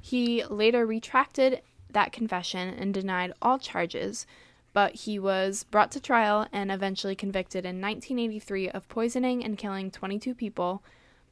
he 0.00 0.44
later 0.44 0.86
retracted 0.86 1.62
that 1.90 2.12
confession 2.12 2.68
and 2.68 2.92
denied 2.94 3.32
all 3.42 3.58
charges, 3.58 4.26
but 4.72 4.94
he 4.94 5.18
was 5.18 5.64
brought 5.64 5.90
to 5.92 6.00
trial 6.00 6.46
and 6.52 6.70
eventually 6.70 7.16
convicted 7.16 7.64
in 7.64 7.80
1983 7.80 8.70
of 8.70 8.88
poisoning 8.88 9.44
and 9.44 9.58
killing 9.58 9.90
22 9.90 10.34
people, 10.34 10.82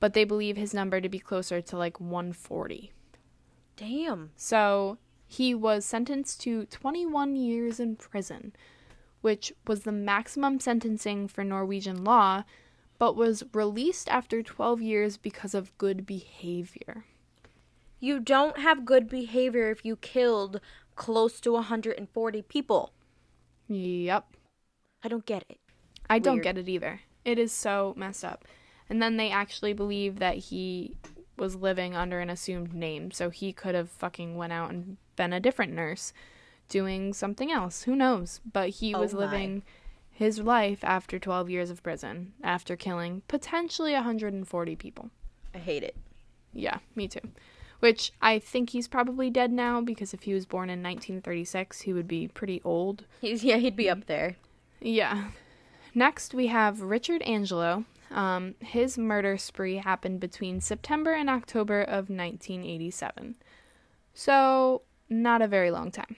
but 0.00 0.12
they 0.14 0.24
believe 0.24 0.56
his 0.56 0.74
number 0.74 1.00
to 1.00 1.08
be 1.08 1.18
closer 1.18 1.60
to 1.60 1.76
like 1.76 2.00
140. 2.00 2.92
damn. 3.76 4.30
So, 4.36 4.98
he 5.26 5.54
was 5.54 5.84
sentenced 5.84 6.40
to 6.42 6.66
21 6.66 7.36
years 7.36 7.80
in 7.80 7.96
prison, 7.96 8.54
which 9.20 9.52
was 9.66 9.82
the 9.82 9.92
maximum 9.92 10.60
sentencing 10.60 11.28
for 11.28 11.42
Norwegian 11.42 12.04
law, 12.04 12.44
but 12.98 13.16
was 13.16 13.44
released 13.52 14.08
after 14.08 14.42
12 14.42 14.80
years 14.80 15.16
because 15.16 15.54
of 15.54 15.76
good 15.78 16.06
behavior. 16.06 17.04
You 17.98 18.20
don't 18.20 18.58
have 18.58 18.84
good 18.84 19.08
behavior 19.08 19.70
if 19.70 19.84
you 19.84 19.96
killed 19.96 20.60
close 20.94 21.40
to 21.40 21.52
140 21.52 22.42
people. 22.42 22.92
Yep. 23.68 24.26
I 25.02 25.08
don't 25.08 25.26
get 25.26 25.44
it. 25.48 25.58
I 26.08 26.18
don't 26.18 26.42
get 26.42 26.56
it 26.56 26.68
either. 26.68 27.00
It 27.24 27.38
is 27.38 27.52
so 27.52 27.94
messed 27.96 28.24
up. 28.24 28.44
And 28.88 29.02
then 29.02 29.16
they 29.16 29.30
actually 29.30 29.72
believe 29.72 30.20
that 30.20 30.36
he 30.36 30.94
was 31.36 31.56
living 31.56 31.94
under 31.94 32.20
an 32.20 32.30
assumed 32.30 32.72
name, 32.74 33.10
so 33.10 33.30
he 33.30 33.52
could 33.52 33.74
have 33.74 33.90
fucking 33.90 34.36
went 34.36 34.52
out 34.52 34.70
and 34.70 34.96
been 35.16 35.32
a 35.32 35.40
different 35.40 35.72
nurse 35.72 36.12
doing 36.68 37.12
something 37.12 37.50
else. 37.52 37.82
Who 37.82 37.94
knows? 37.96 38.40
But 38.50 38.70
he 38.70 38.94
Oh 38.94 39.00
was 39.00 39.12
my. 39.14 39.20
living 39.20 39.62
his 40.10 40.38
life 40.40 40.82
after 40.82 41.18
12 41.18 41.50
years 41.50 41.70
of 41.70 41.82
prison, 41.82 42.32
after 42.42 42.74
killing 42.76 43.22
potentially 43.28 43.92
140 43.92 44.76
people. 44.76 45.10
I 45.54 45.58
hate 45.58 45.82
it. 45.82 45.96
Yeah, 46.52 46.78
me 46.94 47.06
too. 47.06 47.20
Which 47.80 48.12
I 48.22 48.38
think 48.38 48.70
he's 48.70 48.88
probably 48.88 49.28
dead 49.28 49.52
now 49.52 49.82
because 49.82 50.14
if 50.14 50.22
he 50.22 50.32
was 50.32 50.46
born 50.46 50.70
in 50.70 50.82
1936, 50.82 51.82
he 51.82 51.92
would 51.92 52.08
be 52.08 52.28
pretty 52.28 52.62
old. 52.64 53.04
He's 53.20 53.44
yeah, 53.44 53.58
he'd 53.58 53.76
be 53.76 53.90
up 53.90 54.06
there. 54.06 54.36
Yeah. 54.80 55.28
Next, 55.94 56.32
we 56.34 56.46
have 56.48 56.80
Richard 56.80 57.20
Angelo. 57.22 57.84
Um, 58.10 58.54
his 58.60 58.96
murder 58.96 59.36
spree 59.36 59.76
happened 59.76 60.20
between 60.20 60.60
September 60.60 61.12
and 61.12 61.28
October 61.28 61.80
of 61.82 62.08
1987. 62.10 63.36
So, 64.14 64.82
not 65.08 65.42
a 65.42 65.48
very 65.48 65.70
long 65.70 65.90
time. 65.90 66.16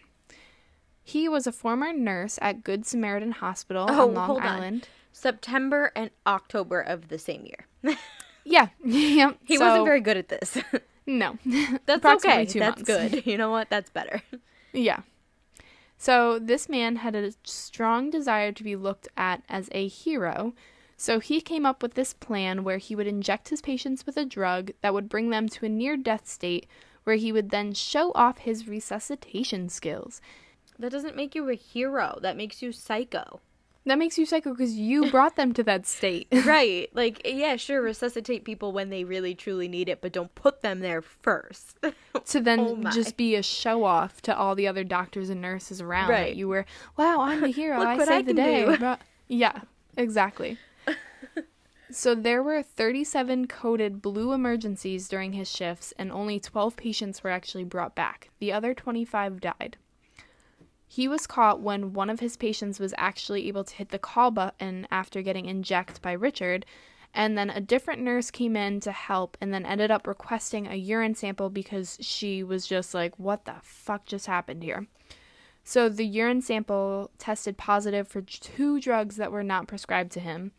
He 1.02 1.28
was 1.28 1.46
a 1.46 1.52
former 1.52 1.92
nurse 1.92 2.38
at 2.42 2.62
Good 2.64 2.86
Samaritan 2.86 3.32
Hospital 3.32 3.86
Oh, 3.88 4.08
on 4.08 4.14
Long 4.14 4.26
hold 4.26 4.40
on. 4.42 4.46
Island. 4.46 4.88
September 5.12 5.90
and 5.96 6.10
October 6.26 6.80
of 6.80 7.08
the 7.08 7.18
same 7.18 7.46
year. 7.46 7.96
Yeah. 8.44 8.68
yep. 8.84 9.36
he 9.44 9.58
So- 9.58 9.66
wasn't 9.66 9.84
very 9.84 10.00
good 10.00 10.16
at 10.16 10.28
this. 10.28 10.56
No. 11.06 11.36
That's 11.84 12.04
okay. 12.24 12.46
two 12.46 12.58
That's 12.60 12.88
months. 12.88 13.14
good. 13.14 13.26
You 13.26 13.36
know 13.36 13.50
what? 13.50 13.68
That's 13.68 13.90
better. 13.90 14.22
Yeah. 14.72 15.00
So 15.98 16.38
this 16.38 16.66
man 16.66 16.96
had 16.96 17.14
a 17.14 17.32
strong 17.44 18.08
desire 18.08 18.52
to 18.52 18.62
be 18.64 18.74
looked 18.74 19.06
at 19.18 19.42
as 19.50 19.68
a 19.72 19.86
hero. 19.86 20.54
So 21.00 21.20
he 21.20 21.40
came 21.40 21.64
up 21.64 21.80
with 21.80 21.94
this 21.94 22.12
plan 22.12 22.64
where 22.64 22.78
he 22.78 22.96
would 22.96 23.06
inject 23.06 23.50
his 23.50 23.62
patients 23.62 24.04
with 24.04 24.16
a 24.16 24.24
drug 24.24 24.72
that 24.80 24.92
would 24.92 25.08
bring 25.08 25.30
them 25.30 25.48
to 25.50 25.64
a 25.64 25.68
near 25.68 25.96
death 25.96 26.26
state 26.26 26.66
where 27.04 27.14
he 27.14 27.30
would 27.30 27.50
then 27.50 27.72
show 27.72 28.10
off 28.16 28.38
his 28.38 28.66
resuscitation 28.66 29.68
skills. 29.68 30.20
That 30.76 30.90
doesn't 30.90 31.14
make 31.14 31.36
you 31.36 31.48
a 31.48 31.54
hero. 31.54 32.18
That 32.20 32.36
makes 32.36 32.62
you 32.62 32.72
psycho. 32.72 33.40
That 33.86 33.96
makes 33.98 34.18
you 34.18 34.26
psycho 34.26 34.50
because 34.50 34.74
you 34.74 35.08
brought 35.12 35.36
them 35.36 35.54
to 35.54 35.62
that 35.62 35.86
state. 35.86 36.26
right. 36.44 36.90
Like, 36.92 37.22
yeah, 37.24 37.54
sure, 37.54 37.80
resuscitate 37.80 38.44
people 38.44 38.72
when 38.72 38.90
they 38.90 39.04
really 39.04 39.36
truly 39.36 39.68
need 39.68 39.88
it, 39.88 40.00
but 40.00 40.12
don't 40.12 40.34
put 40.34 40.62
them 40.62 40.80
there 40.80 41.00
first. 41.00 41.78
to 42.26 42.40
then 42.40 42.58
Oh 42.60 42.90
just 42.90 43.16
be 43.16 43.36
a 43.36 43.42
show 43.44 43.84
off 43.84 44.20
to 44.22 44.36
all 44.36 44.56
the 44.56 44.66
other 44.66 44.82
doctors 44.82 45.30
and 45.30 45.40
nurses 45.40 45.80
around 45.80 46.10
Right. 46.10 46.30
that 46.30 46.36
you 46.36 46.48
were, 46.48 46.66
wow, 46.96 47.20
I'm 47.20 47.40
the 47.40 47.48
hero. 47.48 47.80
I 47.80 47.96
saved 47.98 48.10
I 48.10 48.22
the 48.22 48.34
day. 48.34 48.76
do." 48.76 48.96
Yeah, 49.28 49.60
exactly. 49.96 50.58
So 51.90 52.14
there 52.14 52.42
were 52.42 52.62
37 52.62 53.46
coded 53.46 54.02
blue 54.02 54.32
emergencies 54.32 55.08
during 55.08 55.32
his 55.32 55.50
shifts, 55.50 55.92
and 55.98 56.12
only 56.12 56.38
12 56.38 56.76
patients 56.76 57.22
were 57.22 57.30
actually 57.30 57.64
brought 57.64 57.94
back. 57.94 58.30
The 58.38 58.52
other 58.52 58.74
25 58.74 59.40
died. 59.40 59.76
He 60.86 61.06
was 61.06 61.26
caught 61.26 61.60
when 61.60 61.92
one 61.92 62.08
of 62.08 62.20
his 62.20 62.36
patients 62.36 62.80
was 62.80 62.94
actually 62.96 63.46
able 63.48 63.64
to 63.64 63.74
hit 63.74 63.90
the 63.90 63.98
call 63.98 64.30
button 64.30 64.86
after 64.90 65.20
getting 65.20 65.46
injected 65.46 66.00
by 66.00 66.12
Richard, 66.12 66.64
and 67.14 67.36
then 67.36 67.50
a 67.50 67.60
different 67.60 68.02
nurse 68.02 68.30
came 68.30 68.56
in 68.56 68.80
to 68.80 68.92
help 68.92 69.36
and 69.40 69.52
then 69.52 69.66
ended 69.66 69.90
up 69.90 70.06
requesting 70.06 70.66
a 70.66 70.76
urine 70.76 71.14
sample 71.14 71.50
because 71.50 71.98
she 72.00 72.42
was 72.42 72.66
just 72.66 72.94
like, 72.94 73.18
what 73.18 73.44
the 73.44 73.56
fuck 73.62 74.06
just 74.06 74.26
happened 74.26 74.62
here? 74.62 74.86
So 75.64 75.88
the 75.88 76.06
urine 76.06 76.42
sample 76.42 77.10
tested 77.18 77.58
positive 77.58 78.08
for 78.08 78.22
two 78.22 78.80
drugs 78.80 79.16
that 79.16 79.32
were 79.32 79.42
not 79.42 79.68
prescribed 79.68 80.12
to 80.12 80.20
him. 80.20 80.52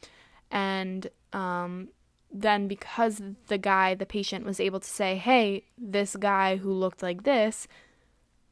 And 0.51 1.07
um, 1.33 1.89
then 2.31 2.67
because 2.67 3.21
the 3.47 3.57
guy, 3.57 3.95
the 3.95 4.05
patient, 4.05 4.45
was 4.45 4.59
able 4.59 4.79
to 4.79 4.89
say, 4.89 5.15
hey, 5.15 5.63
this 5.77 6.15
guy 6.15 6.57
who 6.57 6.71
looked 6.71 7.01
like 7.01 7.23
this, 7.23 7.67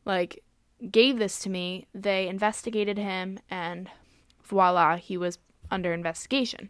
like, 0.06 0.44
gave 0.92 1.20
this 1.20 1.40
to 1.40 1.50
me, 1.50 1.88
they 1.94 2.28
investigated 2.28 2.98
him 2.98 3.40
and 3.50 3.90
voila, 4.44 4.96
he 4.96 5.18
was 5.18 5.40
under 5.70 5.94
investigation. 5.94 6.70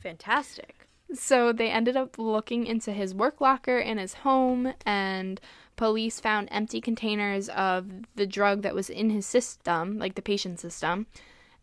Fantastic. 0.00 0.86
So 1.12 1.52
they 1.52 1.70
ended 1.70 1.96
up 1.96 2.18
looking 2.18 2.66
into 2.66 2.92
his 2.92 3.14
work 3.14 3.40
locker 3.40 3.78
in 3.78 3.98
his 3.98 4.14
home, 4.14 4.72
and 4.86 5.40
police 5.76 6.20
found 6.20 6.48
empty 6.50 6.80
containers 6.80 7.48
of 7.48 7.90
the 8.14 8.26
drug 8.26 8.62
that 8.62 8.74
was 8.74 8.88
in 8.88 9.10
his 9.10 9.26
system, 9.26 9.98
like 9.98 10.14
the 10.14 10.22
patient's 10.22 10.62
system, 10.62 11.06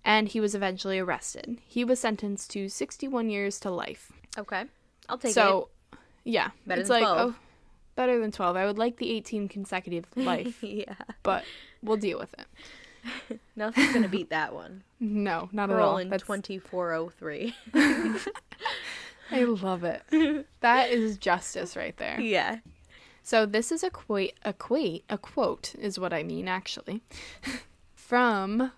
and 0.07 0.29
he 0.29 0.39
was 0.39 0.55
eventually 0.55 0.97
arrested. 0.97 1.59
He 1.67 1.83
was 1.83 1.99
sentenced 1.99 2.49
to 2.51 2.69
61 2.69 3.29
years 3.29 3.59
to 3.59 3.69
life. 3.69 4.13
Okay. 4.37 4.63
I'll 5.09 5.17
take 5.17 5.31
it. 5.31 5.33
so, 5.33 5.67
yeah, 6.23 6.51
Better 6.65 6.79
it's 6.81 6.89
than 6.89 7.01
like 7.01 7.13
12. 7.13 7.31
oh, 7.31 7.35
better 7.95 8.19
than 8.19 8.31
12. 8.31 8.55
I 8.55 8.65
would 8.65 8.77
like 8.77 8.97
the 8.97 9.11
18 9.11 9.49
consecutive 9.49 10.05
life, 10.15 10.63
yeah. 10.63 10.95
but 11.23 11.43
we'll 11.83 11.97
deal 11.97 12.17
with 12.19 12.33
it. 12.39 13.39
Nothing's 13.57 13.89
going 13.91 14.03
to 14.03 14.09
beat 14.09 14.29
that 14.29 14.53
one. 14.53 14.83
No, 15.01 15.49
not 15.51 15.69
at 15.69 15.75
all. 15.75 15.89
Rolling 15.89 16.09
That's 16.09 16.23
2403. 16.23 17.53
I 19.29 19.43
love 19.43 19.83
it. 19.83 20.47
that 20.61 20.89
is 20.89 21.17
justice 21.17 21.75
right 21.75 21.95
there. 21.97 22.19
yeah. 22.19 22.59
So 23.23 23.45
this 23.45 23.73
is 23.73 23.83
a 23.83 23.89
quote, 23.89 24.31
a 24.43 24.53
quote, 24.53 25.01
a 25.09 25.17
quote 25.17 25.75
is 25.77 25.99
what 25.99 26.13
I 26.13 26.23
mean 26.23 26.47
actually, 26.47 27.01
from 27.93 28.71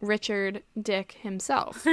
Richard 0.00 0.62
Dick 0.80 1.18
himself. 1.20 1.86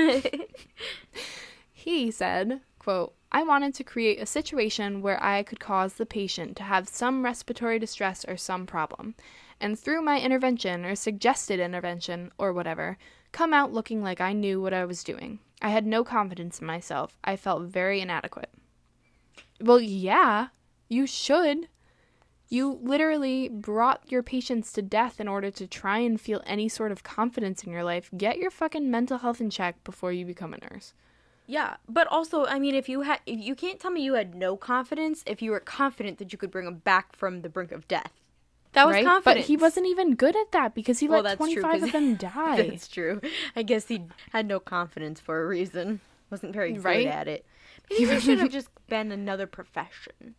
he 1.73 2.11
said, 2.11 2.61
"quote 2.79 3.13
I 3.31 3.43
wanted 3.43 3.73
to 3.75 3.83
create 3.83 4.21
a 4.21 4.25
situation 4.25 5.01
where 5.01 5.21
I 5.21 5.43
could 5.43 5.59
cause 5.59 5.93
the 5.93 6.05
patient 6.05 6.55
to 6.57 6.63
have 6.63 6.87
some 6.87 7.23
respiratory 7.23 7.79
distress 7.79 8.25
or 8.25 8.37
some 8.37 8.65
problem, 8.65 9.15
and 9.59 9.77
through 9.77 10.01
my 10.01 10.19
intervention 10.19 10.85
or 10.85 10.95
suggested 10.95 11.59
intervention 11.59 12.31
or 12.37 12.53
whatever, 12.53 12.97
come 13.31 13.53
out 13.53 13.73
looking 13.73 14.01
like 14.01 14.21
I 14.21 14.33
knew 14.33 14.61
what 14.61 14.73
I 14.73 14.85
was 14.85 15.03
doing. 15.03 15.39
I 15.61 15.69
had 15.69 15.85
no 15.85 16.03
confidence 16.03 16.59
in 16.59 16.67
myself. 16.67 17.17
I 17.23 17.35
felt 17.35 17.63
very 17.63 17.99
inadequate." 17.99 18.49
Well, 19.59 19.81
yeah, 19.81 20.47
you 20.87 21.07
should. 21.07 21.67
You 22.49 22.79
literally 22.81 23.49
brought 23.49 24.09
your 24.09 24.23
patients 24.23 24.71
to 24.73 24.81
death 24.81 25.19
in 25.19 25.27
order 25.27 25.51
to 25.51 25.67
try 25.67 25.97
and 25.99 26.19
feel 26.19 26.41
any 26.45 26.69
sort 26.69 26.91
of 26.93 27.03
confidence 27.03 27.63
in 27.63 27.71
your 27.71 27.83
life. 27.83 28.09
Get 28.15 28.37
your 28.37 28.51
fucking 28.51 28.89
mental 28.89 29.17
health 29.17 29.41
in 29.41 29.49
check 29.49 29.83
before 29.83 30.13
you 30.13 30.25
become 30.25 30.53
a 30.53 30.57
nurse. 30.71 30.93
Yeah, 31.45 31.75
but 31.87 32.07
also, 32.07 32.45
I 32.45 32.59
mean, 32.59 32.75
if 32.75 32.87
you 32.89 33.01
had, 33.01 33.19
if 33.25 33.39
you 33.39 33.55
can't 33.55 33.79
tell 33.79 33.91
me 33.91 34.01
you 34.03 34.13
had 34.15 34.35
no 34.35 34.55
confidence 34.57 35.23
if 35.25 35.41
you 35.41 35.51
were 35.51 35.59
confident 35.61 36.17
that 36.19 36.31
you 36.31 36.37
could 36.37 36.51
bring 36.51 36.67
him 36.67 36.75
back 36.79 37.15
from 37.15 37.41
the 37.41 37.49
brink 37.49 37.71
of 37.71 37.87
death. 37.87 38.11
That 38.73 38.85
was 38.85 38.95
right? 38.95 39.05
confidence. 39.05 39.45
But 39.45 39.47
he 39.47 39.57
wasn't 39.57 39.87
even 39.87 40.15
good 40.15 40.35
at 40.35 40.51
that 40.51 40.75
because 40.75 40.99
he 40.99 41.07
Well, 41.07 41.23
let 41.23 41.37
25 41.37 41.83
of 41.83 41.91
them 41.93 42.15
die. 42.17 42.61
That's 42.67 42.87
true. 42.87 43.21
I 43.55 43.63
guess 43.63 43.87
he 43.87 44.03
had 44.31 44.45
no 44.45 44.59
confidence 44.59 45.19
for 45.19 45.41
a 45.41 45.47
reason. 45.47 46.01
Wasn't 46.29 46.53
very 46.53 46.73
good 46.73 46.83
Right? 46.83 47.07
at 47.07 47.27
it. 47.29 47.45
Maybe 47.89 48.05
he 48.05 48.19
should 48.19 48.39
have 48.39 48.51
just 48.51 48.67
been 48.87 49.11
another 49.11 49.47
profession. 49.47 50.35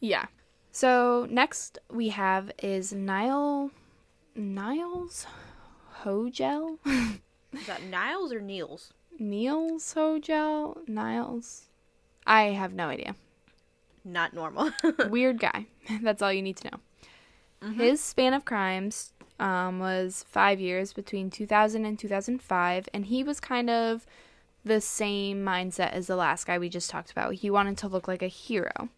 yeah. 0.00 0.26
So 0.72 1.26
next 1.30 1.78
we 1.90 2.08
have 2.10 2.52
is 2.62 2.92
Nile 2.92 3.70
Niles 4.34 5.26
Hogel? 6.02 6.78
Is 7.52 7.66
that 7.66 7.82
Niles 7.82 8.32
or 8.32 8.40
Niels? 8.40 8.94
Niels 9.18 9.92
Hogel? 9.94 10.78
Niles? 10.86 11.66
I 12.24 12.44
have 12.44 12.72
no 12.72 12.88
idea. 12.88 13.16
Not 14.04 14.32
normal. 14.32 14.70
weird 15.08 15.40
guy. 15.40 15.66
That's 16.02 16.22
all 16.22 16.32
you 16.32 16.42
need 16.42 16.56
to 16.58 16.70
know. 16.70 17.72
His 17.72 18.00
span 18.00 18.32
of 18.32 18.44
crimes 18.46 19.12
um, 19.38 19.80
was 19.80 20.24
five 20.28 20.60
years 20.60 20.92
between 20.94 21.28
2000 21.28 21.84
and 21.84 21.98
2005, 21.98 22.88
and 22.94 23.06
he 23.06 23.22
was 23.22 23.40
kind 23.40 23.68
of 23.68 24.06
the 24.64 24.80
same 24.80 25.44
mindset 25.44 25.92
as 25.92 26.06
the 26.06 26.16
last 26.16 26.46
guy 26.46 26.58
we 26.58 26.68
just 26.68 26.88
talked 26.88 27.10
about. 27.10 27.34
He 27.34 27.50
wanted 27.50 27.76
to 27.78 27.88
look 27.88 28.08
like 28.08 28.22
a 28.22 28.28
hero. 28.28 28.88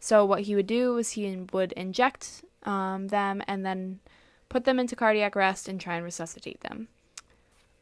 So, 0.00 0.24
what 0.24 0.42
he 0.42 0.54
would 0.54 0.66
do 0.66 0.94
was 0.94 1.10
he 1.10 1.36
would 1.52 1.72
inject 1.72 2.42
um, 2.64 3.08
them 3.08 3.42
and 3.46 3.64
then 3.64 4.00
put 4.48 4.64
them 4.64 4.80
into 4.80 4.96
cardiac 4.96 5.36
arrest 5.36 5.68
and 5.68 5.80
try 5.80 5.96
and 5.96 6.04
resuscitate 6.04 6.62
them. 6.62 6.88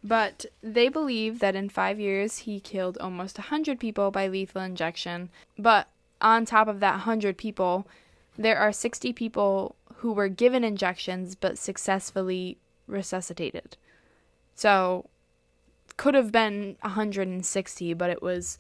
But 0.03 0.47
they 0.62 0.89
believe 0.89 1.39
that 1.41 1.57
in 1.57 1.69
five 1.69 1.99
years 1.99 2.39
he 2.39 2.61
killed 2.61 2.99
almost 2.99 3.39
100 3.39 3.81
people 3.81 4.11
by 4.11 4.29
lethal 4.29 4.62
injection. 4.62 5.31
But 5.59 5.89
on 6.21 6.45
top 6.45 6.69
of 6.69 6.81
that 6.81 6.93
100 6.93 7.37
people, 7.37 7.87
there 8.37 8.59
are 8.59 8.73
60 8.73 9.12
people 9.12 9.75
who 9.97 10.12
were 10.12 10.29
given 10.29 10.62
injections 10.62 11.35
but 11.35 11.59
successfully 11.59 12.59
resuscitated. 12.87 13.77
So, 14.55 15.07
could 15.97 16.14
have 16.14 16.31
been 16.31 16.77
160, 16.83 17.95
but 17.95 18.11
it 18.11 18.23
was, 18.23 18.59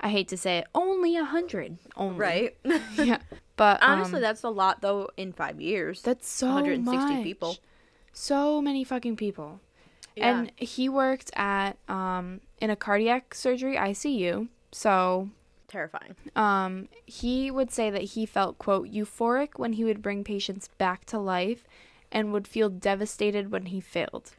I 0.00 0.08
hate 0.10 0.28
to 0.28 0.36
say 0.36 0.58
it, 0.58 0.66
only 0.74 1.16
a 1.16 1.20
100. 1.22 1.78
Only. 1.96 2.18
right. 2.18 2.56
Yeah. 2.96 3.18
But 3.56 3.82
Honestly, 3.82 4.16
um, 4.16 4.22
that's 4.22 4.42
a 4.42 4.48
lot 4.50 4.80
though 4.82 5.08
in 5.16 5.32
five 5.32 5.60
years. 5.60 6.02
that's 6.02 6.28
so 6.28 6.48
160 6.48 7.14
much. 7.14 7.22
people. 7.22 7.56
So 8.12 8.60
many 8.60 8.82
fucking 8.84 9.16
people. 9.16 9.60
Yeah. 10.16 10.40
And 10.40 10.52
he 10.56 10.88
worked 10.88 11.30
at 11.36 11.76
um 11.88 12.40
in 12.60 12.70
a 12.70 12.76
cardiac 12.76 13.34
surgery 13.34 13.76
ICU. 13.76 14.48
So 14.72 15.28
Terrifying. 15.68 16.14
um 16.36 16.88
he 17.06 17.50
would 17.50 17.70
say 17.70 17.90
that 17.90 18.02
he 18.02 18.26
felt 18.26 18.58
quote 18.58 18.88
euphoric 18.90 19.50
when 19.56 19.74
he 19.74 19.84
would 19.84 20.02
bring 20.02 20.24
patients 20.24 20.68
back 20.78 21.04
to 21.06 21.18
life 21.18 21.64
and 22.12 22.32
would 22.32 22.46
feel 22.48 22.68
devastated 22.68 23.50
when 23.52 23.66
he 23.66 23.80
failed. 23.80 24.32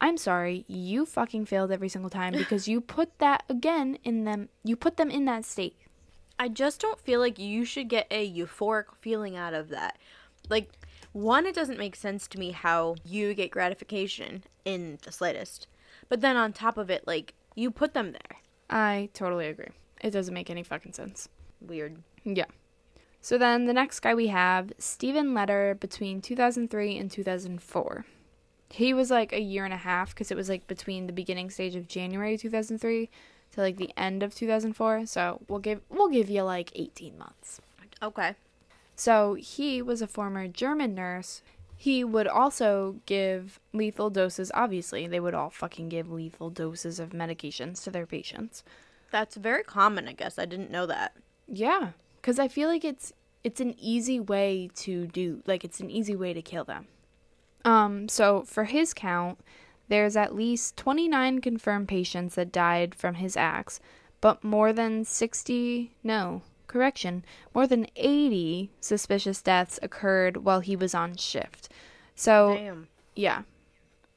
I'm 0.00 0.16
sorry, 0.16 0.64
you 0.66 1.04
fucking 1.04 1.46
failed 1.46 1.70
every 1.70 1.88
single 1.88 2.10
time 2.10 2.32
because 2.36 2.66
you 2.66 2.80
put 2.80 3.18
that 3.18 3.44
again 3.48 3.98
in 4.04 4.24
them. 4.24 4.48
You 4.64 4.76
put 4.76 4.96
them 4.96 5.10
in 5.10 5.24
that 5.26 5.44
state. 5.44 5.76
I 6.38 6.48
just 6.48 6.80
don't 6.80 6.98
feel 6.98 7.20
like 7.20 7.38
you 7.38 7.64
should 7.64 7.88
get 7.88 8.06
a 8.10 8.30
euphoric 8.32 8.86
feeling 9.00 9.36
out 9.36 9.52
of 9.52 9.68
that. 9.68 9.98
Like, 10.48 10.70
one, 11.12 11.44
it 11.44 11.54
doesn't 11.54 11.78
make 11.78 11.94
sense 11.94 12.26
to 12.28 12.38
me 12.38 12.52
how 12.52 12.96
you 13.04 13.34
get 13.34 13.50
gratification 13.50 14.44
in 14.64 14.98
the 15.02 15.12
slightest. 15.12 15.66
But 16.08 16.22
then 16.22 16.36
on 16.36 16.52
top 16.52 16.78
of 16.78 16.88
it, 16.88 17.06
like, 17.06 17.34
you 17.54 17.70
put 17.70 17.92
them 17.92 18.12
there. 18.12 18.38
I 18.70 19.10
totally 19.12 19.48
agree. 19.48 19.68
It 20.00 20.12
doesn't 20.12 20.32
make 20.32 20.48
any 20.48 20.62
fucking 20.62 20.94
sense. 20.94 21.28
Weird. 21.60 21.98
Yeah. 22.24 22.46
So 23.20 23.36
then 23.36 23.66
the 23.66 23.74
next 23.74 24.00
guy 24.00 24.14
we 24.14 24.28
have, 24.28 24.72
Stephen 24.78 25.34
Letter, 25.34 25.76
between 25.78 26.22
2003 26.22 26.96
and 26.96 27.10
2004. 27.10 28.06
He 28.70 28.94
was 28.94 29.10
like 29.10 29.32
a 29.32 29.40
year 29.40 29.64
and 29.64 29.74
a 29.74 29.78
half 29.78 30.10
because 30.10 30.30
it 30.30 30.36
was 30.36 30.48
like 30.48 30.66
between 30.66 31.06
the 31.06 31.12
beginning 31.12 31.50
stage 31.50 31.74
of 31.74 31.88
January 31.88 32.38
2003 32.38 33.10
to 33.52 33.60
like 33.60 33.76
the 33.76 33.90
end 33.96 34.22
of 34.22 34.34
2004. 34.34 35.06
So 35.06 35.40
we'll 35.48 35.58
give 35.58 35.80
we'll 35.88 36.08
give 36.08 36.30
you 36.30 36.42
like 36.42 36.70
18 36.74 37.18
months. 37.18 37.60
Okay. 38.02 38.34
So 38.96 39.34
he 39.34 39.82
was 39.82 40.02
a 40.02 40.06
former 40.06 40.46
German 40.46 40.94
nurse. 40.94 41.42
He 41.76 42.04
would 42.04 42.26
also 42.26 42.96
give 43.06 43.58
lethal 43.72 44.10
doses. 44.10 44.52
Obviously, 44.54 45.06
they 45.06 45.20
would 45.20 45.34
all 45.34 45.48
fucking 45.48 45.88
give 45.88 46.12
lethal 46.12 46.50
doses 46.50 47.00
of 47.00 47.10
medications 47.10 47.82
to 47.84 47.90
their 47.90 48.04
patients. 48.04 48.62
That's 49.10 49.36
very 49.36 49.64
common, 49.64 50.06
I 50.06 50.12
guess. 50.12 50.38
I 50.38 50.44
didn't 50.44 50.70
know 50.70 50.84
that. 50.86 51.16
Yeah, 51.48 51.92
because 52.20 52.38
I 52.38 52.48
feel 52.48 52.68
like 52.68 52.84
it's 52.84 53.12
it's 53.42 53.60
an 53.60 53.74
easy 53.78 54.20
way 54.20 54.70
to 54.76 55.06
do 55.06 55.42
like 55.46 55.64
it's 55.64 55.80
an 55.80 55.90
easy 55.90 56.14
way 56.14 56.34
to 56.34 56.42
kill 56.42 56.64
them. 56.64 56.86
Um, 57.64 58.08
so 58.08 58.42
for 58.42 58.64
his 58.64 58.94
count, 58.94 59.38
there's 59.88 60.16
at 60.16 60.34
least 60.34 60.76
29 60.76 61.40
confirmed 61.40 61.88
patients 61.88 62.36
that 62.36 62.52
died 62.52 62.94
from 62.94 63.16
his 63.16 63.36
acts, 63.36 63.80
but 64.20 64.44
more 64.44 64.72
than 64.72 65.04
60 65.04 65.92
no 66.02 66.42
correction 66.70 67.24
more 67.52 67.66
than 67.66 67.84
80 67.96 68.70
suspicious 68.80 69.42
deaths 69.42 69.80
occurred 69.82 70.38
while 70.38 70.60
he 70.60 70.76
was 70.76 70.94
on 70.94 71.16
shift. 71.16 71.68
So 72.14 72.54
Damn. 72.54 72.88
yeah. 73.16 73.42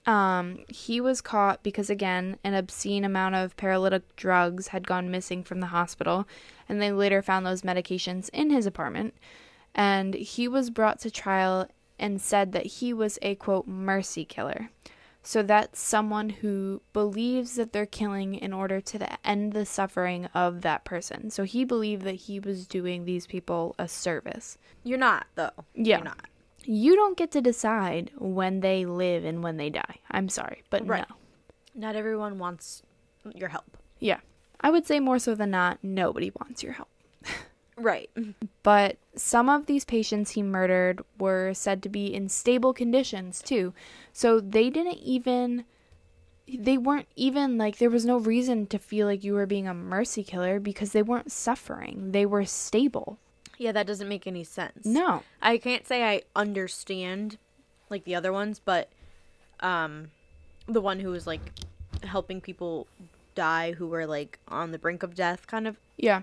Um, 0.05 0.59
he 0.67 1.01
was 1.01 1.21
caught 1.21 1.63
because 1.63 1.89
again, 1.89 2.37
an 2.43 2.53
obscene 2.53 3.05
amount 3.05 3.35
of 3.35 3.57
paralytic 3.57 4.15
drugs 4.15 4.67
had 4.67 4.85
gone 4.85 5.09
missing 5.09 5.43
from 5.43 5.61
the 5.61 5.67
hospital, 5.67 6.27
and 6.67 6.81
they 6.81 6.91
later 6.91 7.21
found 7.21 7.45
those 7.45 7.61
medications 7.61 8.29
in 8.29 8.49
his 8.49 8.65
apartment. 8.65 9.15
And 9.73 10.13
he 10.13 10.47
was 10.47 10.69
brought 10.69 10.99
to 10.99 11.09
trial 11.09 11.67
and 11.99 12.21
said 12.21 12.51
that 12.51 12.65
he 12.65 12.93
was 12.93 13.17
a 13.21 13.35
quote 13.35 13.67
mercy 13.67 14.25
killer. 14.25 14.69
So 15.25 15.41
that's 15.41 15.79
someone 15.79 16.29
who 16.29 16.81
believes 16.91 17.55
that 17.55 17.71
they're 17.71 17.85
killing 17.85 18.35
in 18.35 18.51
order 18.51 18.81
to 18.81 18.99
the, 18.99 19.25
end 19.27 19.53
the 19.53 19.65
suffering 19.65 20.25
of 20.33 20.61
that 20.63 20.83
person. 20.83 21.29
So 21.29 21.43
he 21.45 21.63
believed 21.63 22.01
that 22.03 22.15
he 22.15 22.41
was 22.41 22.67
doing 22.67 23.05
these 23.05 23.25
people 23.25 23.73
a 23.79 23.87
service. 23.87 24.57
You're 24.83 24.97
not, 24.97 25.27
though. 25.35 25.51
Yeah. 25.75 25.97
You're 25.97 26.03
not. 26.05 26.25
You 26.65 26.95
don't 26.97 27.17
get 27.17 27.31
to 27.31 27.41
decide 27.41 28.11
when 28.17 28.59
they 28.59 28.85
live 28.85 29.23
and 29.23 29.41
when 29.41 29.55
they 29.55 29.69
die. 29.69 29.99
I'm 30.11 30.27
sorry, 30.27 30.63
but 30.69 30.85
Right. 30.85 31.05
no. 31.09 31.15
Not 31.75 31.95
everyone 31.95 32.37
wants 32.37 32.83
your 33.33 33.49
help. 33.49 33.77
Yeah. 33.99 34.19
I 34.59 34.69
would 34.71 34.85
say 34.85 34.99
more 34.99 35.19
so 35.19 35.35
than 35.35 35.51
not, 35.51 35.79
nobody 35.81 36.31
wants 36.37 36.63
your 36.63 36.73
help. 36.73 36.89
Right. 37.78 38.09
But 38.61 38.97
some 39.15 39.49
of 39.49 39.65
these 39.65 39.86
patients 39.86 40.32
he 40.32 40.43
murdered 40.43 41.01
were 41.19 41.53
said 41.53 41.82
to 41.84 41.89
be 41.89 42.13
in 42.13 42.30
stable 42.30 42.74
conditions 42.74 43.41
too. 43.41 43.74
So 44.11 44.39
they 44.39 44.69
didn't 44.69 44.99
even 44.99 45.65
they 46.47 46.78
weren't 46.78 47.07
even 47.15 47.57
like 47.57 47.78
there 47.78 47.89
was 47.89 48.05
no 48.05 48.17
reason 48.17 48.67
to 48.67 48.78
feel 48.78 49.07
like 49.07 49.24
you 49.24 49.34
were 49.34 49.45
being 49.45 49.67
a 49.67 49.74
mercy 49.74 50.24
killer 50.24 50.59
because 50.59 50.91
they 50.91 51.01
weren't 51.01 51.32
suffering. 51.32 52.11
They 52.11 52.26
were 52.26 52.45
stable. 52.45 53.17
Yeah, 53.57 53.71
that 53.71 53.88
doesn't 53.88 54.09
make 54.09 54.28
any 54.28 54.43
sense. 54.43 54.86
No. 54.86 55.24
I 55.41 55.57
can't 55.57 55.88
say 55.88 56.03
I 56.03 56.24
understand 56.36 57.38
like 57.89 58.03
the 58.03 58.15
other 58.15 58.34
ones, 58.34 58.59
but 58.59 58.89
um 59.61 60.11
the 60.67 60.82
one 60.82 60.99
who 60.99 61.09
was 61.09 61.26
like 61.28 61.51
helping 62.03 62.41
people 62.41 62.88
die 63.36 63.71
who 63.71 63.88
were 63.88 64.05
like 64.05 64.39
on 64.47 64.71
the 64.71 64.78
brink 64.78 65.01
of 65.03 65.15
death 65.15 65.47
kind 65.47 65.67
of 65.67 65.78
Yeah, 65.97 66.21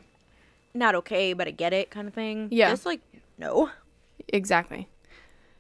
not 0.75 0.95
okay, 0.95 1.33
but 1.33 1.49
I 1.49 1.51
get 1.51 1.73
it 1.73 1.91
kind 1.91 2.09
of 2.09 2.15
thing. 2.15 2.49
Yeah. 2.51 2.71
Just 2.71 2.87
like 2.87 3.01
no. 3.39 3.71
exactly. 4.29 4.89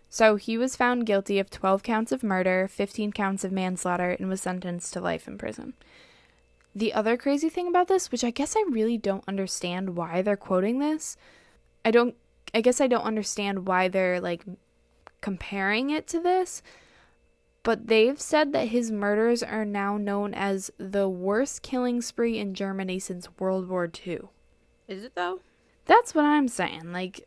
So 0.08 0.34
he 0.34 0.58
was 0.58 0.74
found 0.74 1.06
guilty 1.06 1.38
of 1.38 1.50
12 1.50 1.84
counts 1.84 2.10
of 2.10 2.24
murder, 2.24 2.66
15 2.68 3.12
counts 3.12 3.44
of 3.44 3.52
manslaughter, 3.52 4.10
and 4.10 4.28
was 4.28 4.42
sentenced 4.42 4.92
to 4.94 5.00
life 5.00 5.28
in 5.28 5.38
prison. 5.38 5.74
The 6.74 6.92
other 6.92 7.16
crazy 7.16 7.48
thing 7.48 7.68
about 7.68 7.86
this, 7.86 8.10
which 8.10 8.24
I 8.24 8.30
guess 8.30 8.56
I 8.56 8.64
really 8.68 8.98
don't 8.98 9.24
understand 9.28 9.96
why 9.96 10.20
they're 10.22 10.36
quoting 10.36 10.80
this, 10.80 11.16
I 11.84 11.92
don't, 11.92 12.16
I 12.52 12.60
guess 12.60 12.80
I 12.80 12.88
don't 12.88 13.04
understand 13.04 13.66
why 13.66 13.86
they're 13.86 14.20
like 14.20 14.44
comparing 15.20 15.90
it 15.90 16.08
to 16.08 16.20
this, 16.20 16.62
but 17.62 17.86
they've 17.86 18.20
said 18.20 18.52
that 18.52 18.68
his 18.68 18.90
murders 18.90 19.42
are 19.42 19.64
now 19.64 19.96
known 19.96 20.34
as 20.34 20.70
the 20.78 21.08
worst 21.08 21.62
killing 21.62 22.00
spree 22.00 22.38
in 22.38 22.54
Germany 22.54 22.98
since 22.98 23.28
World 23.38 23.68
War 23.68 23.90
II. 24.06 24.22
Is 24.90 25.04
it 25.04 25.14
though? 25.14 25.40
That's 25.86 26.14
what 26.14 26.24
I'm 26.24 26.48
saying. 26.48 26.92
Like, 26.92 27.26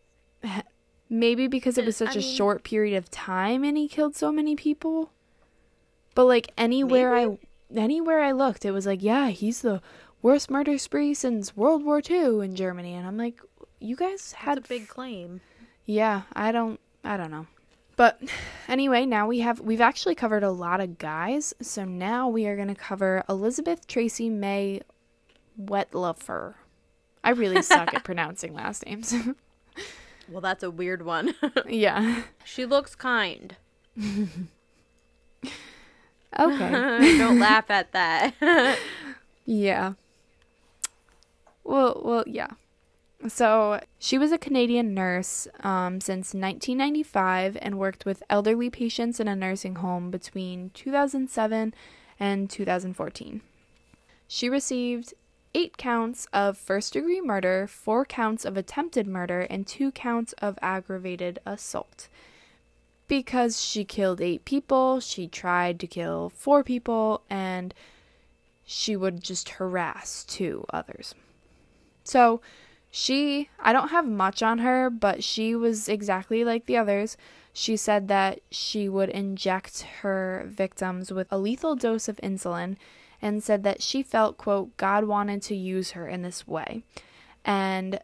maybe 1.09 1.47
because 1.47 1.77
it 1.77 1.85
was 1.85 1.97
such 1.97 2.15
a 2.15 2.19
mean- 2.19 2.35
short 2.35 2.63
period 2.63 2.95
of 2.97 3.09
time 3.09 3.63
and 3.63 3.77
he 3.77 3.87
killed 3.87 4.15
so 4.15 4.31
many 4.31 4.55
people. 4.55 5.11
But 6.13 6.25
like 6.25 6.51
anywhere 6.57 7.15
I 7.15 7.37
anywhere 7.73 8.19
I 8.19 8.33
looked, 8.33 8.65
it 8.65 8.71
was 8.71 8.85
like, 8.85 9.01
yeah, 9.01 9.29
he's 9.29 9.61
the 9.61 9.81
worst 10.21 10.51
murder 10.51 10.77
spree 10.77 11.13
since 11.13 11.57
World 11.57 11.83
War 11.83 12.01
II 12.07 12.45
in 12.45 12.55
Germany, 12.55 12.93
and 12.93 13.07
I'm 13.07 13.17
like, 13.17 13.39
you 13.79 13.95
guys 13.95 14.33
had 14.33 14.57
That's 14.57 14.67
a 14.67 14.69
big 14.69 14.87
claim. 14.87 15.41
yeah, 15.85 16.23
I 16.33 16.51
don't 16.51 16.79
I 17.03 17.17
don't 17.17 17.31
know. 17.31 17.47
But 17.95 18.21
anyway, 18.67 19.05
now 19.05 19.27
we 19.27 19.39
have 19.39 19.59
we've 19.61 19.81
actually 19.81 20.15
covered 20.15 20.43
a 20.43 20.51
lot 20.51 20.81
of 20.81 20.97
guys, 20.97 21.53
so 21.61 21.85
now 21.85 22.27
we 22.27 22.45
are 22.45 22.55
going 22.55 22.67
to 22.67 22.75
cover 22.75 23.23
Elizabeth 23.29 23.87
Tracy 23.87 24.29
Mae 24.29 24.81
Wettlaufer. 25.59 26.55
I 27.23 27.31
really 27.31 27.61
suck 27.61 27.93
at 27.93 28.03
pronouncing 28.05 28.53
last 28.53 28.85
names. 28.85 29.13
Well, 30.29 30.39
that's 30.39 30.63
a 30.63 30.71
weird 30.71 31.03
one. 31.03 31.35
yeah. 31.67 32.23
she 32.45 32.65
looks 32.65 32.95
kind. 32.95 33.57
Okay. 36.39 37.17
Don't 37.17 37.39
laugh 37.39 37.69
at 37.69 37.91
that. 37.91 38.79
Yeah. 39.45 39.93
Well, 41.65 42.01
well, 42.03 42.23
yeah. 42.25 42.51
So 43.27 43.79
she 43.99 44.17
was 44.17 44.31
a 44.31 44.37
Canadian 44.37 44.93
nurse 44.93 45.47
um, 45.61 46.01
since 46.01 46.33
1995 46.33 47.57
and 47.61 47.79
worked 47.79 48.05
with 48.05 48.23
elderly 48.29 48.69
patients 48.69 49.19
in 49.19 49.27
a 49.27 49.35
nursing 49.35 49.75
home 49.75 50.11
between 50.11 50.71
2007 50.73 51.73
and 52.19 52.49
2014. 52.49 53.41
She 54.27 54.49
received 54.49 55.13
eight 55.55 55.77
counts 55.77 56.27
of 56.33 56.57
first 56.57 56.93
degree 56.93 57.21
murder, 57.21 57.67
four 57.67 58.05
counts 58.05 58.45
of 58.45 58.57
attempted 58.57 59.07
murder, 59.07 59.41
and 59.41 59.67
two 59.67 59.91
counts 59.91 60.33
of 60.33 60.57
aggravated 60.61 61.39
assault. 61.45 62.07
Because 63.07 63.61
she 63.61 63.83
killed 63.85 64.21
eight 64.21 64.45
people, 64.45 64.99
she 64.99 65.27
tried 65.27 65.79
to 65.79 65.87
kill 65.87 66.29
four 66.29 66.63
people, 66.63 67.21
and 67.29 67.73
she 68.65 68.95
would 68.95 69.23
just 69.23 69.49
harass 69.49 70.23
two 70.23 70.65
others. 70.71 71.13
So, 72.03 72.41
she, 72.89 73.49
I 73.59 73.73
don't 73.73 73.89
have 73.89 74.05
much 74.07 74.43
on 74.43 74.59
her, 74.59 74.89
but 74.89 75.23
she 75.23 75.55
was 75.55 75.89
exactly 75.89 76.43
like 76.43 76.65
the 76.65 76.77
others. 76.77 77.17
She 77.51 77.75
said 77.77 78.07
that 78.07 78.39
she 78.51 78.87
would 78.87 79.09
inject 79.09 79.81
her 80.01 80.43
victims 80.47 81.11
with 81.11 81.27
a 81.31 81.37
lethal 81.37 81.75
dose 81.75 82.07
of 82.07 82.17
insulin 82.17 82.77
and 83.23 83.41
said 83.41 83.63
that 83.63 83.81
she 83.81 84.03
felt, 84.03 84.37
quote, 84.37 84.75
God 84.75 85.05
wanted 85.05 85.41
to 85.43 85.55
use 85.55 85.91
her 85.91 86.09
in 86.09 86.23
this 86.23 86.45
way. 86.45 86.83
And 87.45 87.99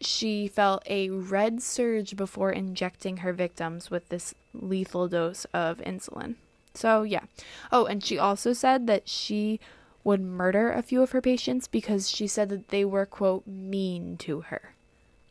she 0.00 0.48
felt 0.48 0.82
a 0.86 1.10
red 1.10 1.62
surge 1.62 2.16
before 2.16 2.50
injecting 2.50 3.18
her 3.18 3.34
victims 3.34 3.90
with 3.90 4.08
this 4.08 4.34
lethal 4.54 5.08
dose 5.08 5.44
of 5.52 5.78
insulin. 5.78 6.36
So, 6.72 7.02
yeah. 7.02 7.24
Oh, 7.70 7.84
and 7.84 8.02
she 8.02 8.18
also 8.18 8.54
said 8.54 8.86
that 8.86 9.10
she 9.10 9.60
would 10.04 10.22
murder 10.22 10.72
a 10.72 10.82
few 10.82 11.02
of 11.02 11.12
her 11.12 11.20
patients 11.20 11.68
because 11.68 12.10
she 12.10 12.26
said 12.26 12.48
that 12.48 12.68
they 12.68 12.84
were, 12.84 13.04
quote, 13.04 13.46
mean 13.46 14.16
to 14.16 14.40
her. 14.40 14.72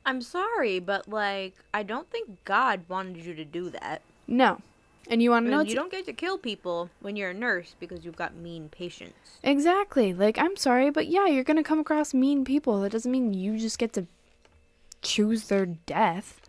I'm 0.06 0.22
sorry, 0.22 0.78
but 0.78 1.08
like, 1.08 1.56
I 1.74 1.82
don't 1.82 2.12
think 2.12 2.44
God 2.46 2.82
wanted 2.88 3.26
you 3.26 3.34
to 3.34 3.44
do 3.44 3.72
that. 3.72 4.04
No. 4.28 4.62
And 5.10 5.22
you 5.22 5.32
want 5.32 5.46
to 5.46 5.52
know? 5.52 5.62
You 5.62 5.76
don't 5.76 5.92
get 5.92 6.06
to 6.06 6.14
kill 6.14 6.38
people 6.38 6.90
when 7.00 7.16
you're 7.16 7.32
a 7.32 7.34
nurse 7.34 7.76
because 7.80 8.06
you've 8.06 8.16
got 8.16 8.36
mean 8.36 8.70
patients. 8.70 9.40
Exactly. 9.44 10.14
Like, 10.14 10.38
I'm 10.38 10.56
sorry, 10.56 10.90
but 10.90 11.08
yeah, 11.08 11.26
you're 11.26 11.44
going 11.44 11.58
to 11.58 11.64
come 11.64 11.80
across 11.80 12.14
mean 12.14 12.46
people. 12.46 12.82
That 12.82 12.92
doesn't 12.92 13.12
mean 13.12 13.34
you 13.34 13.58
just 13.58 13.80
get 13.80 13.94
to 13.94 14.06
choose 15.02 15.46
their 15.48 15.66
death, 15.66 16.42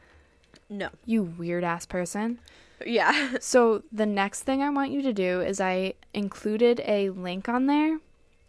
No. 0.69 0.91
you 1.07 1.23
weird 1.23 1.65
ass 1.65 1.87
person. 1.87 2.39
Yeah. 2.85 3.37
So 3.41 3.83
the 3.91 4.07
next 4.07 4.43
thing 4.43 4.63
I 4.63 4.71
want 4.71 4.91
you 4.91 5.03
to 5.03 5.13
do 5.13 5.41
is 5.41 5.61
I 5.61 5.95
included 6.13 6.81
a 6.85 7.11
link 7.11 7.49
on 7.49 7.67
there 7.67 7.99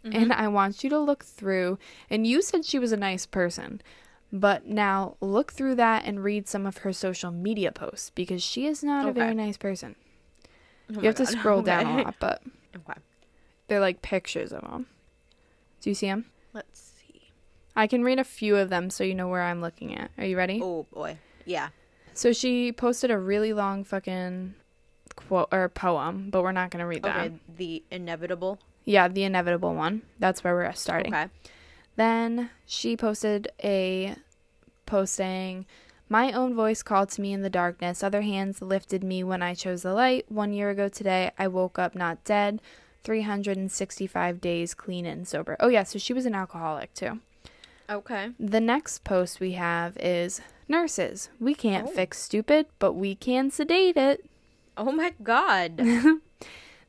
mm-hmm. 0.04 0.14
and 0.14 0.32
I 0.32 0.48
want 0.48 0.84
you 0.84 0.90
to 0.90 0.98
look 0.98 1.24
through 1.24 1.78
and 2.10 2.26
you 2.26 2.42
said 2.42 2.64
she 2.64 2.78
was 2.78 2.92
a 2.92 2.96
nice 2.96 3.26
person. 3.26 3.80
But 4.36 4.66
now 4.66 5.16
look 5.20 5.52
through 5.52 5.76
that 5.76 6.04
and 6.04 6.24
read 6.24 6.48
some 6.48 6.66
of 6.66 6.78
her 6.78 6.92
social 6.92 7.30
media 7.30 7.70
posts 7.70 8.10
because 8.10 8.42
she 8.42 8.66
is 8.66 8.82
not 8.82 9.08
a 9.08 9.12
very 9.12 9.32
nice 9.32 9.56
person. 9.56 9.94
Oh 10.90 11.00
you 11.00 11.06
have 11.06 11.14
to 11.14 11.24
God. 11.24 11.32
scroll 11.38 11.62
down 11.72 11.86
a 11.86 12.02
lot, 12.02 12.14
but 12.18 12.42
Okay. 12.76 12.98
they're 13.68 13.78
like 13.78 14.02
pictures 14.02 14.52
of 14.52 14.62
them. 14.62 14.86
Do 15.80 15.88
you 15.90 15.94
see 15.94 16.08
them? 16.08 16.24
Let's 16.52 16.80
see. 16.80 17.30
I 17.76 17.86
can 17.86 18.02
read 18.02 18.18
a 18.18 18.24
few 18.24 18.56
of 18.56 18.70
them 18.70 18.90
so 18.90 19.04
you 19.04 19.14
know 19.14 19.28
where 19.28 19.42
I'm 19.42 19.60
looking 19.60 19.96
at. 19.96 20.10
Are 20.18 20.24
you 20.24 20.36
ready? 20.36 20.60
Oh 20.60 20.84
boy. 20.92 21.18
Yeah. 21.44 21.68
So 22.12 22.32
she 22.32 22.72
posted 22.72 23.12
a 23.12 23.18
really 23.18 23.52
long 23.52 23.84
fucking 23.84 24.56
quote 25.14 25.48
or 25.52 25.68
poem, 25.68 26.30
but 26.30 26.42
we're 26.42 26.50
not 26.50 26.70
going 26.70 26.80
to 26.80 26.86
read 26.86 27.04
that. 27.04 27.16
Okay. 27.26 27.34
The 27.56 27.84
inevitable. 27.92 28.58
Yeah, 28.84 29.06
the 29.06 29.22
inevitable 29.22 29.74
one. 29.76 30.02
That's 30.18 30.42
where 30.42 30.54
we're 30.56 30.72
starting. 30.72 31.14
Okay. 31.14 31.28
Then 31.96 32.50
she 32.66 32.96
posted 32.96 33.48
a 33.62 34.16
post 34.86 35.14
saying, 35.14 35.66
My 36.08 36.32
own 36.32 36.54
voice 36.54 36.82
called 36.82 37.10
to 37.10 37.20
me 37.20 37.32
in 37.32 37.42
the 37.42 37.50
darkness. 37.50 38.02
Other 38.02 38.22
hands 38.22 38.60
lifted 38.60 39.04
me 39.04 39.22
when 39.22 39.42
I 39.42 39.54
chose 39.54 39.82
the 39.82 39.94
light. 39.94 40.24
One 40.30 40.52
year 40.52 40.70
ago 40.70 40.88
today, 40.88 41.30
I 41.38 41.48
woke 41.48 41.78
up 41.78 41.94
not 41.94 42.22
dead. 42.24 42.60
365 43.04 44.40
days 44.40 44.74
clean 44.74 45.06
and 45.06 45.28
sober. 45.28 45.56
Oh, 45.60 45.68
yeah, 45.68 45.82
so 45.84 45.98
she 45.98 46.12
was 46.12 46.26
an 46.26 46.34
alcoholic 46.34 46.92
too. 46.94 47.20
Okay. 47.88 48.30
The 48.40 48.60
next 48.60 49.04
post 49.04 49.40
we 49.40 49.52
have 49.52 49.96
is 49.98 50.40
Nurses. 50.68 51.28
We 51.38 51.54
can't 51.54 51.88
Oh. 51.88 51.90
fix 51.92 52.18
stupid, 52.22 52.66
but 52.78 52.94
we 52.94 53.14
can 53.14 53.50
sedate 53.50 53.98
it. 53.98 54.24
Oh 54.76 54.90
my 54.90 55.12
god. 55.22 55.76
Then- 55.76 56.20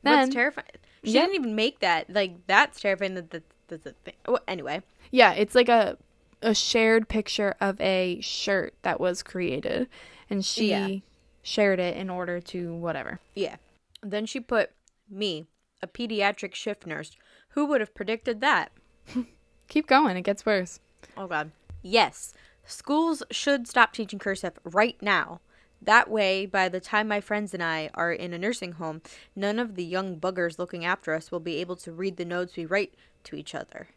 That's 0.02 0.34
terrifying. 0.34 0.66
She 1.04 1.12
Yep. 1.12 1.24
didn't 1.26 1.34
even 1.42 1.54
make 1.54 1.80
that. 1.80 2.08
Like 2.08 2.46
that's 2.46 2.80
terrifying. 2.80 3.14
That 3.14 3.30
that- 3.30 3.42
that's 3.68 3.84
a 3.86 3.92
thing. 4.04 4.14
Oh, 4.26 4.38
anyway. 4.48 4.80
Yeah, 5.10 5.32
it's 5.32 5.54
like 5.54 5.68
a 5.68 5.96
a 6.42 6.54
shared 6.54 7.08
picture 7.08 7.54
of 7.60 7.80
a 7.80 8.20
shirt 8.20 8.74
that 8.82 9.00
was 9.00 9.22
created 9.22 9.88
and 10.28 10.44
she 10.44 10.68
Yeah. 10.70 10.98
shared 11.42 11.80
it 11.80 11.96
in 11.96 12.10
order 12.10 12.40
to 12.40 12.74
whatever. 12.74 13.20
Yeah. 13.34 13.56
Then 14.02 14.26
she 14.26 14.38
put 14.40 14.70
me, 15.08 15.46
a 15.82 15.86
pediatric 15.86 16.54
shift 16.54 16.86
nurse. 16.86 17.16
Who 17.50 17.64
would 17.66 17.80
have 17.80 17.94
predicted 17.94 18.40
that? 18.42 18.70
Keep 19.68 19.86
going, 19.86 20.16
it 20.16 20.22
gets 20.22 20.44
worse. 20.44 20.78
Oh 21.16 21.26
god. 21.26 21.52
Yes. 21.82 22.34
Schools 22.64 23.22
should 23.30 23.66
stop 23.66 23.92
teaching 23.92 24.18
cursive 24.18 24.58
right 24.62 25.00
now. 25.00 25.40
That 25.80 26.10
way, 26.10 26.46
by 26.46 26.68
the 26.68 26.80
time 26.80 27.08
my 27.08 27.20
friends 27.20 27.54
and 27.54 27.62
I 27.62 27.90
are 27.94 28.12
in 28.12 28.32
a 28.34 28.38
nursing 28.38 28.72
home, 28.72 29.02
none 29.34 29.58
of 29.58 29.74
the 29.74 29.84
young 29.84 30.18
buggers 30.18 30.58
looking 30.58 30.84
after 30.84 31.14
us 31.14 31.30
will 31.30 31.40
be 31.40 31.56
able 31.60 31.76
to 31.76 31.92
read 31.92 32.16
the 32.16 32.24
notes 32.24 32.56
we 32.56 32.66
write 32.66 32.94
to 33.24 33.36
each 33.36 33.54
other. 33.54 33.88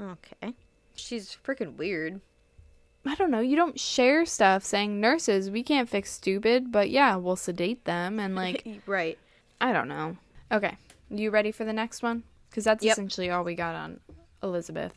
Okay. 0.00 0.54
She's 0.94 1.36
freaking 1.44 1.76
weird. 1.76 2.20
I 3.04 3.14
don't 3.14 3.30
know, 3.30 3.40
you 3.40 3.54
don't 3.54 3.78
share 3.78 4.26
stuff 4.26 4.64
saying 4.64 5.00
nurses, 5.00 5.48
we 5.50 5.62
can't 5.62 5.88
fix 5.88 6.10
stupid, 6.10 6.72
but 6.72 6.90
yeah, 6.90 7.14
we'll 7.16 7.36
sedate 7.36 7.84
them 7.84 8.18
and 8.18 8.34
like 8.42 8.66
right. 8.86 9.16
I 9.60 9.72
don't 9.72 9.88
know. 9.88 10.16
Okay. 10.50 10.76
You 11.08 11.30
ready 11.30 11.52
for 11.52 11.64
the 11.64 11.72
next 11.72 12.02
one? 12.02 12.24
Cuz 12.50 12.64
that's 12.64 12.82
Yep. 12.84 12.92
essentially 12.94 13.30
all 13.30 13.44
we 13.44 13.54
got 13.54 13.74
on 13.76 14.00
Elizabeth. 14.42 14.92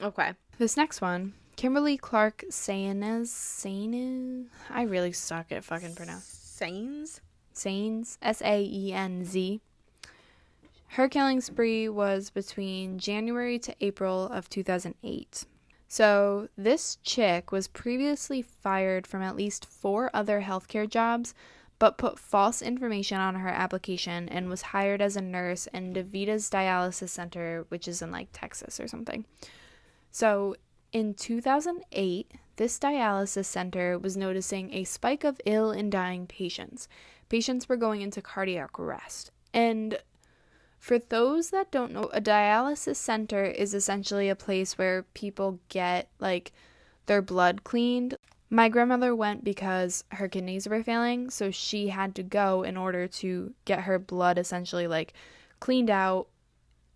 Okay. 0.00 0.32
This 0.58 0.76
next 0.76 1.00
one, 1.00 1.32
Kimberly 1.56 1.96
Clark 1.96 2.44
Saenz, 2.50 3.26
Saenz. 3.28 4.46
I 4.68 4.82
really 4.82 5.12
suck 5.12 5.50
at 5.50 5.64
fucking 5.64 5.94
pronounce. 5.96 6.24
Sains? 6.24 7.20
Saenz, 7.54 8.16
S 8.22 8.40
A 8.42 8.62
E 8.62 8.92
N 8.92 9.24
Z. 9.24 9.60
Her 10.94 11.08
killing 11.08 11.40
spree 11.40 11.88
was 11.88 12.30
between 12.30 12.98
January 12.98 13.60
to 13.60 13.76
April 13.80 14.26
of 14.26 14.50
2008. 14.50 15.44
So, 15.86 16.48
this 16.56 16.98
chick 17.04 17.52
was 17.52 17.68
previously 17.68 18.42
fired 18.42 19.06
from 19.06 19.22
at 19.22 19.36
least 19.36 19.66
four 19.66 20.10
other 20.12 20.42
healthcare 20.42 20.88
jobs, 20.88 21.32
but 21.78 21.96
put 21.96 22.18
false 22.18 22.60
information 22.60 23.18
on 23.18 23.36
her 23.36 23.48
application 23.48 24.28
and 24.28 24.48
was 24.48 24.62
hired 24.62 25.00
as 25.00 25.14
a 25.14 25.20
nurse 25.20 25.68
in 25.68 25.94
DaVita's 25.94 26.50
dialysis 26.50 27.10
center, 27.10 27.66
which 27.68 27.86
is 27.86 28.02
in 28.02 28.10
like 28.10 28.28
Texas 28.32 28.80
or 28.80 28.88
something. 28.88 29.24
So, 30.10 30.56
in 30.92 31.14
2008, 31.14 32.32
this 32.56 32.80
dialysis 32.80 33.44
center 33.44 33.96
was 33.96 34.16
noticing 34.16 34.74
a 34.74 34.82
spike 34.82 35.22
of 35.22 35.40
ill 35.46 35.70
and 35.70 35.92
dying 35.92 36.26
patients. 36.26 36.88
Patients 37.28 37.68
were 37.68 37.76
going 37.76 38.00
into 38.00 38.20
cardiac 38.20 38.76
arrest. 38.76 39.30
And 39.54 39.98
for 40.80 40.98
those 40.98 41.50
that 41.50 41.70
don't 41.70 41.92
know, 41.92 42.04
a 42.04 42.22
dialysis 42.22 42.96
center 42.96 43.44
is 43.44 43.74
essentially 43.74 44.30
a 44.30 44.34
place 44.34 44.78
where 44.78 45.02
people 45.14 45.60
get 45.68 46.08
like 46.18 46.52
their 47.04 47.20
blood 47.20 47.64
cleaned. 47.64 48.16
My 48.48 48.70
grandmother 48.70 49.14
went 49.14 49.44
because 49.44 50.04
her 50.12 50.26
kidneys 50.26 50.66
were 50.66 50.82
failing, 50.82 51.28
so 51.28 51.50
she 51.50 51.88
had 51.88 52.14
to 52.14 52.22
go 52.22 52.62
in 52.62 52.78
order 52.78 53.06
to 53.06 53.52
get 53.66 53.82
her 53.82 53.98
blood 53.98 54.38
essentially 54.38 54.86
like 54.86 55.12
cleaned 55.60 55.90
out 55.90 56.28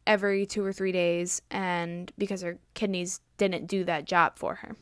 every 0.06 0.46
2 0.46 0.64
or 0.64 0.72
3 0.72 0.90
days 0.90 1.42
and 1.50 2.10
because 2.16 2.40
her 2.40 2.58
kidneys 2.72 3.20
didn't 3.36 3.66
do 3.66 3.84
that 3.84 4.06
job 4.06 4.38
for 4.38 4.56
her. 4.56 4.76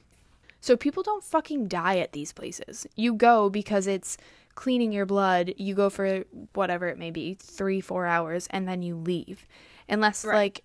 So 0.61 0.77
people 0.77 1.03
don't 1.03 1.25
fucking 1.25 1.67
die 1.67 1.99
at 1.99 2.13
these 2.13 2.33
places. 2.33 2.87
You 2.95 3.15
go 3.15 3.51
because 3.51 3.89
it's 3.89 4.17
cleaning 4.55 4.93
your 4.93 5.07
blood. 5.07 5.55
You 5.57 5.75
go 5.75 5.91
for 5.91 6.25
whatever 6.55 6.89
it 6.89 6.99
may 6.99 7.11
be, 7.11 7.35
3 7.35 7.81
4 7.81 8.07
hours 8.07 8.47
and 8.51 8.69
then 8.69 8.83
you 8.83 8.97
leave. 8.97 9.47
Unless 9.89 10.25
Right. 10.25 10.37
like 10.37 10.65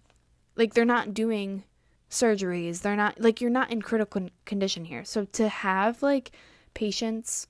like 0.55 0.73
they're 0.73 0.85
not 0.85 1.13
doing 1.13 1.63
surgeries. 2.09 2.81
They're 2.81 2.95
not 2.95 3.19
like 3.19 3.41
you're 3.41 3.49
not 3.49 3.71
in 3.71 3.81
critical 3.81 4.29
condition 4.45 4.85
here. 4.85 5.03
So 5.03 5.25
to 5.25 5.47
have 5.49 6.01
like 6.01 6.31
patients 6.73 7.47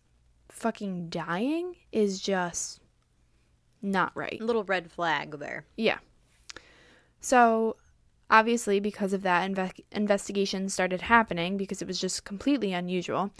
fucking 0.50 1.10
dying 1.10 1.76
is 1.92 2.20
just 2.20 2.80
not 3.82 4.12
right. 4.16 4.42
Little 4.42 4.64
red 4.64 4.92
flag 4.92 5.40
there. 5.40 5.66
Yeah. 5.76 6.00
So, 7.20 7.76
obviously, 8.30 8.80
because 8.80 9.14
of 9.14 9.22
that, 9.24 9.50
inve- 9.50 9.84
investigations 9.92 10.74
started 10.74 11.02
happening 11.02 11.58
because 11.58 11.82
it 11.82 11.88
was 11.88 12.00
just 12.00 12.24
completely 12.26 12.74
unusual. 12.74 13.32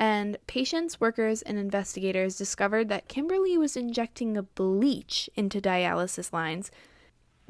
And 0.00 0.38
patients, 0.46 0.98
workers, 0.98 1.42
and 1.42 1.58
investigators 1.58 2.38
discovered 2.38 2.88
that 2.88 3.06
Kimberly 3.06 3.58
was 3.58 3.76
injecting 3.76 4.34
a 4.34 4.42
bleach 4.42 5.28
into 5.36 5.60
dialysis 5.60 6.32
lines. 6.32 6.70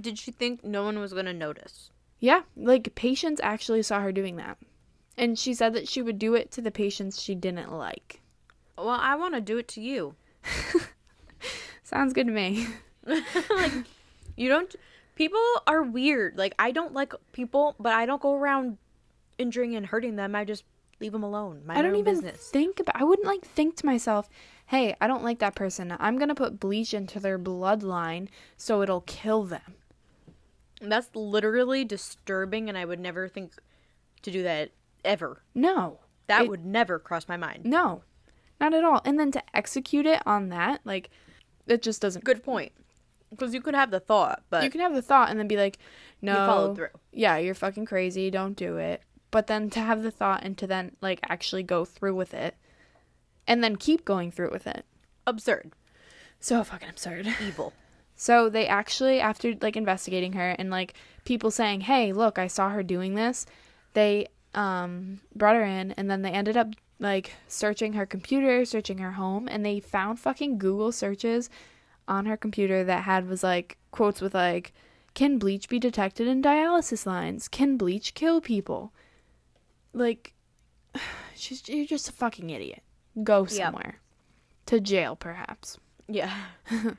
Did 0.00 0.18
she 0.18 0.32
think 0.32 0.64
no 0.64 0.82
one 0.82 0.98
was 0.98 1.12
going 1.12 1.26
to 1.26 1.32
notice? 1.32 1.92
Yeah, 2.18 2.42
like 2.56 2.96
patients 2.96 3.40
actually 3.44 3.84
saw 3.84 4.00
her 4.00 4.10
doing 4.10 4.34
that. 4.36 4.58
And 5.16 5.38
she 5.38 5.54
said 5.54 5.74
that 5.74 5.86
she 5.86 6.02
would 6.02 6.18
do 6.18 6.34
it 6.34 6.50
to 6.50 6.60
the 6.60 6.72
patients 6.72 7.22
she 7.22 7.36
didn't 7.36 7.72
like. 7.72 8.20
Well, 8.76 8.88
I 8.88 9.14
want 9.14 9.34
to 9.34 9.40
do 9.40 9.56
it 9.56 9.68
to 9.68 9.80
you. 9.80 10.16
Sounds 11.84 12.12
good 12.12 12.26
to 12.26 12.32
me. 12.32 12.66
like, 13.06 13.72
you 14.36 14.48
don't. 14.48 14.74
People 15.14 15.40
are 15.68 15.84
weird. 15.84 16.36
Like, 16.36 16.56
I 16.58 16.72
don't 16.72 16.94
like 16.94 17.12
people, 17.30 17.76
but 17.78 17.92
I 17.92 18.06
don't 18.06 18.20
go 18.20 18.34
around 18.34 18.78
injuring 19.38 19.76
and 19.76 19.86
hurting 19.86 20.16
them. 20.16 20.34
I 20.34 20.44
just 20.44 20.64
leave 21.00 21.12
them 21.12 21.22
alone. 21.22 21.62
Mind 21.66 21.78
I 21.78 21.82
don't 21.82 21.96
even 21.96 22.14
business. 22.14 22.48
think 22.50 22.78
about 22.80 22.96
I 23.00 23.04
wouldn't 23.04 23.26
like 23.26 23.42
think 23.44 23.76
to 23.76 23.86
myself, 23.86 24.28
"Hey, 24.66 24.94
I 25.00 25.06
don't 25.06 25.24
like 25.24 25.38
that 25.40 25.54
person. 25.54 25.94
I'm 25.98 26.16
going 26.16 26.28
to 26.28 26.34
put 26.34 26.60
bleach 26.60 26.92
into 26.94 27.18
their 27.20 27.38
bloodline 27.38 28.28
so 28.56 28.82
it'll 28.82 29.00
kill 29.02 29.44
them." 29.44 29.74
That's 30.80 31.08
literally 31.14 31.84
disturbing, 31.84 32.68
and 32.68 32.78
I 32.78 32.84
would 32.84 33.00
never 33.00 33.28
think 33.28 33.52
to 34.22 34.30
do 34.30 34.42
that 34.42 34.70
ever. 35.04 35.42
No. 35.54 36.00
That 36.26 36.42
It- 36.42 36.48
would 36.48 36.64
never 36.64 36.98
cross 36.98 37.28
my 37.28 37.36
mind. 37.36 37.64
No. 37.64 38.02
Not 38.60 38.74
at 38.74 38.84
all. 38.84 39.00
And 39.04 39.18
then 39.18 39.30
to 39.32 39.42
execute 39.56 40.06
it 40.06 40.22
on 40.26 40.48
that, 40.50 40.80
like 40.84 41.10
it 41.66 41.82
just 41.82 42.00
doesn't 42.02 42.24
Good 42.24 42.42
point. 42.42 42.72
Because 43.30 43.54
you 43.54 43.60
could 43.62 43.74
have 43.76 43.90
the 43.92 44.00
thought, 44.00 44.42
but 44.50 44.64
You 44.64 44.70
can 44.70 44.80
have 44.80 44.92
the 44.94 45.02
thought 45.02 45.30
and 45.30 45.38
then 45.38 45.46
be 45.46 45.56
like, 45.56 45.78
"No." 46.20 46.34
followed 46.34 46.76
through. 46.76 46.88
Yeah, 47.12 47.36
you're 47.36 47.54
fucking 47.54 47.84
crazy. 47.86 48.28
Don't 48.30 48.56
do 48.56 48.76
it. 48.76 49.02
But 49.30 49.46
then 49.46 49.70
to 49.70 49.80
have 49.80 50.02
the 50.02 50.10
thought 50.10 50.42
and 50.42 50.58
to 50.58 50.66
then 50.66 50.96
like 51.00 51.20
actually 51.28 51.62
go 51.62 51.84
through 51.84 52.14
with 52.14 52.34
it 52.34 52.56
and 53.46 53.62
then 53.62 53.76
keep 53.76 54.04
going 54.04 54.30
through 54.30 54.50
with 54.50 54.66
it. 54.66 54.84
absurd, 55.26 55.72
So 56.40 56.62
fucking 56.64 56.88
absurd. 56.88 57.26
evil. 57.42 57.72
So 58.16 58.48
they 58.48 58.66
actually, 58.66 59.18
after 59.20 59.54
like 59.60 59.76
investigating 59.76 60.34
her 60.34 60.50
and 60.50 60.70
like 60.70 60.94
people 61.24 61.50
saying, 61.50 61.82
"Hey, 61.82 62.12
look, 62.12 62.38
I 62.38 62.48
saw 62.48 62.68
her 62.70 62.82
doing 62.82 63.14
this," 63.14 63.46
they 63.94 64.28
um 64.54 65.20
brought 65.34 65.56
her 65.56 65.64
in, 65.64 65.92
and 65.92 66.10
then 66.10 66.22
they 66.22 66.30
ended 66.30 66.56
up 66.56 66.68
like 66.98 67.32
searching 67.48 67.94
her 67.94 68.04
computer, 68.06 68.64
searching 68.64 68.98
her 68.98 69.12
home, 69.12 69.48
and 69.48 69.64
they 69.64 69.80
found 69.80 70.20
fucking 70.20 70.58
Google 70.58 70.92
searches 70.92 71.48
on 72.06 72.26
her 72.26 72.36
computer 72.36 72.84
that 72.84 73.04
had 73.04 73.28
was 73.28 73.42
like 73.42 73.78
quotes 73.90 74.20
with 74.20 74.34
like, 74.34 74.72
"Can 75.14 75.38
bleach 75.38 75.68
be 75.68 75.78
detected 75.78 76.28
in 76.28 76.42
dialysis 76.42 77.06
lines? 77.06 77.48
Can 77.48 77.76
bleach 77.78 78.14
kill 78.14 78.40
people?" 78.40 78.92
Like, 79.92 80.32
she's 81.34 81.68
you're 81.68 81.86
just 81.86 82.08
a 82.08 82.12
fucking 82.12 82.50
idiot. 82.50 82.82
Go 83.22 83.40
Yep. 83.42 83.50
somewhere. 83.50 84.00
to 84.66 84.80
jail, 84.80 85.16
perhaps. 85.16 85.78
Yeah. 86.08 86.32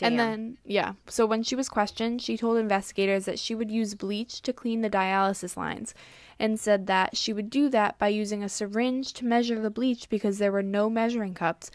And 0.00 0.18
then, 0.18 0.58
yeah. 0.64 0.94
So 1.06 1.26
when 1.26 1.44
she 1.44 1.54
was 1.54 1.68
questioned, 1.68 2.20
she 2.22 2.36
told 2.36 2.56
investigators 2.56 3.24
that 3.26 3.38
she 3.38 3.54
would 3.54 3.70
use 3.70 3.94
bleach 3.94 4.42
to 4.42 4.52
clean 4.52 4.80
the 4.80 4.90
dialysis 4.90 5.56
lines 5.56 5.94
and 6.40 6.58
said 6.58 6.88
that 6.88 7.16
she 7.16 7.32
would 7.32 7.48
do 7.50 7.68
that 7.68 7.98
by 8.00 8.08
using 8.08 8.42
a 8.42 8.48
syringe 8.48 9.12
to 9.12 9.24
measure 9.24 9.60
the 9.60 9.70
bleach 9.70 10.08
because 10.08 10.38
there 10.38 10.50
were 10.50 10.62
no 10.62 10.90
measuring 10.90 11.34
cups. 11.34 11.70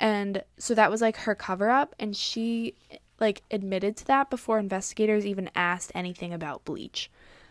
And 0.00 0.42
so 0.58 0.74
that 0.74 0.90
was 0.90 1.00
like 1.00 1.16
her 1.18 1.36
cover 1.36 1.70
up 1.70 1.94
and 2.00 2.16
she 2.16 2.74
like 3.20 3.42
admitted 3.52 3.96
to 3.98 4.06
that 4.06 4.30
before 4.30 4.58
investigators 4.58 5.24
even 5.24 5.48
asked 5.54 5.92
anything 5.94 6.32
about 6.32 6.64
bleach. 6.64 7.08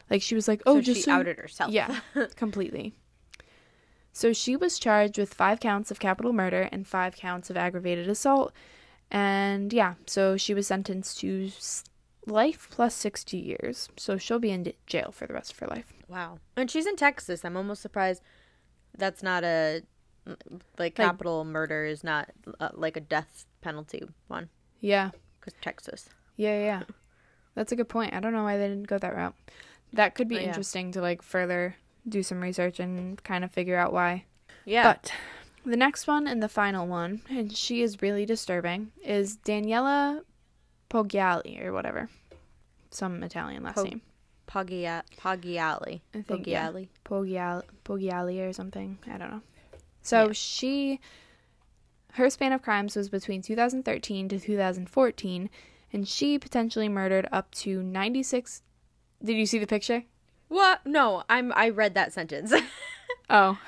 Like 0.09 0.21
she 0.21 0.35
was 0.35 0.47
like, 0.47 0.61
"Oh, 0.65 0.75
so 0.75 0.81
just 0.81 0.97
she 0.99 1.03
so 1.03 1.11
outed 1.13 1.37
herself. 1.37 1.71
yeah, 1.71 1.99
completely. 2.35 2.93
So 4.11 4.33
she 4.33 4.55
was 4.55 4.79
charged 4.79 5.17
with 5.17 5.33
five 5.33 5.59
counts 5.59 5.91
of 5.91 5.99
capital 5.99 6.33
murder 6.33 6.67
and 6.71 6.87
five 6.87 7.15
counts 7.15 7.49
of 7.49 7.57
aggravated 7.57 8.09
assault. 8.09 8.51
And 9.11 9.71
yeah, 9.71 9.95
so 10.07 10.35
she 10.35 10.53
was 10.53 10.67
sentenced 10.67 11.19
to 11.19 11.51
life 12.25 12.67
plus 12.71 12.93
60 12.95 13.37
years. 13.37 13.89
So 13.97 14.17
she'll 14.17 14.39
be 14.39 14.51
in 14.51 14.71
jail 14.87 15.11
for 15.11 15.25
the 15.27 15.33
rest 15.33 15.53
of 15.53 15.59
her 15.59 15.67
life. 15.67 15.93
Wow. 16.07 16.39
And 16.57 16.69
she's 16.69 16.85
in 16.87 16.95
Texas. 16.95 17.45
I'm 17.45 17.55
almost 17.55 17.81
surprised 17.81 18.21
that's 18.97 19.23
not 19.23 19.43
a 19.43 19.83
like 20.27 20.35
Like- 20.77 20.95
capital 20.95 21.45
murder 21.45 21.85
is 21.85 22.03
not 22.03 22.29
uh, 22.59 22.69
like 22.73 22.97
a 22.97 23.01
death 23.01 23.45
penalty 23.61 24.03
one 24.27 24.49
Yeah, 24.79 25.11
because 25.39 25.53
Texas. 25.61 26.09
yeah, 26.35 26.59
yeah. 26.59 26.83
That's 27.55 27.71
a 27.71 27.75
good 27.75 27.89
point. 27.89 28.13
I 28.13 28.19
don't 28.19 28.33
know 28.33 28.43
why 28.43 28.57
they 28.57 28.67
didn't 28.67 28.87
go 28.87 28.97
that 28.97 29.15
route. 29.15 29.35
That 29.93 30.15
could 30.15 30.27
be 30.27 30.37
Oh, 30.37 30.41
yeah. 30.41 30.47
interesting 30.47 30.91
to 30.93 31.01
like 31.01 31.21
further 31.21 31.75
do 32.07 32.23
some 32.23 32.41
research 32.41 32.79
and 32.79 33.21
kind 33.23 33.43
of 33.43 33.51
figure 33.51 33.77
out 33.77 33.91
why. 33.93 34.25
Yeah. 34.65 34.83
But 34.93 35.11
the 35.65 35.77
next 35.77 36.07
one 36.07 36.27
and 36.27 36.41
the 36.43 36.49
final 36.49 36.87
one, 36.87 37.21
and 37.29 37.55
she 37.55 37.81
is 37.81 38.01
really 38.01 38.25
disturbing, 38.25 38.91
is 39.03 39.37
Daniela 39.37 40.21
Poggiali 40.89 41.63
or 41.63 41.73
whatever. 41.73 42.09
Some 42.91 43.23
Italian 43.23 43.63
last 43.63 43.75
Po- 43.75 43.83
name. 43.83 44.01
Poggia- 44.47 45.03
Poggiali. 45.17 46.01
I 46.15 46.21
think, 46.21 46.47
yeah. 46.47 46.71
Poggiali, 47.05 47.63
Poggiali 47.85 48.47
or 48.49 48.53
something. 48.53 48.97
I 49.07 49.17
don't 49.17 49.29
know. 49.31 49.41
So 50.01 50.27
Yeah. 50.27 50.33
she, 50.33 50.99
her 52.13 52.29
span 52.29 52.51
of 52.53 52.61
crimes 52.63 52.95
was 52.95 53.09
between 53.09 53.41
2013 53.43 54.27
to 54.29 54.39
2014, 54.39 55.49
and 55.93 56.07
she 56.07 56.39
potentially 56.39 56.89
murdered 56.89 57.27
up 57.31 57.51
to 57.51 57.83
96. 57.83 58.63
Did 59.23 59.35
you 59.37 59.45
see 59.45 59.59
the 59.59 59.67
picture? 59.67 60.03
What? 60.47 60.85
No, 60.85 61.23
I'm. 61.29 61.51
I 61.55 61.69
read 61.69 61.93
that 61.95 62.13
sentence, 62.13 62.53
Oh, 63.29 63.59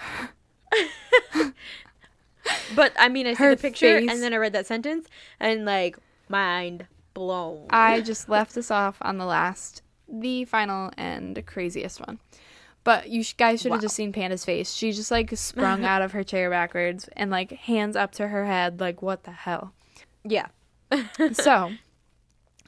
but 2.76 2.94
I 2.98 3.10
mean, 3.10 3.28
I 3.28 3.34
see 3.34 3.44
Her 3.44 3.56
the 3.56 3.62
picture 3.62 4.00
face- 4.00 4.10
and 4.10 4.22
then 4.22 4.34
I 4.34 4.38
read 4.38 4.54
that 4.54 4.66
sentence 4.68 5.08
and 5.40 5.66
like 5.66 5.98
mind 6.30 6.88
blown. 7.14 7.68
I 7.70 8.02
just 8.02 8.30
left 8.30 8.58
us 8.58 8.72
off 8.72 8.98
on 9.02 9.18
the 9.18 9.26
last, 9.26 9.82
the 10.08 10.46
final 10.46 10.92
and 10.98 11.46
craziest 11.46 12.00
one. 12.00 12.20
But 12.84 13.10
you 13.10 13.22
sh- 13.24 13.34
guys 13.34 13.62
should 13.62 13.72
have 13.72 13.78
Wow. 13.80 13.84
just 13.84 13.96
seen 13.96 14.12
Panda's 14.12 14.44
face. 14.44 14.74
She 14.74 14.92
just 14.92 15.12
like 15.12 15.36
sprung 15.38 15.86
out 15.92 16.02
of 16.02 16.14
her 16.14 16.24
chair 16.24 16.50
backwards 16.50 17.08
and 17.16 17.30
like 17.30 17.52
hands 17.52 17.96
up 17.96 18.12
to 18.14 18.30
her 18.30 18.46
head, 18.46 18.80
like, 18.80 19.02
what 19.02 19.24
the 19.24 19.32
hell? 19.32 19.74
yeah. 20.24 20.48
so, 21.34 21.72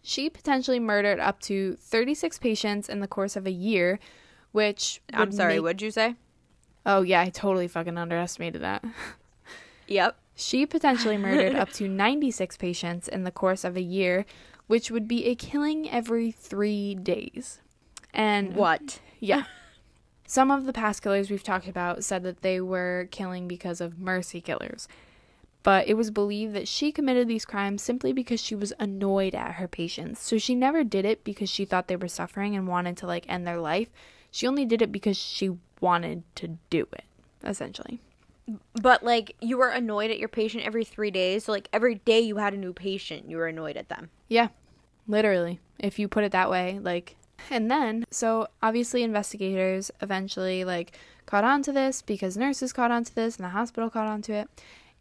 she 0.03 0.29
potentially 0.29 0.79
murdered 0.79 1.19
up 1.19 1.39
to 1.41 1.75
36 1.77 2.37
patients 2.37 2.89
in 2.89 2.99
the 2.99 3.07
course 3.07 3.35
of 3.35 3.47
a 3.47 3.51
year, 3.51 3.97
which. 4.51 5.01
I'm 5.13 5.31
sorry. 5.31 5.55
make- 5.55 5.63
What'd 5.63 5.81
you 5.81 5.91
say? 5.91 6.15
Oh, 6.85 7.01
yeah, 7.01 7.21
I 7.21 7.29
totally 7.29 7.67
fucking 7.69 7.97
underestimated 7.97 8.61
that. 8.61 8.83
Yep. 9.87 10.17
She 10.35 10.65
potentially 10.65 11.17
murdered 11.17 11.55
up 11.55 11.71
to 11.73 11.87
96 11.87 12.57
patients 12.57 13.07
in 13.07 13.23
the 13.23 13.31
course 13.31 13.63
of 13.63 13.77
a 13.77 13.81
year, 13.81 14.25
which 14.67 14.91
would 14.91 15.07
be 15.07 15.25
a 15.27 15.35
killing 15.35 15.89
every 15.89 16.31
three 16.31 16.93
days. 16.95 17.61
And 18.13 18.53
What? 18.55 18.99
yeah. 19.19 19.43
Some 20.27 20.51
of 20.51 20.65
the 20.65 20.73
past 20.73 21.03
killers 21.03 21.29
we've 21.29 21.43
talked 21.43 21.67
about 21.67 22.03
said 22.03 22.23
that 22.23 22.41
they 22.41 22.59
were 22.59 23.07
killing 23.11 23.47
because 23.47 23.79
of 23.81 23.99
mercy 23.99 24.41
killers. 24.41 24.87
But 25.63 25.87
it 25.87 25.95
was 25.95 26.11
believed 26.11 26.53
that 26.53 26.67
she 26.67 26.91
committed 26.91 27.27
these 27.27 27.45
crimes 27.45 27.81
simply 27.81 28.11
because 28.11 28.41
she 28.41 28.53
was 28.53 28.73
annoyed 28.79 29.33
at 29.33 29.53
her 29.53 29.67
patients. 29.67 30.21
So 30.21 30.37
she 30.37 30.55
never 30.55 30.83
did 30.83 31.05
it 31.05 31.23
because 31.23 31.49
she 31.49 31.63
thought 31.63 31.87
they 31.87 31.95
were 31.95 32.09
suffering 32.09 32.55
and 32.55 32.67
wanted 32.67 32.97
to 32.97 33.07
like 33.07 33.25
end 33.29 33.47
their 33.47 33.59
life. 33.59 33.89
She 34.29 34.45
only 34.45 34.65
did 34.65 34.81
it 34.81 34.91
because 34.91 35.15
she 35.15 35.57
wanted 35.79 36.23
to 36.35 36.57
do 36.69 36.87
it, 36.91 37.05
essentially. 37.45 38.01
But 38.81 39.03
like, 39.03 39.35
you 39.39 39.57
were 39.57 39.69
annoyed 39.69 40.11
at 40.11 40.19
your 40.19 40.27
patient 40.27 40.65
every 40.65 40.83
three 40.83 41.11
days. 41.11 41.45
So 41.45 41.53
like, 41.53 41.69
every 41.71 41.95
day 41.95 42.19
you 42.19 42.37
had 42.37 42.53
a 42.53 42.57
new 42.57 42.73
patient, 42.73 43.29
you 43.29 43.37
were 43.37 43.47
annoyed 43.47 43.77
at 43.77 43.87
them. 43.87 44.09
Yeah, 44.27 44.49
literally, 45.07 45.61
if 45.79 45.97
you 45.97 46.09
put 46.09 46.25
it 46.25 46.33
that 46.33 46.49
way. 46.49 46.79
Like, 46.81 47.15
and 47.49 47.71
then, 47.71 48.05
so 48.11 48.47
obviously, 48.61 49.03
investigators 49.03 49.91
eventually 50.01 50.65
like 50.65 50.97
caught 51.25 51.43
on 51.45 51.61
to 51.63 51.71
this 51.71 52.01
because 52.01 52.35
nurses 52.35 52.73
caught 52.73 52.91
on 52.91 53.05
to 53.05 53.15
this 53.15 53.37
and 53.37 53.45
the 53.45 53.49
hospital 53.49 53.89
caught 53.89 54.07
on 54.07 54.21
to 54.23 54.33
it. 54.33 54.49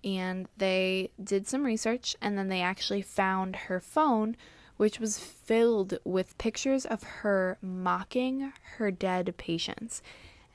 And 0.05 0.49
they 0.57 1.11
did 1.23 1.47
some 1.47 1.65
research 1.65 2.17
and 2.21 2.37
then 2.37 2.49
they 2.49 2.61
actually 2.61 3.03
found 3.03 3.55
her 3.55 3.79
phone, 3.81 4.37
which 4.77 4.99
was 4.99 5.19
filled 5.19 5.99
with 6.05 6.37
pictures 6.39 6.85
of 6.85 7.03
her 7.03 7.59
mocking 7.63 8.53
her 8.79 8.91
dead 8.91 9.35
patients. 9.37 10.03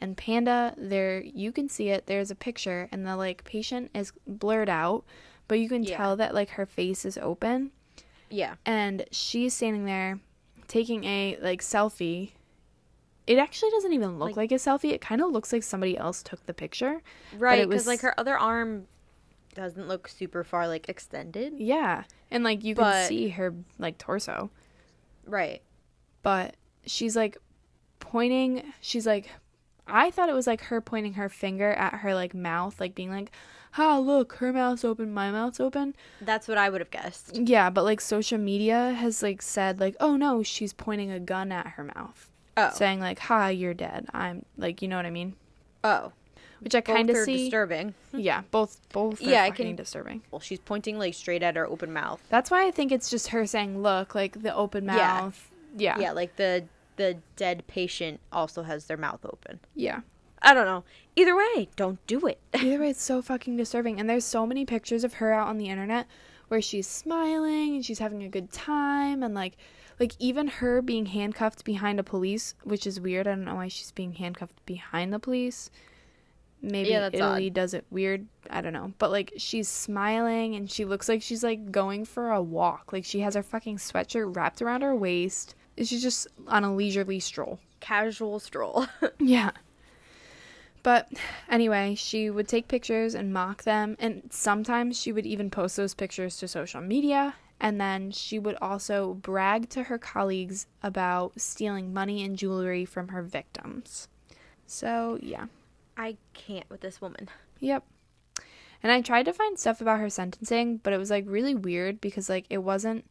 And 0.02 0.16
Panda, 0.18 0.76
there 0.78 1.22
you 1.22 1.52
can 1.52 1.70
see 1.70 1.90
it. 1.90 2.06
There's 2.06 2.30
a 2.30 2.36
picture, 2.36 2.88
and 2.92 3.04
the 3.08 3.16
like 3.16 3.44
patient 3.46 3.90
is 3.96 4.12
blurred 4.28 4.70
out, 4.70 5.04
but 5.48 5.60
you 5.60 5.68
can 5.70 5.84
Yeah. 5.84 5.98
tell 5.98 6.16
that 6.18 6.36
like 6.36 6.50
her 6.52 6.66
face 6.68 7.04
is 7.06 7.18
open 7.18 7.72
Yeah. 8.30 8.56
and 8.66 9.06
she's 9.12 9.54
standing 9.56 9.86
there 9.86 10.20
taking 10.68 11.04
a 11.06 11.38
like 11.42 11.62
selfie. 11.62 12.34
It 13.26 13.40
actually 13.40 13.72
doesn't 13.72 13.92
even 13.94 14.20
look 14.20 14.28
like, 14.36 14.38
Like- 14.38 14.52
a 14.52 14.56
selfie. 14.56 14.92
It 14.94 15.02
kind 15.02 15.22
of 15.22 15.32
looks 15.32 15.52
like 15.52 15.64
somebody 15.64 15.98
else 15.98 16.22
took 16.22 16.46
the 16.46 16.54
picture. 16.54 17.02
Right. 17.38 17.64
Because 17.68 17.80
was- 17.82 17.88
like 17.88 18.02
her 18.02 18.18
other 18.20 18.38
arm 18.38 18.88
doesn't 19.58 19.88
look 19.90 20.08
super 20.08 20.44
far 20.46 20.68
like 20.68 20.88
extended. 20.88 21.54
Yeah, 21.58 22.04
and 22.32 22.44
like 22.44 22.64
you 22.64 22.74
can 22.76 23.06
see 23.08 23.28
her 23.30 23.54
like 23.78 23.98
torso, 23.98 24.50
Right. 25.26 25.62
but 26.24 26.56
she's 26.86 27.16
like 27.16 27.38
pointing. 28.00 28.64
She's 28.82 29.06
like, 29.06 29.30
I 29.86 30.12
thought 30.12 30.30
it 30.30 30.36
was 30.36 30.48
like 30.48 30.62
her 30.62 30.80
pointing 30.82 31.14
her 31.14 31.30
finger 31.30 31.72
at 31.74 31.96
her 31.96 32.14
like 32.16 32.34
mouth, 32.34 32.80
like 32.80 32.96
being 32.96 33.10
like, 33.12 33.32
"Ha, 33.74 33.98
look, 33.98 34.34
her 34.36 34.54
mouth's 34.54 34.86
open, 34.86 35.14
my 35.14 35.32
mouth's 35.32 35.60
open." 35.60 35.96
That's 36.22 36.48
what 36.48 36.58
I 36.58 36.70
would 36.70 36.82
have 36.82 36.92
guessed. 36.92 37.36
Yeah, 37.36 37.70
but 37.70 37.84
like 37.84 38.00
social 38.02 38.38
media 38.38 38.94
has 38.94 39.22
like 39.24 39.42
said 39.42 39.80
like, 39.80 39.96
"Oh 40.00 40.16
no, 40.16 40.44
she's 40.44 40.74
pointing 40.74 41.12
a 41.12 41.20
gun 41.20 41.52
at 41.52 41.68
her 41.70 41.84
mouth." 41.84 42.32
Oh. 42.56 42.72
saying 42.74 43.00
like, 43.00 43.20
"Ha, 43.20 43.48
you're 43.50 43.74
dead." 43.74 44.08
I'm 44.14 44.46
like, 44.58 44.82
you 44.82 44.88
know 44.88 44.96
what 44.98 45.06
I 45.06 45.12
mean? 45.12 45.36
oh. 45.84 46.12
Which 46.62 46.76
I 46.76 46.82
kind 46.82 47.10
of 47.10 47.18
see. 47.18 47.44
disturbing. 47.46 47.94
yeah, 48.14 48.42
both 48.52 48.80
both. 48.92 49.22
Are 49.22 49.30
Yeah, 49.30 49.44
I 49.44 49.52
can- 49.52 49.76
disturbing. 49.76 50.22
Well, 50.32 50.40
she's 50.40 50.60
pointing 50.60 50.98
like 50.98 51.14
straight 51.14 51.44
at 51.44 51.56
her 51.56 51.68
open 51.68 51.94
mouth. 51.94 52.22
That's 52.30 52.50
why 52.52 52.66
I 52.68 52.72
think 52.72 52.92
it's 52.92 53.10
just 53.10 53.28
her 53.30 53.46
saying, 53.46 53.82
"Look, 53.84 54.16
like 54.16 54.42
the 54.42 54.54
open 54.56 54.86
mouth." 54.86 54.98
Yeah. 54.98 55.22
mouth." 55.22 55.52
Yeah, 55.78 56.00
Yeah, 56.00 56.12
like 56.14 56.36
the 56.38 56.66
the 56.96 57.18
dead 57.36 57.68
patient 57.68 58.20
also 58.32 58.64
has 58.64 58.86
their 58.86 58.98
mouth 58.98 59.24
open. 59.26 59.60
yeah. 59.76 60.02
I 60.40 60.54
don't 60.54 60.66
know. 60.66 60.84
Either 61.16 61.36
way, 61.36 61.68
don't 61.76 61.98
do 62.06 62.28
it. 62.28 62.40
Either 62.54 62.80
way, 62.80 62.92
it's 62.92 63.02
so 63.02 63.24
fucking 63.24 63.58
disturbing. 63.58 64.00
And 64.00 64.08
there's 64.08 64.24
so 64.24 64.46
many 64.46 64.66
pictures 64.66 65.04
of 65.04 65.16
her 65.16 65.34
out 65.34 65.48
on 65.48 65.58
the 65.58 65.68
internet 65.68 66.06
where 66.48 66.62
she's 66.62 66.88
smiling 66.88 67.76
and 67.76 67.84
she's 67.86 67.98
having 67.98 68.22
a 68.22 68.30
good 68.30 68.52
time 68.52 69.24
and 69.24 69.34
like 69.34 69.58
like 70.00 70.14
even 70.20 70.48
her 70.48 70.80
being 70.84 71.08
handcuffed 71.08 71.66
behind 71.66 72.00
a 72.00 72.04
police, 72.04 72.54
which 72.64 72.86
is 72.86 73.00
weird. 73.02 73.28
I 73.28 73.32
don't 73.32 73.46
know 73.46 73.56
why 73.56 73.68
she's 73.68 73.92
being 73.92 74.14
handcuffed 74.14 74.64
behind 74.68 75.12
the 75.12 75.18
police. 75.20 75.72
Maybe 76.68 76.90
Yeah, 76.90 77.10
Italy 77.12 77.48
odd. 77.48 77.54
does 77.54 77.74
it 77.74 77.86
weird. 77.90 78.28
I 78.50 78.62
don't 78.62 78.74
know. 78.74 78.94
But 79.00 79.12
like 79.12 79.34
she's 79.38 79.68
smiling 79.68 80.56
and 80.56 80.70
she 80.70 80.86
looks 80.86 81.08
like 81.10 81.22
she's 81.22 81.44
like 81.44 81.72
going 81.72 82.06
for 82.06 82.32
a 82.32 82.42
walk. 82.42 82.92
Like 82.94 83.06
she 83.06 83.20
has 83.22 83.36
her 83.36 83.44
fucking 83.44 83.78
sweatshirt 83.78 84.36
wrapped 84.36 84.62
around 84.62 84.82
her 84.82 84.96
waist. 84.96 85.56
She's 85.78 86.02
just 86.02 86.28
on 86.48 86.64
a 86.64 86.74
leisurely 86.76 87.20
stroll. 87.20 87.60
Casual 87.80 88.40
stroll. 88.40 88.88
Yeah. 89.20 89.52
But 90.84 91.10
anyway, 91.50 91.96
she 91.96 92.30
would 92.30 92.48
take 92.48 92.68
pictures 92.70 93.14
and 93.14 93.34
mock 93.34 93.64
them, 93.64 93.98
and 94.00 94.24
sometimes 94.30 94.98
she 94.98 95.12
would 95.12 95.26
even 95.26 95.50
post 95.50 95.76
those 95.76 95.94
pictures 95.94 96.38
to 96.38 96.48
social 96.48 96.80
media. 96.82 97.36
And 97.60 97.82
then 97.82 98.12
she 98.12 98.40
would 98.40 98.56
also 98.62 99.16
brag 99.16 99.68
to 99.72 99.84
her 99.84 99.98
colleagues 99.98 100.68
about 100.84 101.42
stealing 101.42 101.94
money 101.94 102.24
and 102.24 102.38
jewelry 102.38 102.86
from 102.86 103.10
her 103.10 103.22
victims. 103.24 104.08
So, 104.66 105.18
yeah. 105.22 105.48
I 105.98 106.18
can't 106.34 106.70
with 106.70 106.82
this 106.82 107.02
woman. 107.02 107.28
Yep. 107.60 107.84
And 108.84 108.92
I 108.92 109.02
tried 109.02 109.26
to 109.26 109.34
find 109.34 109.58
stuff 109.58 109.82
about 109.82 110.00
her 110.00 110.10
sentencing, 110.10 110.78
but 110.78 110.94
it 110.94 110.98
was 110.98 111.10
like 111.10 111.26
really 111.28 111.56
weird 111.56 112.00
because 112.00 112.30
like 112.30 112.46
it 112.50 112.60
wasn't 112.60 113.06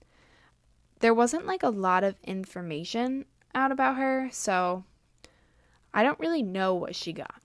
there 1.01 1.13
wasn't 1.13 1.47
like 1.47 1.63
a 1.63 1.69
lot 1.69 2.05
of 2.05 2.15
information 2.23 3.27
out 3.55 3.73
about 3.73 3.97
her, 3.97 4.29
so 4.31 4.85
I 5.93 6.03
don't 6.03 6.21
really 6.21 6.43
know 6.43 6.75
what 6.75 6.95
she 6.95 7.13
got. 7.13 7.43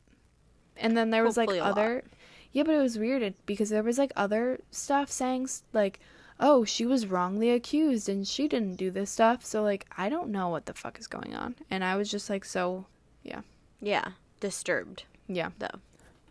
And 0.78 0.96
then 0.96 1.10
there 1.10 1.24
was 1.24 1.36
Hopefully 1.36 1.60
like 1.60 1.66
a 1.66 1.70
lot. 1.70 1.78
other 1.78 2.04
Yeah, 2.52 2.64
but 2.64 2.76
it 2.76 2.82
was 2.82 3.00
weird 3.00 3.34
because 3.46 3.70
there 3.70 3.84
was 3.84 3.98
like 3.98 4.12
other 4.16 4.60
stuff 4.70 5.12
saying 5.12 5.50
like, 5.74 6.00
"Oh, 6.40 6.64
she 6.64 6.86
was 6.86 7.08
wrongly 7.08 7.50
accused 7.50 8.08
and 8.08 8.28
she 8.28 8.48
didn't 8.48 8.76
do 8.76 8.92
this 8.92 9.10
stuff." 9.10 9.44
So 9.44 9.64
like, 9.64 9.88
I 9.98 10.10
don't 10.10 10.30
know 10.30 10.50
what 10.50 10.68
the 10.68 10.76
fuck 10.76 11.00
is 11.00 11.08
going 11.08 11.34
on, 11.34 11.56
and 11.72 11.84
I 11.84 11.96
was 11.96 12.12
just 12.12 12.30
like, 12.30 12.46
so 12.46 12.86
yeah. 13.24 13.42
Yeah, 13.80 14.10
disturbed 14.40 15.06
yeah. 15.28 15.50
though. 15.60 15.80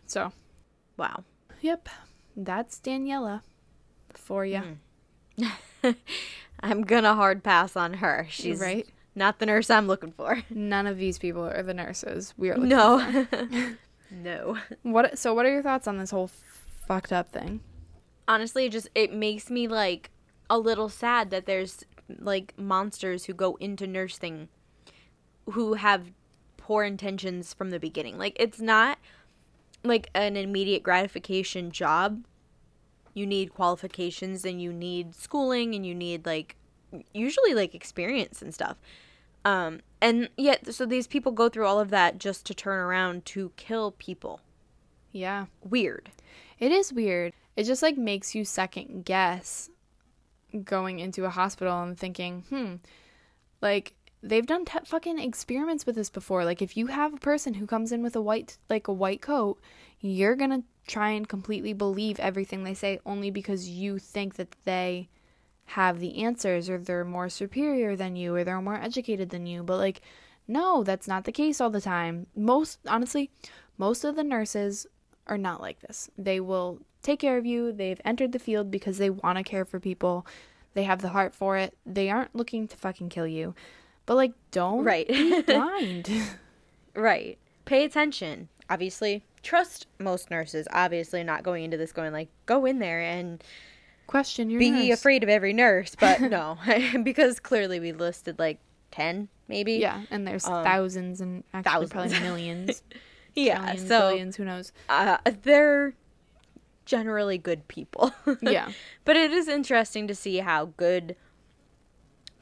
So 0.05 0.31
Wow. 0.97 1.23
yep, 1.61 1.89
that's 2.35 2.79
Daniela 2.79 3.41
for 4.13 4.45
you, 4.45 4.61
mm-hmm. 5.37 5.91
I'm 6.59 6.83
gonna 6.83 7.15
hard 7.15 7.43
pass 7.43 7.75
on 7.75 7.95
her. 7.95 8.27
She's 8.29 8.59
right? 8.59 8.87
not 9.15 9.39
the 9.39 9.45
nurse 9.45 9.69
I'm 9.69 9.87
looking 9.87 10.11
for. 10.11 10.43
None 10.49 10.87
of 10.87 10.97
these 10.97 11.17
people 11.17 11.43
are 11.43 11.63
the 11.63 11.73
nurses. 11.73 12.33
We 12.37 12.49
are 12.49 12.55
looking 12.57 12.69
No. 12.69 13.25
no. 14.11 14.57
What? 14.83 15.17
So, 15.17 15.33
what 15.33 15.45
are 15.45 15.51
your 15.51 15.63
thoughts 15.63 15.87
on 15.87 15.97
this 15.97 16.11
whole 16.11 16.29
fucked 16.87 17.11
up 17.11 17.31
thing? 17.31 17.61
Honestly, 18.27 18.65
it 18.65 18.71
just 18.71 18.89
it 18.95 19.13
makes 19.13 19.49
me 19.49 19.67
like 19.67 20.11
a 20.49 20.59
little 20.59 20.89
sad 20.89 21.29
that 21.31 21.45
there's 21.45 21.83
like 22.19 22.53
monsters 22.57 23.25
who 23.25 23.33
go 23.33 23.55
into 23.59 23.87
nursing 23.87 24.49
who 25.51 25.73
have 25.75 26.11
poor 26.71 26.85
intentions 26.85 27.53
from 27.53 27.69
the 27.69 27.79
beginning. 27.81 28.17
Like 28.17 28.37
it's 28.39 28.61
not 28.61 28.97
like 29.83 30.09
an 30.15 30.37
immediate 30.37 30.83
gratification 30.83 31.69
job. 31.69 32.23
You 33.13 33.25
need 33.25 33.53
qualifications 33.53 34.45
and 34.45 34.61
you 34.61 34.71
need 34.71 35.13
schooling 35.13 35.75
and 35.75 35.85
you 35.85 35.93
need 35.93 36.25
like 36.25 36.55
usually 37.13 37.53
like 37.53 37.75
experience 37.75 38.41
and 38.41 38.53
stuff. 38.53 38.77
Um 39.43 39.81
and 40.01 40.29
yet 40.37 40.73
so 40.73 40.85
these 40.85 41.07
people 41.07 41.33
go 41.33 41.49
through 41.49 41.65
all 41.65 41.81
of 41.81 41.89
that 41.89 42.19
just 42.19 42.45
to 42.45 42.53
turn 42.53 42.79
around 42.79 43.25
to 43.25 43.51
kill 43.57 43.91
people. 43.91 44.39
Yeah, 45.11 45.47
Weird. 45.61 46.09
it 46.57 46.71
is 46.71 46.93
weird. 46.93 47.33
It 47.57 47.65
just 47.65 47.81
like 47.81 47.97
makes 47.97 48.33
you 48.33 48.45
second 48.45 49.03
guess 49.03 49.69
going 50.63 50.99
into 50.99 51.25
a 51.25 51.29
hospital 51.29 51.83
and 51.83 51.97
thinking, 51.99 52.45
hmm, 52.47 52.75
like 53.61 53.93
they've 54.23 54.45
done 54.45 54.65
te- 54.65 54.79
fucking 54.85 55.19
experiments 55.19 55.85
with 55.85 55.95
this 55.95 56.09
before. 56.09 56.45
Like 56.45 56.61
if 56.61 56.77
you 56.77 56.87
have 56.87 57.13
a 57.13 57.17
person 57.17 57.55
who 57.55 57.67
comes 57.67 57.91
in 57.91 58.03
with 58.03 58.15
a 58.15 58.21
white 58.21 58.57
like 58.69 58.87
a 58.87 58.93
white 58.93 59.21
coat, 59.21 59.59
you're 59.99 60.35
gonna 60.35 60.63
try 60.87 61.09
and 61.11 61.27
completely 61.27 61.73
believe 61.73 62.19
everything 62.19 62.63
they 62.63 62.73
say 62.73 62.99
only 63.05 63.31
because 63.31 63.69
you 63.69 63.99
think 63.99 64.35
that 64.35 64.55
they 64.65 65.09
have 65.65 65.99
the 65.99 66.23
answers 66.23 66.69
or 66.69 66.77
they're 66.77 67.05
more 67.05 67.29
superior 67.29 67.95
than 67.95 68.15
you 68.15 68.35
or 68.35 68.43
they're 68.43 68.61
more 68.61 68.81
educated 68.81 69.29
than 69.29 69.45
you. 69.45 69.63
But 69.63 69.77
like, 69.77 70.01
no, 70.47 70.83
that's 70.83 71.07
not 71.07 71.23
the 71.23 71.31
case 71.31 71.61
all 71.61 71.69
the 71.69 71.81
time. 71.81 72.27
Most 72.35 72.79
honestly, 72.87 73.31
most 73.77 74.03
of 74.03 74.15
the 74.15 74.23
nurses 74.23 74.85
are 75.27 75.37
not 75.37 75.61
like 75.61 75.79
this. 75.79 76.09
They 76.17 76.39
will 76.39 76.79
take 77.01 77.19
care 77.19 77.37
of 77.37 77.45
you. 77.45 77.71
They've 77.71 78.01
entered 78.03 78.31
the 78.31 78.39
field 78.39 78.69
because 78.69 78.97
they 78.97 79.09
want 79.09 79.37
to 79.37 79.43
care 79.43 79.65
for 79.65 79.79
people. 79.79 80.25
They 80.73 80.83
have 80.83 81.01
the 81.01 81.09
heart 81.09 81.33
for 81.33 81.57
it. 81.57 81.77
They 81.85 82.09
aren't 82.09 82.35
looking 82.35 82.67
to 82.67 82.77
fucking 82.77 83.09
kill 83.09 83.27
you. 83.27 83.55
But 84.05 84.15
like, 84.15 84.33
don't 84.51 84.83
Right. 84.83 85.07
be 85.07 85.41
blind. 85.45 86.09
Right. 86.95 87.37
Pay 87.65 87.83
attention. 87.85 88.49
Obviously, 88.69 89.23
trust 89.43 89.87
most 89.99 90.29
nurses. 90.31 90.67
Obviously, 90.73 91.23
not 91.23 91.43
going 91.43 91.63
into 91.63 91.77
this 91.77 91.91
going 91.91 92.11
like, 92.13 92.29
go 92.45 92.65
in 92.65 92.79
there 92.79 93.01
and 93.01 93.43
Question 94.07 94.49
your 94.49 94.59
be 94.59 94.71
nurse. 94.71 94.99
afraid 94.99 95.23
of 95.23 95.29
every 95.29 95.53
nurse. 95.53 95.95
But 95.97 96.19
no, 96.21 96.57
because 97.03 97.39
clearly 97.39 97.79
we 97.79 97.91
listed 97.93 98.37
like 98.39 98.59
10, 98.91 99.29
maybe. 99.47 99.73
Yeah, 99.73 100.01
and 100.11 100.27
there's 100.27 100.45
Um, 100.45 100.63
thousands 100.65 101.21
and 101.21 101.43
actually 101.53 101.87
probably 101.87 102.19
millions. 102.19 102.83
Yeah. 103.35 103.57
trillions, 103.59 103.87
so 103.87 103.99
billions, 104.09 104.35
who 104.35 104.43
knows? 104.45 104.73
uh, 104.89 105.17
they're 105.43 105.93
generally 106.85 107.37
good 107.37 107.65
people. 107.69 108.11
Yeah. 108.41 108.71
But 109.05 109.15
it 109.15 109.31
is 109.31 109.47
interesting 109.47 110.07
to 110.07 110.15
see 110.15 110.37
how 110.39 110.65
good 110.75 111.15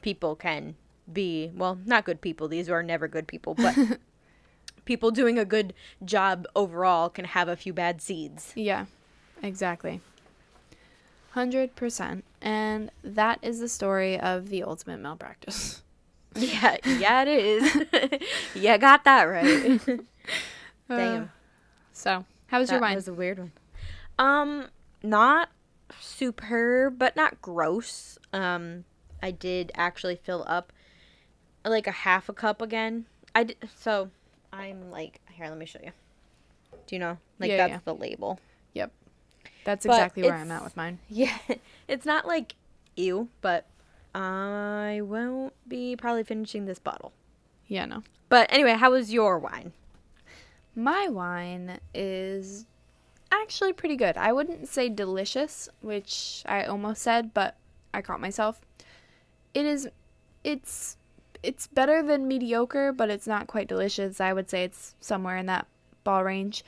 people 0.02 0.34
can 0.34 0.74
be. 1.12 1.50
Well, 1.54 1.78
not 1.84 2.04
good 2.04 2.20
people. 2.20 2.48
These 2.48 2.68
are 2.68 2.82
never 2.82 3.08
good 3.08 3.26
people, 3.26 3.54
but 3.54 3.76
people 4.84 5.10
doing 5.10 5.38
a 5.38 5.44
good 5.44 5.74
job 6.04 6.46
overall 6.54 7.08
can 7.08 7.24
have 7.24 7.48
a 7.48 7.56
few 7.56 7.72
bad 7.72 8.00
seeds. 8.00 8.52
Yeah, 8.54 8.86
exactly. 9.42 10.00
100%. 11.34 12.22
And 12.42 12.90
that 13.04 13.38
is 13.42 13.60
the 13.60 13.68
story 13.68 14.18
of 14.18 14.48
the 14.48 14.62
ultimate 14.62 14.98
malpractice. 14.98 15.82
Yeah, 16.36 16.76
yeah, 16.86 17.22
it 17.22 17.28
is. 17.28 17.74
you 18.54 18.78
got 18.78 19.02
that 19.02 19.24
right. 19.24 19.80
Damn. 20.88 21.22
Uh, 21.24 21.26
so, 21.92 22.24
how 22.46 22.60
was 22.60 22.70
your 22.70 22.78
that 22.78 22.86
wine? 22.86 22.94
was 22.94 23.08
a 23.08 23.12
weird 23.12 23.40
one. 23.40 23.52
Um, 24.16 24.68
not 25.02 25.48
superb, 25.98 27.00
but 27.00 27.16
not 27.16 27.42
gross. 27.42 28.16
Um, 28.32 28.84
I 29.20 29.32
did 29.32 29.72
actually 29.74 30.14
fill 30.14 30.44
up 30.46 30.72
like 31.64 31.86
a 31.86 31.92
half 31.92 32.28
a 32.28 32.32
cup 32.32 32.62
again. 32.62 33.06
I 33.34 33.48
so 33.76 34.10
I'm 34.52 34.90
like 34.90 35.20
here. 35.32 35.46
Let 35.46 35.58
me 35.58 35.66
show 35.66 35.80
you. 35.82 35.92
Do 36.86 36.94
you 36.94 36.98
know? 36.98 37.18
Like 37.38 37.50
Yeah, 37.50 37.56
that's 37.56 37.70
yeah. 37.72 37.78
the 37.84 37.94
label. 37.94 38.40
Yep. 38.74 38.92
That's 39.64 39.86
but 39.86 39.92
exactly 39.94 40.22
where 40.22 40.34
I'm 40.34 40.50
at 40.50 40.64
with 40.64 40.76
mine. 40.76 40.98
Yeah, 41.08 41.36
it's 41.88 42.06
not 42.06 42.26
like 42.26 42.54
ew, 42.96 43.28
but 43.40 43.66
I 44.14 45.00
won't 45.04 45.52
be 45.68 45.96
probably 45.96 46.24
finishing 46.24 46.66
this 46.66 46.78
bottle. 46.78 47.12
Yeah, 47.68 47.84
no. 47.84 48.02
But 48.28 48.52
anyway, 48.52 48.72
how 48.72 48.92
was 48.92 49.12
your 49.12 49.38
wine? 49.38 49.72
My 50.74 51.08
wine 51.08 51.78
is 51.94 52.66
actually 53.30 53.72
pretty 53.72 53.96
good. 53.96 54.16
I 54.16 54.32
wouldn't 54.32 54.68
say 54.68 54.88
delicious, 54.88 55.68
which 55.80 56.42
I 56.46 56.64
almost 56.64 57.02
said, 57.02 57.32
but 57.34 57.56
I 57.92 58.02
caught 58.02 58.20
myself. 58.20 58.60
It 59.54 59.66
is 59.66 59.88
it's 60.42 60.96
it's 61.42 61.66
better 61.66 62.02
than 62.02 62.28
mediocre, 62.28 62.92
but 62.92 63.10
it's 63.10 63.26
not 63.26 63.46
quite 63.46 63.68
delicious. 63.68 64.20
I 64.20 64.32
would 64.32 64.50
say 64.50 64.64
it's 64.64 64.94
somewhere 65.00 65.36
in 65.36 65.46
that 65.46 65.66
ball 66.04 66.24
range. 66.24 66.64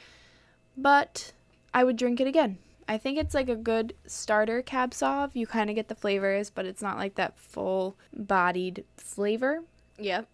But 0.77 1.33
I 1.75 1.85
would 1.85 1.97
drink 1.97 2.21
it 2.21 2.27
again. 2.27 2.59
I 2.89 2.99
think 2.99 3.19
it's 3.19 3.35
like 3.35 3.49
a 3.49 3.57
good 3.57 3.95
starter 4.07 4.63
cab 4.63 4.91
sauv. 4.91 5.31
You 5.35 5.47
kind 5.47 5.71
of 5.71 5.77
get 5.77 5.89
the 5.89 5.95
flavors, 5.95 6.51
but 6.51 6.67
it's 6.67 6.83
not 6.83 6.99
like 6.99 7.15
that 7.15 7.39
full 7.39 7.97
bodied 8.13 8.85
flavor. 8.97 9.63
Yep. 9.99 10.29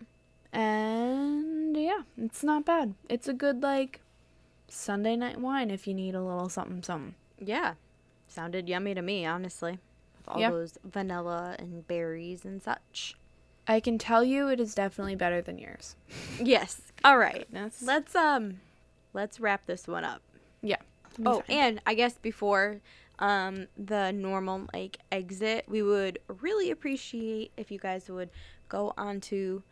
And 0.52 1.76
yeah, 1.76 2.02
it's 2.16 2.42
not 2.42 2.64
bad. 2.64 2.94
It's 3.08 3.28
a 3.28 3.34
good 3.34 3.62
like 3.62 4.00
Sunday 4.68 5.16
night 5.16 5.40
wine 5.40 5.70
if 5.70 5.86
you 5.86 5.94
need 5.94 6.14
a 6.14 6.22
little 6.22 6.48
something 6.48 6.82
something. 6.82 7.14
Yeah. 7.38 7.74
Sounded 8.28 8.68
yummy 8.68 8.94
to 8.94 9.02
me, 9.02 9.26
honestly. 9.26 9.78
With 10.16 10.28
all 10.28 10.40
Yeah. 10.40 10.50
those 10.50 10.78
vanilla 10.84 11.56
and 11.58 11.86
berries 11.86 12.44
and 12.44 12.62
such. 12.62 13.16
I 13.68 13.80
can 13.80 13.98
tell 13.98 14.24
you 14.24 14.48
it 14.48 14.60
is 14.60 14.74
definitely 14.74 15.14
better 15.14 15.42
than 15.42 15.58
yours. 15.58 15.94
Yes. 16.42 16.80
All 17.04 17.18
right. 17.18 17.46
That's 17.52 17.82
Let's 17.82 18.16
um 18.16 18.60
let's 19.12 19.38
wrap 19.38 19.66
this 19.66 19.86
one 19.86 20.04
up. 20.04 20.22
Yeah. 20.62 20.78
Oh, 21.24 21.42
and 21.48 21.80
I 21.86 21.94
guess 21.94 22.14
before 22.14 22.80
um 23.18 23.66
the 23.76 24.10
normal 24.12 24.66
like 24.72 24.98
exit, 25.12 25.66
we 25.68 25.82
would 25.82 26.18
really 26.40 26.70
appreciate 26.70 27.52
if 27.56 27.70
you 27.70 27.78
guys 27.78 28.08
would 28.08 28.30
go 28.68 28.94
on 28.96 29.20
to 29.20 29.62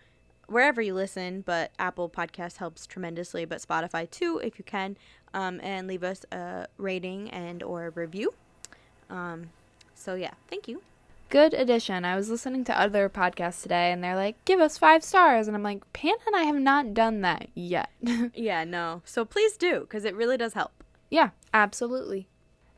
wherever 0.46 0.80
you 0.80 0.94
listen, 0.94 1.40
but 1.40 1.72
Apple 1.78 2.08
Podcast 2.08 2.58
helps 2.58 2.86
tremendously, 2.86 3.44
but 3.44 3.60
Spotify 3.60 4.08
too 4.08 4.40
if 4.44 4.58
you 4.58 4.64
can, 4.64 4.96
um, 5.34 5.58
and 5.62 5.88
leave 5.88 6.04
us 6.04 6.24
a 6.30 6.66
rating 6.76 7.30
and 7.30 7.62
or 7.62 7.86
a 7.86 7.90
review. 7.90 8.32
Um, 9.10 9.50
so 9.94 10.14
yeah, 10.14 10.34
thank 10.48 10.68
you. 10.68 10.82
Good 11.28 11.54
addition. 11.54 12.04
I 12.04 12.16
was 12.16 12.30
listening 12.30 12.64
to 12.64 12.80
other 12.80 13.08
podcasts 13.08 13.62
today 13.62 13.92
and 13.92 14.02
they're 14.02 14.16
like, 14.16 14.42
"Give 14.44 14.60
us 14.60 14.78
5 14.78 15.02
stars." 15.04 15.48
And 15.48 15.56
I'm 15.56 15.62
like, 15.62 15.90
"Panda 15.92 16.22
and 16.26 16.36
I 16.36 16.42
have 16.42 16.56
not 16.60 16.94
done 16.94 17.20
that 17.22 17.48
yet." 17.54 17.90
Yeah, 18.34 18.64
no. 18.64 19.02
So 19.04 19.24
please 19.24 19.56
do, 19.56 19.80
because 19.80 20.04
it 20.04 20.14
really 20.14 20.36
does 20.36 20.54
help. 20.54 20.84
Yeah, 21.10 21.30
absolutely. 21.54 22.28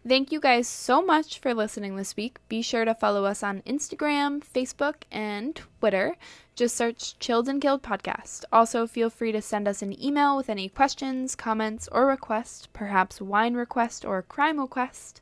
Thank 0.06 0.32
you 0.32 0.40
guys 0.40 0.66
so 0.68 1.02
much 1.02 1.38
for 1.38 1.52
listening 1.52 1.96
this 1.96 2.16
week. 2.16 2.38
Be 2.48 2.62
sure 2.62 2.84
to 2.84 2.94
follow 2.94 3.24
us 3.24 3.42
on 3.42 3.62
Instagram, 3.62 4.42
Facebook, 4.42 5.02
and 5.10 5.56
Twitter. 5.80 6.16
Just 6.54 6.76
search 6.76 7.18
Chilled 7.18 7.48
and 7.48 7.60
Killed 7.60 7.82
Podcast. 7.82 8.44
Also, 8.50 8.86
feel 8.86 9.10
free 9.10 9.32
to 9.32 9.42
send 9.42 9.68
us 9.68 9.82
an 9.82 10.00
email 10.02 10.36
with 10.36 10.48
any 10.48 10.68
questions, 10.68 11.34
comments, 11.34 11.88
or 11.92 12.06
requests, 12.06 12.68
perhaps 12.72 13.20
wine 13.20 13.54
request 13.54 14.04
or 14.04 14.22
crime 14.22 14.58
request, 14.58 15.20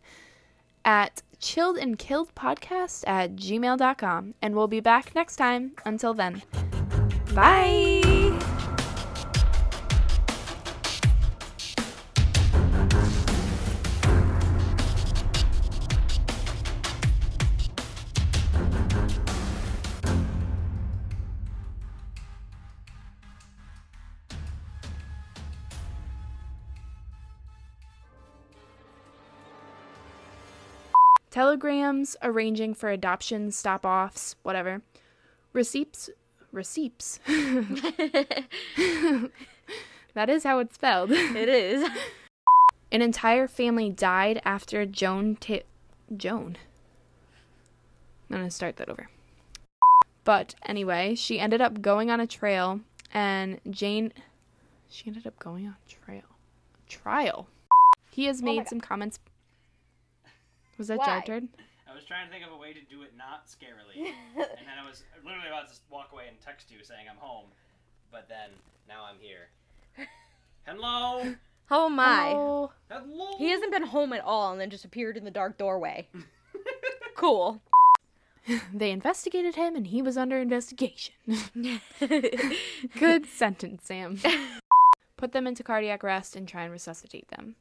at 0.85 1.23
chilled 1.41 1.77
and 1.79 1.99
killed 1.99 2.35
podcast 2.35 3.05
at 3.07 3.37
gmail.com. 3.37 4.35
And 4.43 4.55
we'll 4.55 4.69
be 4.69 4.81
back 4.81 5.15
next 5.15 5.37
time. 5.37 5.73
Until 5.85 6.15
then, 6.15 6.43
bye. 7.35 8.03
Telegrams 31.37 32.17
arranging 32.23 32.73
for 32.73 32.89
adoption, 32.89 33.51
stop 33.51 33.85
offs, 33.85 34.37
whatever. 34.43 34.81
Receipts. 35.53 36.09
Receipts. 36.51 37.21
that 40.15 40.31
is 40.31 40.45
how 40.45 40.61
it's 40.61 40.77
spelled. 40.77 41.11
It 41.11 41.51
is. 41.51 41.87
An 42.91 43.03
entire 43.03 43.47
family 43.47 43.91
died 43.91 44.41
after 44.47 44.87
Joan 44.87 45.37
ta- 45.37 45.67
Joan. 46.17 46.57
I'm 48.31 48.37
going 48.39 48.49
to 48.49 48.51
start 48.51 48.77
that 48.77 48.89
over. 48.89 49.11
But 50.25 50.55
anyway, 50.65 51.15
she 51.17 51.39
ended 51.39 51.61
up 51.61 51.83
going 51.83 52.11
on 52.11 52.19
a 52.19 52.27
trail 52.27 52.81
and 53.13 53.61
Jane 53.69 54.15
she 54.89 55.07
ended 55.07 55.27
up 55.27 55.39
going 55.39 55.67
on 55.67 55.77
trail. 55.87 56.23
Trial. 56.89 57.47
He 58.11 58.25
has 58.25 58.41
oh 58.41 58.45
made 58.47 58.57
God. 58.61 58.69
some 58.69 58.81
comments. 58.81 59.19
Was 60.79 60.89
that 60.89 60.99
Why? 60.99 61.23
Jartard? 61.27 61.49
I 61.89 61.95
was 61.95 62.05
trying 62.05 62.27
to 62.27 62.33
think 62.33 62.45
of 62.45 62.53
a 62.53 62.57
way 62.57 62.73
to 62.73 62.81
do 62.91 63.03
it 63.03 63.13
not 63.17 63.47
scarily, 63.47 64.13
and 64.37 64.67
then 64.67 64.77
I 64.83 64.87
was 64.87 65.03
literally 65.25 65.49
about 65.49 65.69
to 65.69 65.75
walk 65.91 66.11
away 66.13 66.25
and 66.29 66.39
text 66.41 66.71
you 66.71 66.79
saying 66.83 67.07
I'm 67.11 67.17
home, 67.17 67.47
but 68.13 68.29
then 68.29 68.51
now 68.89 69.05
I'm 69.09 69.19
here. 69.19 69.49
Hello. 70.67 71.35
Oh 71.71 71.89
my. 71.89 72.33
Oh, 72.35 72.73
Hello. 72.91 73.39
He 73.39 73.51
hasn't 73.51 73.73
been 73.73 73.87
home 73.87 74.13
at 74.13 74.23
all 74.23 74.53
and 74.53 74.61
then 74.61 74.71
just 74.71 74.85
appeared 74.85 75.17
in 75.17 75.25
the 75.25 75.31
dark 75.31 75.59
doorway. 75.59 76.09
cool. 77.17 77.61
they 78.75 78.91
investigated 78.91 79.57
him 79.57 79.75
and 79.75 79.89
he 79.89 80.03
was 80.03 80.17
under 80.17 80.39
investigation. 80.39 81.15
Good 82.99 83.27
sentence, 83.27 83.85
Sam. 83.85 84.19
Put 85.17 85.33
them 85.33 85.47
into 85.47 85.65
cardiac 85.65 86.05
arrest 86.05 86.37
and 86.37 86.47
try 86.47 86.63
and 86.63 86.73
resuscitate 86.73 87.29
them. 87.29 87.57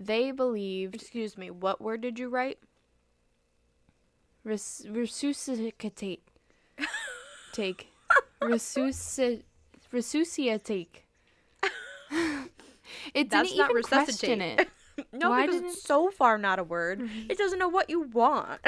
They 0.00 0.30
believed 0.30 0.94
Excuse 0.94 1.36
me, 1.36 1.50
what 1.50 1.80
word 1.80 2.00
did 2.00 2.18
you 2.18 2.28
write? 2.28 2.58
res- 4.44 4.86
resuscitate. 4.88 6.22
Take. 7.52 7.88
Resusci- 8.40 9.42
resuscitate. 9.92 11.02
It 13.12 13.28
That's 13.28 13.50
didn't 13.50 13.58
not 13.58 13.70
even 13.70 13.82
question 13.82 14.40
it. 14.40 14.68
No, 15.12 15.28
Why 15.30 15.42
because 15.42 15.60
didn't- 15.60 15.72
it's 15.74 15.82
so 15.82 16.10
far 16.10 16.38
not 16.38 16.58
a 16.58 16.64
word. 16.64 17.08
It 17.28 17.36
doesn't 17.38 17.58
know 17.58 17.68
what 17.68 17.88
you 17.90 18.00
want. 18.00 18.60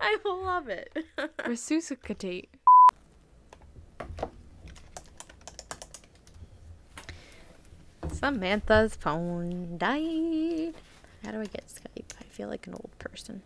I 0.00 0.16
love 0.24 0.68
it. 0.68 0.96
Resuscitate. 1.46 2.54
Samantha's 8.16 8.94
phone 8.96 9.76
died. 9.76 10.74
How 11.22 11.32
do 11.32 11.40
I 11.40 11.44
get 11.44 11.66
Skype? 11.68 12.12
I 12.18 12.24
feel 12.24 12.48
like 12.48 12.66
an 12.66 12.72
old 12.72 12.90
person. 12.98 13.42